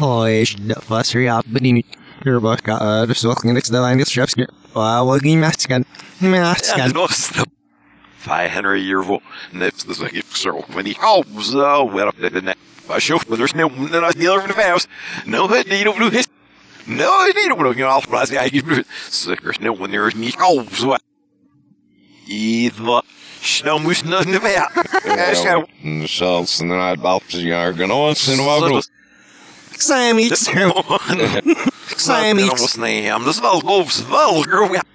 Oh, 0.00 0.28
is 0.28 0.56
de. 0.62 0.76
Was 0.86 1.14
er 1.14 1.20
ja, 1.20 1.42
bediend. 1.46 1.84
Hierbij, 2.22 2.56
dus 3.06 3.22
wat 3.22 3.40
ging 3.40 3.56
ik 3.56 3.64
snel 3.64 3.84
aan 3.84 3.96
dit 3.96 4.08
schepje. 4.08 4.48
Oh, 4.72 5.02
wat 5.02 5.18
ging 5.18 5.34
ik 5.34 5.38
met 5.38 5.60
scan? 5.60 5.84
Met 6.18 6.64
scan. 6.64 6.92
Ja, 6.94 7.44
500-yeår 8.24 9.20
nästa 9.50 9.94
så 9.94 10.64
men 10.74 10.86
i 10.86 10.94
halvsåret 10.98 12.14
den 12.20 12.54
var 12.86 13.00
sjukvårdsnämnden 13.00 14.04
att 14.04 14.16
no, 14.16 14.46
det 14.46 14.54
fast. 14.54 14.88
Nu 15.24 15.38
hade 15.38 15.64
ni 15.68 15.84
nog 15.84 16.00
no, 16.00 16.10
Nu 16.84 17.04
hade 17.04 17.32
ni 17.34 17.48
nog 17.48 17.58
blivit 17.58 18.10
no, 18.10 18.34
Jag 18.34 18.46
gick 18.48 18.64
blivit 18.64 18.86
säkerhetsnämnden 19.10 19.94
är 19.94 20.16
ni 20.16 20.32
halvsåret. 20.38 21.02
I 22.28 22.70
det 22.76 23.02
Snel 23.42 23.78
moest 23.78 24.04
naar 24.04 24.24
de 24.24 24.38
weg. 24.38 24.68
Zelfs 26.06 26.60
naar 26.60 26.90
het 26.90 27.00
balpsjaar 27.00 27.72
genoeg 27.72 28.16
zijn 28.16 28.44
wel 28.44 28.60
groot. 28.60 28.90
Ik 29.72 29.80
zei 29.80 30.06
hem 30.06 30.18
iets. 30.18 30.40
Ik 30.40 30.48
zei 30.48 30.58
hem 30.58 30.70
iets. 30.78 31.42
Ik 31.90 31.98
zei 31.98 32.26
hem 32.26 32.38
iets. 32.38 32.62
Ik 32.62 32.78
zei 32.78 32.98
hem 32.98 33.78
iets. 33.78 34.02
Ik 34.02 34.38
zei 34.38 34.54
hem 34.54 34.74
iets. 34.74 34.91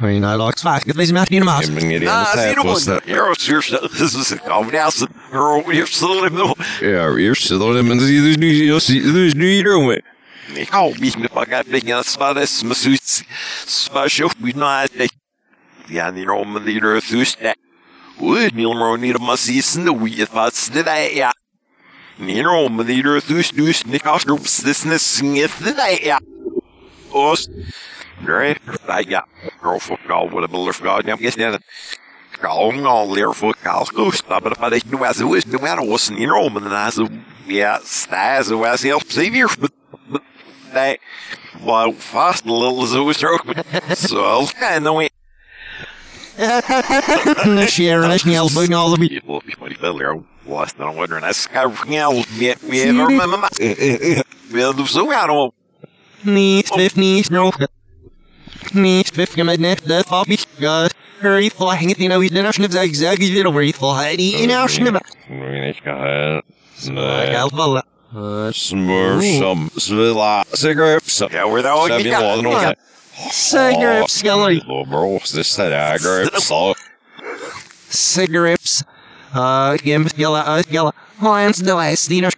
Never 0.00 0.08
let 0.08 0.08
it 0.08 0.08
niet 0.08 0.08
is 0.08 0.08
het 0.08 0.08
van 0.08 0.08
heel 0.08 0.08
niet 0.08 0.08
zo 0.08 0.08
snel. 0.08 0.12
I 0.12 0.18
mean 0.18 0.24
I 0.24 0.44
like 0.44 0.58
smack 0.58 0.86
it 0.86 0.96
leaves 0.96 1.12
me 1.12 1.18
out 1.18 1.30
in 1.30 1.38
the 1.38 1.44
mouse 1.44 1.68
Ik 1.68 1.74
ben 1.74 1.86
niet 1.86 2.00
in 2.00 2.08
Ah, 2.08 2.32
de 2.32 2.38
zie 2.38 2.48
je 2.48 2.54
tijd 2.54 2.66
was 2.66 2.84
dat. 2.84 3.06
nog? 3.06 3.16
Ja, 3.16 3.34
sure, 3.34 3.88
this 3.88 4.14
is 4.14 4.32
a 4.32 4.36
combination. 4.36 5.08
Girl, 5.30 5.62
you're 5.72 5.86
still 5.86 6.24
in 6.24 6.34
the 6.34 6.54
Ja, 6.80 7.14
eerst 7.16 7.46
zit 7.46 7.60
er 7.60 7.84
men 7.84 8.00
zie 8.00 8.22
dus 8.22 8.36
nu 8.36 8.66
dus 8.66 8.86
dus 8.86 9.34
nu 9.34 9.50
hier 9.50 9.74
om. 9.74 9.90
Ik 9.90 10.68
hou 10.68 10.98
niet 10.98 11.18
meer 11.18 11.28
van 11.32 11.44
het 11.48 11.66
ding 11.70 11.84
dat 11.84 12.06
spades 12.06 12.62
me 12.62 12.74
zoet. 12.74 13.24
Special 13.66 14.30
we 14.38 14.52
not 14.54 14.88
de. 14.96 15.10
Ja, 15.86 16.12
die 16.12 16.24
rom 16.24 16.64
die 16.64 16.80
er 16.80 17.02
thuis 17.06 17.36
dat. 17.40 17.56
Would 18.18 18.54
niet 18.54 18.74
meer 18.74 18.98
niet 18.98 19.18
maar 19.18 19.38
zie 19.38 19.62
sne 19.62 20.02
wie 20.02 20.20
het 20.20 20.30
wat 20.30 20.56
de 28.24 28.32
ja. 28.32 28.46
Nie 28.46 28.56
rom 28.56 28.58
die 28.58 28.68
er 28.68 28.78
thuis 28.86 29.06
dus 29.06 29.06
niet 29.06 29.06
als 29.06 29.06
er 29.06 29.06
business 29.06 29.06
snit 29.06 29.06
de 29.06 29.06
ja. 29.06 29.06
Os. 29.06 29.06
Right, 29.06 29.08
ja. 29.08 29.26
Girl 29.62 29.78
for 29.78 29.98
God, 30.08 30.32
what 30.32 30.44
a 30.44 30.48
builder 30.48 30.72
for 30.72 30.86
God. 30.86 31.08
I'm 31.08 31.16
guessing 31.16 31.50
that. 31.50 31.62
Kalm 32.40 32.86
al 32.86 33.12
leer 33.12 33.34
voor 33.34 33.56
kaal 33.62 33.84
koos. 33.94 34.22
Dat 34.26 34.42
maar 34.42 34.70
dat 34.70 34.72
ik 34.72 34.84
nu 34.90 35.02
as 35.02 35.44
maar 35.60 35.86
was 35.86 36.10
in 36.10 36.28
Rome 36.28 36.60
en 36.60 36.72
as 36.72 37.00
ja, 37.46 37.80
sta 37.84 38.42
zo 38.42 38.64
as 38.64 38.82
heel 38.82 39.00
plezier. 39.06 39.50
Nee. 40.72 41.00
Well, 41.64 41.94
fast 41.98 42.46
a 42.46 42.52
little 42.52 43.10
is 43.10 43.22
er 43.22 43.32
ook. 43.32 43.44
Zo, 43.96 44.46
kind 44.58 44.86
of 44.86 44.94
way. 44.94 45.10
Sharon 47.66 48.10
is 48.10 48.24
elbow 48.24 48.62
in 48.62 48.72
all 48.72 48.90
the 48.90 48.98
beat 48.98 49.10
People, 49.10 49.42
if 49.44 49.58
you 49.58 49.74
feel 49.74 49.96
there, 49.96 50.22
was 50.44 50.72
dan 50.76 50.94
wondering 50.94 51.24
as 51.24 51.42
skouwngel 51.42 52.24
met 52.38 52.56
weer 52.60 52.94
maar 52.94 53.28
mama. 53.28 53.48
Wil 54.48 54.74
du 54.74 54.86
zo 54.86 55.12
aan 55.12 55.30
om. 55.30 55.52
Knees, 56.22 56.68
fifth 56.68 56.94
knees, 56.94 57.28
no 57.28 57.50
Knees, 58.74 59.10
fifth 59.10 59.36
come 59.36 59.48
in 59.48 59.60
next 59.60 59.86
death 59.86 60.12
off 60.12 60.28
each 60.28 60.46
god 60.60 60.92
Hurry 61.20 61.50
flying 61.50 61.90
it, 61.90 61.98
you 61.98 62.08
know, 62.08 62.20
he's 62.20 62.32
in 62.32 62.46
our 62.46 62.52
snip 62.52 62.70
zag 62.72 62.94
zag, 62.94 63.18
he's 63.18 63.36
in 63.36 63.46
over, 63.46 63.60
he's 63.60 63.76
flying 63.76 64.18
in 64.20 64.50
our 64.50 64.68
snip 64.68 64.96
Ik 65.28 65.76
ga 65.84 66.42
Like 66.86 67.28
het. 67.28 67.36
alpha 67.36 67.82
Uh, 68.12 68.50
Smur 68.50 69.22
som 69.38 69.70
svilla 69.76 70.44
cigarettes. 70.52 71.18
Ja, 71.30 71.46
we're 71.46 71.62
the 71.62 71.70
only 71.72 71.90
Sen 71.90 72.02
vi 72.02 72.10
var 72.10 72.42
nog 72.42 72.62
Ja. 72.62 72.74
Cigarettes, 73.30 74.18
skelly 74.18 74.60
Bros, 74.88 75.32
det 75.32 75.40
är 75.40 75.98
cigarettes. 75.98 76.44
Så 76.46 76.74
Cigarettes. 77.90 78.84
Uh, 79.34 79.76
Gim, 79.84 80.08
skella, 80.08 80.56
uh, 80.56 80.62
skella 80.62 80.92
Hands, 81.18 81.58
the 81.58 81.74
last, 81.74 82.08
Dina 82.08 82.30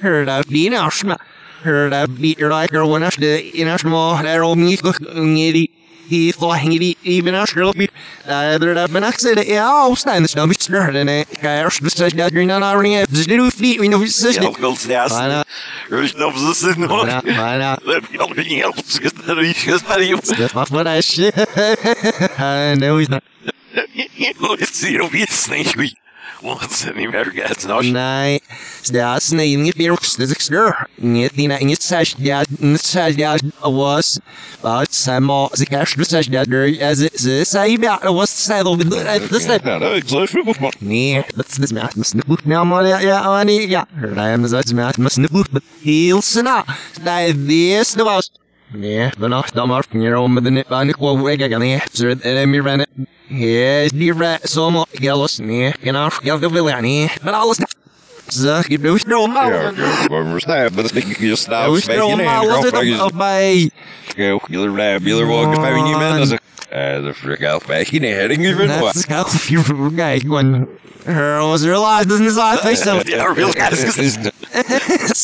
Heard 0.00 0.28
of 0.28 0.46
Dina 0.46 0.90
Schma 0.90 1.16
Heard 1.62 1.92
of 1.92 2.16
Peter 2.16 2.50
Liker, 2.50 2.86
when 2.86 3.02
I 3.02 3.08
stood 3.08 3.40
in 3.54 3.66
a 3.66 3.78
small, 3.78 4.22
there 4.22 4.44
old 4.44 4.58
me, 4.58 4.76
ngitty 4.76 5.70
He 6.08 6.32
flying 6.32 6.72
it 6.72 6.96
even 7.02 7.34
a 7.34 7.44
girl 7.52 7.72
beat 7.72 7.90
either 8.26 8.78
up 8.78 8.94
an 8.94 9.04
accident. 9.04 9.46
Yeah, 9.46 9.68
oh, 9.68 9.94
stand 9.94 10.24
the 10.24 10.28
stomach 10.28 10.62
stirred 10.62 10.94
in 10.94 11.08
it. 11.08 11.28
Cash 11.28 11.80
the 11.80 11.90
such 11.90 12.14
that 12.14 12.32
you're 12.32 12.46
not 12.46 12.62
already 12.62 12.96
up. 12.96 13.10
Just 13.10 13.28
do 13.28 13.50
fleet, 13.50 13.80
we 13.80 13.88
know 13.88 14.00
it's 14.00 14.14
such 14.14 14.36
Ja, 14.36 14.50
wel 14.60 14.76
snaas. 14.76 15.10
Why 15.10 15.28
not? 15.28 15.46
Er 15.90 16.06
snap 16.08 16.34
ze 16.36 16.54
zin 16.54 16.88
Why 16.88 17.04
not? 17.04 17.24
Why 17.24 17.58
not? 17.58 17.84
Let 17.84 18.10
me 18.10 18.58
help. 18.58 18.76
That 18.76 19.36
we 19.36 19.52
just 19.52 19.86
that 19.88 20.00
you. 20.06 20.16
That's 20.16 20.54
not 20.54 20.70
what 20.70 20.86
I 20.86 21.00
shit. 21.00 21.34
I 22.38 22.74
know 22.78 22.96
he's 22.98 23.10
not. 23.10 23.24
Let's 24.40 24.70
see, 24.72 24.94
it'll 24.94 25.10
be 25.10 25.24
a 25.24 25.26
snake 25.26 25.76
week. 26.42 26.42
Well, 26.42 26.58
it's 26.62 26.86
any 26.86 27.06
better 27.06 27.30
guys. 27.30 27.66
No, 27.66 27.80
Nej, 27.82 28.40
det 28.90 29.00
är 29.00 29.20
snöjning 29.20 29.68
i 29.68 29.72
Birks, 29.72 30.16
det 30.16 30.24
är 30.24 30.34
skör. 30.34 30.86
Inget 31.02 31.34
dina, 31.34 31.60
inget 31.60 31.82
särskilt, 31.82 32.60
inget 32.60 32.80
särskilt 32.80 33.54
av 33.60 33.78
oss. 33.80 34.20
Bara 34.62 34.86
samma, 34.86 35.48
så 35.54 35.64
kanske 35.66 35.98
du 35.98 36.04
särskilt, 36.04 36.50
det 36.50 37.44
säger 37.48 37.78
bara, 37.78 37.98
det 38.02 38.08
var 38.08 38.26
särskilt, 38.26 39.30
det 39.30 39.40
säger 39.40 39.60
Ja, 39.64 39.78
det 39.78 39.86
är 39.86 39.96
inte 39.96 40.08
så 40.08 40.26
fult 40.26 40.60
man. 40.60 40.72
Nee, 40.78 41.24
dat 41.34 41.48
is 41.48 41.58
met 41.58 41.94
mijn 41.94 42.04
snoep. 42.04 42.44
Nou, 42.44 42.64
maar 42.66 42.86
ja, 42.86 43.00
ja, 43.00 43.42
nee, 43.42 43.68
ja. 43.68 43.86
Hij 44.14 44.30
heeft 44.30 44.52
zoiets 48.72 49.16
met 49.16 49.18
mijn 49.18 49.18
snoep. 49.18 49.18
Heel 49.18 49.18
snel. 49.18 49.18
Dat 49.18 49.18
is 49.18 49.18
de 49.18 49.18
was. 49.18 49.18
Nee, 49.18 49.18
dan 49.18 49.30
nog 49.30 49.50
dan 49.50 49.68
maar 49.68 49.84
van 49.90 50.00
hier 50.00 50.16
om 50.16 50.32
met 50.32 50.44
de 50.44 50.50
nip 50.50 50.72
aan 50.72 50.86
de 50.86 50.92
kwam 50.92 51.22
weg. 51.22 51.36
Ik 51.36 51.50
kan 51.50 51.60
niet. 51.60 51.82
Zo, 51.92 52.14
en 52.20 52.50
meer 52.50 52.62
rennen. 52.62 52.86
Ja, 53.26 53.88
die 53.94 54.12
red, 54.18 54.50
zo 54.50 54.70
maar. 54.70 54.84
Gellos, 54.92 55.38
nee. 55.38 55.72
Geen 55.82 55.96
af, 55.96 56.14
geld 56.22 56.42
te 56.42 56.48
veel, 56.50 56.80
nee. 56.80 57.10
Maar 57.22 57.32
alles. 57.32 57.58
Zo, 58.28 58.60
je 58.68 58.78
doet 58.78 58.98
het 58.98 59.06
nog 59.06 59.26
Ja, 59.26 59.32
maar. 59.32 59.64
ik 60.02 60.08
ben 60.08 60.30
verstaan, 60.30 60.62
maar 60.62 60.82
dat 60.82 60.84
is 60.94 61.04
niet 61.04 61.16
just 61.18 61.44
Je 61.44 61.50
nou. 61.50 61.74
doet 61.74 61.86
het 61.86 61.96
nog 61.96 62.16
maar. 62.22 62.46
Wat 62.46 62.64
is 62.82 62.90
het 62.90 63.02
op 63.02 63.12
bij? 63.16 63.70
Jullie 64.48 64.70
blijven, 64.72 65.08
jullie 65.08 65.24
worden 65.24 65.60
bij 65.60 65.82
niet 65.82 65.96
meer. 65.96 66.38
Dat 66.70 66.78
is 66.80 66.96
eh, 66.96 67.02
de 67.02 67.14
frik 67.14 67.40
elf 67.40 67.66
bij 67.66 67.84
geen 67.84 68.02
hering 68.02 68.46
even 68.46 68.68
Dat 68.68 68.78
wat. 68.78 68.94
is 68.94 69.04
heel 69.46 69.62
veel. 69.62 69.90
Kijk, 69.96 70.20
gewoon. 70.20 70.68
Her 71.04 71.38
was 71.38 71.62
realized 71.62 72.10
in 72.10 72.22
his 72.24 72.36
eye 72.36 72.56
face. 72.56 72.82
So, 72.82 73.00
ja, 73.04 73.32
real 73.32 73.50
guys. 73.50 74.16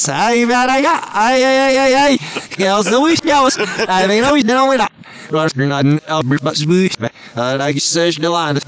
Sai, 0.02 0.46
cara, 0.46 0.76
ja, 0.76 1.00
ai, 1.12 1.42
ai, 1.42 1.56
ai, 1.58 1.76
ai, 1.76 1.92
ai. 1.92 2.18
Gels, 2.56 2.84
de 2.84 3.00
wies, 3.00 3.20
gels. 3.24 3.58
Ai, 3.86 4.06
weet 4.06 4.20
nooit, 4.20 4.48
dan 4.48 4.68
weer 4.68 4.78
dat. 4.78 4.90
Was 5.30 5.52
er 5.56 5.66
not 5.66 5.84
een 5.84 6.00
Albert 6.06 6.42
Bus 6.42 6.64
Bush, 6.66 6.92
maar 6.98 7.58
dat 7.58 7.72
je 7.72 7.80
zegt 7.80 8.20
de 8.20 8.28
laan, 8.28 8.54
dat 8.54 8.64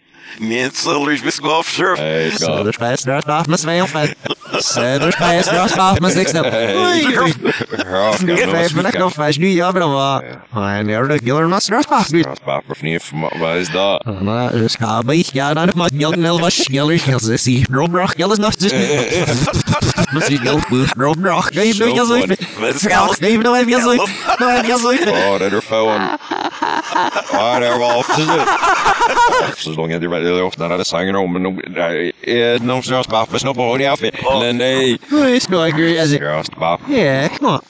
Biscoff, 0.39 1.67
sure. 1.67 1.95
Hey, 1.95 2.29
so 2.31 2.47
God. 2.47 2.65
there's 2.65 2.75
fast 2.75 3.07
not 3.07 3.27
off 3.27 3.47
my 3.47 3.55
smell 3.57 3.87
fast 3.87 4.13
so 4.59 4.99
there's 4.99 5.15
fast 5.15 5.51
not 5.51 5.77
off 5.77 5.99
my 6.01 6.09
six 6.09 6.33
up 6.33 6.45
Vijf 6.45 8.73
minuten 8.73 8.99
nog 8.99 9.13
vijf 9.13 9.37
nu 9.37 9.47
ja 9.47 9.71
maar 9.71 9.89
wat 9.89 10.23
en 10.53 10.89
er 10.89 11.07
de 11.07 11.19
killer 11.19 11.47
not 11.47 11.63
stress 11.63 11.87
off 11.89 12.11
nu 12.11 12.23
Papa 12.43 12.61
vernieuwd, 12.67 13.03
wat 13.39 13.55
is 13.55 13.71
dat? 13.71 14.21
Maar 14.21 14.51
dus 14.51 14.75
ga 14.75 15.01
bij 15.01 15.25
ja 15.31 15.53
dan 15.53 15.69
maar 15.75 15.89
geld 15.97 16.15
nel 16.15 16.39
was 16.39 16.63
killer 16.63 17.01
kills 17.01 17.43
zie 17.43 17.65
Robrock 17.71 18.13
kills 18.15 18.37
not 18.37 18.61
just 18.61 18.75
Misschien 20.11 20.39
geld 20.39 20.63
Robrock 20.97 21.49
geef 21.53 21.79
nu 21.79 21.93
ja 21.93 22.05
zo 22.05 22.21
Geef 23.19 23.41
nou 23.41 23.57
even 23.57 23.69
ja 23.69 23.79
zo 23.79 23.93
Nou 24.37 24.51
even 24.51 24.67
ja 24.67 24.77
zo 24.77 24.89
Oh, 25.11 25.39
dat 25.39 25.51
er 25.51 25.61
gewoon. 25.61 26.17
Ah, 27.31 27.59
daar 27.59 27.77
wel 27.77 27.91
af 27.91 28.05
te 28.05 28.13
zitten. 28.13 28.45
Så 29.57 29.73
långt 30.21 30.29
jag 30.29 30.37
det 30.37 30.43
ofta 30.43 30.67
när 30.67 30.77
det 30.77 30.85
sanger 30.85 31.15
om 31.23 31.33
men 31.33 31.45
eh 32.21 32.61
någon 32.61 32.83
som 32.83 33.03
pappa 33.09 33.39
snabbt 33.39 33.59
och 33.59 33.81
jag 33.81 33.97
men 34.39 34.57
nej. 34.57 34.99
Hoe 35.09 35.35
is 35.35 35.49
nou 35.49 35.61
agree 35.61 35.99
as 35.99 36.11
it 36.13 36.21
Just 36.21 36.51
pappa. 36.51 36.91
Yeah, 36.91 37.29
come 37.37 37.49
on. 37.49 37.61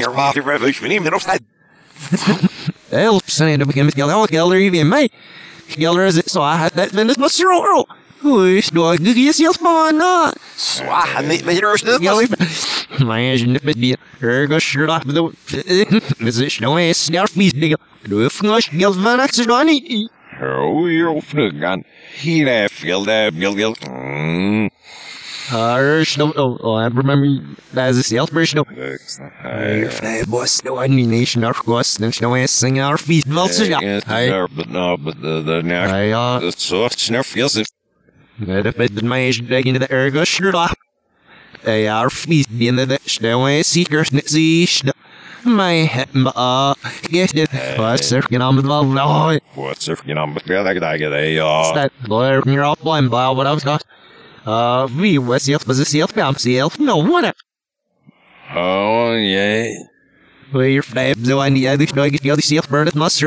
You're 0.00 0.18
off 0.18 0.34
the 0.34 0.40
revolution. 0.40 0.88
We 0.88 0.88
need 0.88 1.04
to 1.04 1.10
know 1.10 1.38
Help, 2.90 3.30
son, 3.30 3.58
to 3.58 3.66
begin 3.66 3.86
with 3.86 3.94
Gilder. 3.94 4.14
Oh, 4.14 4.26
Gilder, 4.26 4.56
even 4.56 4.88
me. 4.88 5.10
Gilder 5.68 6.06
is 6.06 6.16
it, 6.16 6.28
so 6.28 6.42
I 6.42 6.56
had 6.56 6.72
that 6.72 6.90
Venice 6.90 7.16
Mr. 7.16 7.44
Earl. 7.44 7.86
Who 8.20 8.44
is 8.44 8.72
no 8.72 8.96
good 8.96 9.16
yourself, 9.16 9.62
man? 9.62 9.98
Not. 9.98 10.36
Swah, 10.56 11.20
niet 11.20 11.44
met 11.44 11.54
je 11.54 11.60
rust. 11.60 11.84
Gilder. 11.84 12.28
My 13.04 13.20
engine, 13.20 13.58
but 13.64 13.74
the 13.74 13.96
er 14.22 14.46
goes 14.46 14.62
shirt 14.62 14.90
off 14.90 15.04
the. 15.04 15.32
Is 16.18 16.40
it 16.40 16.60
no 16.60 16.76
ass, 16.76 17.08
snarf 17.08 17.36
me, 17.36 17.50
nigga. 17.50 17.76
Do 18.08 18.24
if 18.26 18.42
no 18.42 18.58
Gil 18.58 18.92
Van 18.92 19.20
Axis 19.20 19.46
on 19.46 19.68
it. 19.68 19.82
Oh, 19.88 20.08
you're 20.40 21.20
flugan. 21.22 21.84
He 22.14 22.44
där 22.44 22.68
fel 22.68 23.04
där 23.04 23.30
gil 23.30 23.56
gil. 23.58 23.74
Mm. 23.82 24.70
Uh, 25.52 26.04
no, 26.16 26.32
oh, 26.36 26.58
oh, 26.62 26.74
I 26.74 26.86
remember 26.86 27.56
that 27.72 27.88
as 27.88 27.98
a 27.98 28.04
sales 28.04 28.30
person. 28.30 28.58
No. 28.58 28.64
Hey. 29.42 29.88
Hey, 30.00 30.22
boss, 30.24 30.62
no, 30.62 30.78
I 30.78 30.86
mean, 30.86 31.10
nation, 31.10 31.42
our 31.42 31.54
course, 31.54 31.96
there's 31.96 32.20
no 32.20 32.46
singing 32.46 32.80
our 32.80 32.96
feet. 32.96 33.26
Yeah. 33.26 34.00
Hey, 34.06 34.46
but 34.54 34.68
no, 34.68 34.96
but 34.96 35.20
the 35.20 35.42
the 35.42 35.62
hey, 35.62 36.12
uh, 36.12 36.38
Det 36.40 36.60
så 36.60 36.88
snart 36.88 37.26
feels 37.26 37.56
it. 37.56 37.68
That 38.46 38.66
if 38.66 38.80
it 38.80 39.02
my 39.02 39.18
age 39.18 39.48
dig 39.48 39.66
into 39.66 39.80
the 39.80 39.92
air 39.92 40.10
go 40.10 40.24
shirt 40.24 40.54
off. 40.54 40.74
They 41.64 41.88
are 41.88 42.10
feet 42.10 42.48
in 42.58 42.76
the 42.76 42.98
stairway 43.04 43.62
seekers 43.62 44.10
see 44.26 44.66
my 45.44 45.72
head 45.72 46.08
uh 46.14 46.74
it 47.34 47.78
what's 47.78 48.10
you 48.10 48.38
the 48.38 48.62
no 48.62 49.38
What's 49.54 49.88
if 49.88 50.06
you 50.06 50.14
know 50.14 50.26
but 50.26 50.46
yeah 50.46 50.60
like 50.60 50.80
that 50.80 50.98
get 50.98 51.12
a 51.12 51.38
uh 51.38 51.72
that 51.74 51.92
boy 52.04 52.40
you're 52.46 52.64
all 52.64 52.76
blind 52.76 53.10
by 53.10 53.28
what 53.30 53.46
I 53.46 53.52
was 53.52 53.64
got 53.64 53.84
uh 54.46 54.88
we 54.96 55.18
was 55.18 55.46
the 55.46 55.58
was 55.66 55.78
the 55.78 55.84
self 55.84 56.14
bomb 56.14 56.36
self 56.36 56.78
no 56.78 56.98
what 56.98 57.34
oh 58.54 59.14
yeah. 59.14 59.74
your 60.52 60.82
fab 60.82 61.24
so 61.24 61.40
I 61.40 61.48
need 61.48 61.66
other 61.66 61.86
no 61.94 62.08
get 62.10 62.22
the 62.22 62.30
other 62.30 62.42
self 62.42 62.68
burn 62.68 62.88
it 62.88 62.94
must 62.94 63.18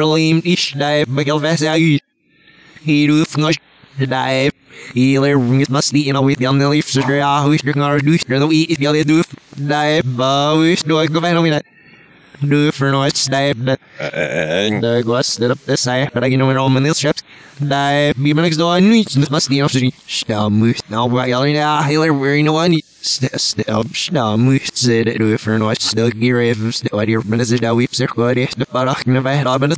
day 0.73 1.05
but 1.07 1.25
you'll 1.25 1.39
vest 1.39 1.63
out 1.63 1.77
he 1.77 3.07
do 3.07 3.25
flush 3.25 3.55
dive 3.97 4.53
Healer 4.93 5.37
it 5.61 5.69
must 5.69 5.93
be 5.93 6.01
you 6.01 6.13
know 6.13 6.21
with 6.21 6.39
the 6.39 6.69
leaf 6.69 6.89
so 6.89 7.07
yeah 7.07 7.43
who's 7.43 7.61
drinking 7.61 7.83
our 7.83 7.99
douche 7.99 8.27
no 8.27 8.51
eat 8.51 8.71
if 8.71 8.79
you 8.79 9.03
do 9.03 9.23
dive 9.55 10.19
uh 10.19 10.55
who's 10.55 10.83
do 10.83 10.97
I 10.97 11.07
go 11.07 11.21
back 11.21 11.35
on 11.35 11.43
me 11.43 11.51
that 11.51 11.65
do 12.49 12.71
for 12.71 12.91
no 12.91 13.03
it's 13.03 13.27
dive 13.27 13.63
that 13.65 13.79
Uh, 13.99 14.03
uh, 14.03 14.07
uh, 14.07 14.09
uh. 14.09 14.79
the 14.81 15.03
ghost 15.05 15.39
that 15.39 15.51
up 15.51 15.59
this 15.65 15.81
side 15.81 16.11
but 16.13 16.23
I 16.23 16.29
can 16.29 16.39
know 16.39 16.47
when 16.47 16.57
all 16.57 16.69
my 16.69 16.79
nail 16.79 16.93
strips 16.93 17.23
dive 17.59 18.15
be 19.49 19.61
off. 19.61 19.73
Shell 20.07 20.49
moose 20.49 20.81
now 20.89 21.07
by 21.07 21.27
yelling 21.27 21.57
out, 21.57 21.83
Hailer, 21.83 22.13
where 22.13 22.35
you 22.35 22.43
know 22.43 22.57
I 22.57 22.67
need 22.67 22.83
to 22.83 23.39
stop. 23.39 23.93
Shell 23.93 24.37
moose 24.37 24.69
said 24.73 25.07
it. 25.07 25.17
Do 25.17 25.37
for 25.37 25.57
noise, 25.57 25.91
the 25.91 26.11
gear, 26.11 26.41
if 26.41 26.81
the 26.81 26.95
audio 26.95 27.21
business 27.21 27.59
that 27.59 27.75
weeps 27.75 28.01
or 28.01 28.07
go 28.07 28.33
to 28.33 28.47
the 28.57 28.65
bottom 28.65 29.15
of 29.15 29.23
my 29.23 29.43
next 29.43 29.77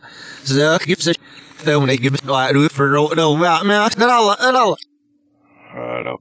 så 0.43 0.77
keeps 0.79 1.07
it 1.07 1.17
då 1.65 1.79
när 1.79 1.93
jag 1.93 2.11
blir 2.11 2.53
du 2.53 2.69
för 2.69 2.87
ro 2.87 3.07
no 3.15 3.45
alla 3.45 4.33
alla 4.33 4.75
Hör 5.73 6.13
upp. 6.13 6.19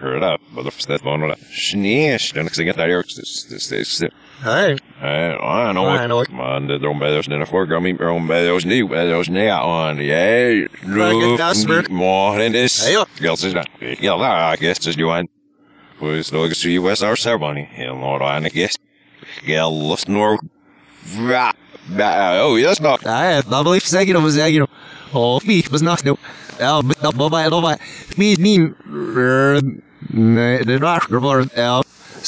Hör 0.00 0.34
upp. 0.34 0.40
Vad 0.54 0.72
för 0.72 0.82
stället 0.82 1.04
var 1.04 1.28
det? 1.28 1.36
Snäsch, 1.52 2.32
den 2.34 2.48
ska 2.48 2.62
get 2.62 2.76
där 2.76 2.88
jag 2.88 3.04
det 3.04 3.54
det 3.54 3.60
det. 4.00 4.10
hej 4.42 4.72
I 5.70 5.72
know. 5.72 5.94
I 5.94 6.06
know. 6.06 6.24
Man, 6.30 6.66
det 6.66 6.78
drum 6.78 6.98
bädders 6.98 7.26
den 7.26 7.46
för 7.46 7.66
gummi 7.66 7.96
rum 8.00 8.26
bädders 8.26 8.64
nu 8.64 8.88
bädders 8.88 9.28
ner 9.28 9.60
on. 9.62 10.06
Ja, 10.06 10.68
Like 10.82 11.42
a 11.42 11.48
dustbird. 11.48 11.90
More 11.90 12.42
than 12.42 12.52
this. 12.52 12.86
Hey, 12.86 12.96
up. 12.96 13.08
Girls 13.20 13.44
is 13.44 13.54
that. 13.54 13.68
Yeah, 13.80 14.52
I 14.54 14.56
guess 14.56 14.86
just 14.86 14.98
you 14.98 15.10
nog 16.32 16.54
to 16.54 16.68
US 16.68 17.02
our 17.02 17.16
ceremony. 17.16 17.68
I 18.46 18.48
guess. 18.48 18.78
Yeah, 19.46 19.68
lust 19.90 20.08
nor. 20.08 20.38
Oh, 22.42 22.58
yes, 22.58 22.80
not. 22.80 23.04
Nej, 23.04 23.42
jag 23.50 23.64
blir 23.64 23.80
säker 23.80 24.16
om 24.16 24.32
säker. 24.32 24.66
Och 25.12 25.42
vi 25.44 25.64
var 25.70 25.78
snart 25.78 26.04
nu. 26.04 26.16
Ja, 26.58 26.82
men 26.82 26.94
då 27.00 27.28
bara 27.28 27.42
jag 27.42 27.52
då 27.52 27.76
Vi 28.16 28.36
min 28.38 28.74
nej, 30.08 30.64
det 30.64 30.78
var 30.78 31.48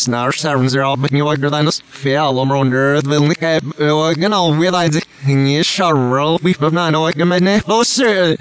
det 0.05 0.11
var 0.11 0.18
ja. 0.18 0.32
Snart 0.32 0.34
servants 0.34 0.74
är 0.74 0.92
all 0.92 0.99
men 0.99 1.16
jag 1.16 1.38
gör 1.38 1.51
det 1.51 1.72
fel 1.90 2.38
om 2.38 2.51
under 2.51 3.03
vill 3.11 3.28
ni 3.28 3.34
kan 3.34 3.51
jag 3.78 4.14
know 4.14 4.59
vi 4.61 4.70
där 4.70 5.03
ni 5.26 5.64
shall 5.64 6.38
vi 6.42 6.55
på 6.55 6.70
när 6.70 6.92
jag 6.92 7.14
kan 7.14 7.28
men 7.28 7.61
då 7.66 7.84
så. 7.84 8.36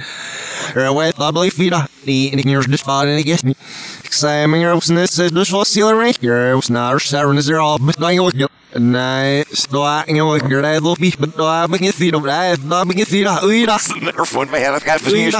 Jag 0.76 1.00
vet 1.00 1.16
jag 1.18 1.34
blir 1.34 1.52
fina. 1.52 1.88
Ni 2.04 2.32
ni 2.36 2.52
gör 2.52 2.68
det 2.68 2.78
fan 2.78 3.16
och 3.16 3.24
guess 3.24 3.44
ni. 3.44 3.56
Examen 4.04 4.62
your 4.62 4.76
business 4.76 5.20
is 5.20 5.32
the 5.32 5.46
social 5.46 5.66
seal 5.66 5.94
rank. 5.96 6.24
Your 6.24 6.62
snart 6.62 7.02
servants 7.02 7.50
are 7.50 7.62
all 7.62 7.80
but 7.80 7.96
jag 8.00 8.48
Nej, 8.78 9.46
stå 9.54 10.04
jag 10.08 10.52
gör 10.52 10.62
det 10.62 10.80
då 10.80 10.96
vi 11.00 11.14
men 11.18 11.32
då 11.38 11.48
är 11.48 11.68
det 11.68 11.78
inget 11.78 11.96
fint 11.96 12.16
om 12.16 12.24
det. 12.24 12.56
Då 12.58 12.76
är 12.76 12.86
det 12.86 12.94
inget 12.94 13.08
fint. 13.08 13.30
Oj 13.44 13.66
då. 13.66 13.78
Never 14.02 14.26
fun 14.26 14.48
my 14.52 14.58
head. 14.58 14.74
I've 14.74 14.94
got 14.94 15.02
for 15.02 15.18
years. 15.18 15.34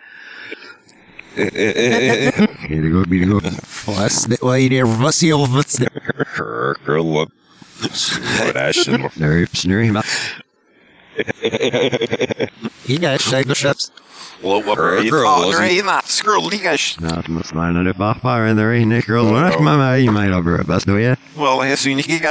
not 15.83 16.05
screw 16.05 16.39
ligas. 16.41 16.99
Not 17.01 17.27
must 17.27 17.53
line 17.53 17.75
it 17.75 17.87
up 17.87 17.97
fire 18.13 18.47
in 18.47 18.55
there, 18.55 18.73
ain't 18.73 18.93
it, 18.93 19.05
girl? 19.05 19.25
When 19.25 19.43
I 19.43 19.51
come 19.51 19.67
out, 19.67 19.95
you 19.95 20.11
might 20.11 20.31
over 20.31 20.55
a 20.55 20.63
of 20.87 20.95
it. 20.97 21.19
Well, 21.35 21.61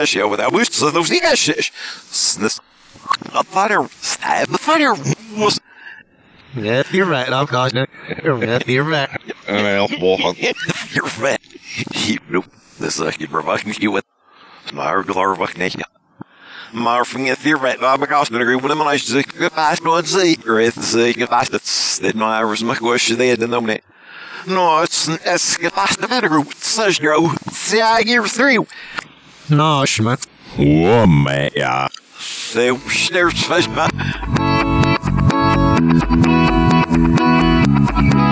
show 0.07 0.29
without 0.29 0.53
boost 0.53 0.73
så 0.73 0.91
those 0.91 1.11
ligas. 1.11 1.47
This. 2.39 2.61
I 3.35 3.43
thought 3.43 3.71
it. 3.71 3.81
I 4.23 4.45
thought 4.45 4.81
it 4.81 5.39
was. 5.39 5.58
Yeah, 6.57 6.83
you're 6.91 7.07
right. 7.07 7.33
I'm 7.33 7.47
cautious. 7.47 7.87
You're 8.23 8.35
right. 8.35 8.67
You're 8.67 8.85
right. 8.85 9.11
Well, 9.49 9.89
walk. 10.01 10.37
You're 10.95 11.11
right. 11.21 11.41
You 11.95 12.19
know. 12.29 12.45
Det 12.79 12.93
säkert 12.93 13.31
bra 13.31 13.43
vakna 13.43 13.73
ju 13.73 13.97
ett. 13.97 14.05
Maar 14.75 15.05
klar 15.05 15.37
vakna. 15.37 15.69
Maar 16.73 17.07
van 17.07 17.25
je 17.25 17.37
vier 17.37 17.59
vet 17.59 17.79
waar 17.79 18.03
ik 18.03 18.13
als 18.13 18.29
ben 18.29 18.41
ik 18.41 18.63
man 18.63 18.87
als 18.87 19.11
ik 19.11 19.51
fast 19.53 19.83
nooit 19.83 20.09
zie. 20.09 20.39
Red 20.45 20.75
zie 20.81 21.09
ik 21.09 21.27
fast 21.29 21.51
dat 21.51 21.99
dit 22.01 22.15
nou 22.15 22.47
was 22.47 22.63
maar 22.63 22.79
was 22.81 23.07
je 23.07 23.17
daar 23.17 23.49
dan 23.49 23.65
nee. 23.65 23.83
No, 24.45 24.83
it's 24.83 25.07
it's 25.07 25.57
fast 25.73 26.01
the 26.01 26.07
better 26.07 26.29
group. 26.29 26.53
Says 26.59 26.99
grow. 26.99 27.31
See 27.53 27.81
I 27.81 28.03
give 28.05 28.29
through. 28.29 28.67
No, 29.47 29.85
schma. 29.85 30.17
Oh, 30.57 31.07
man, 31.07 31.51
ja. 31.55 31.91
Say 32.19 32.71
there's 33.11 34.48
fast 35.79 36.11
man. 38.11 38.28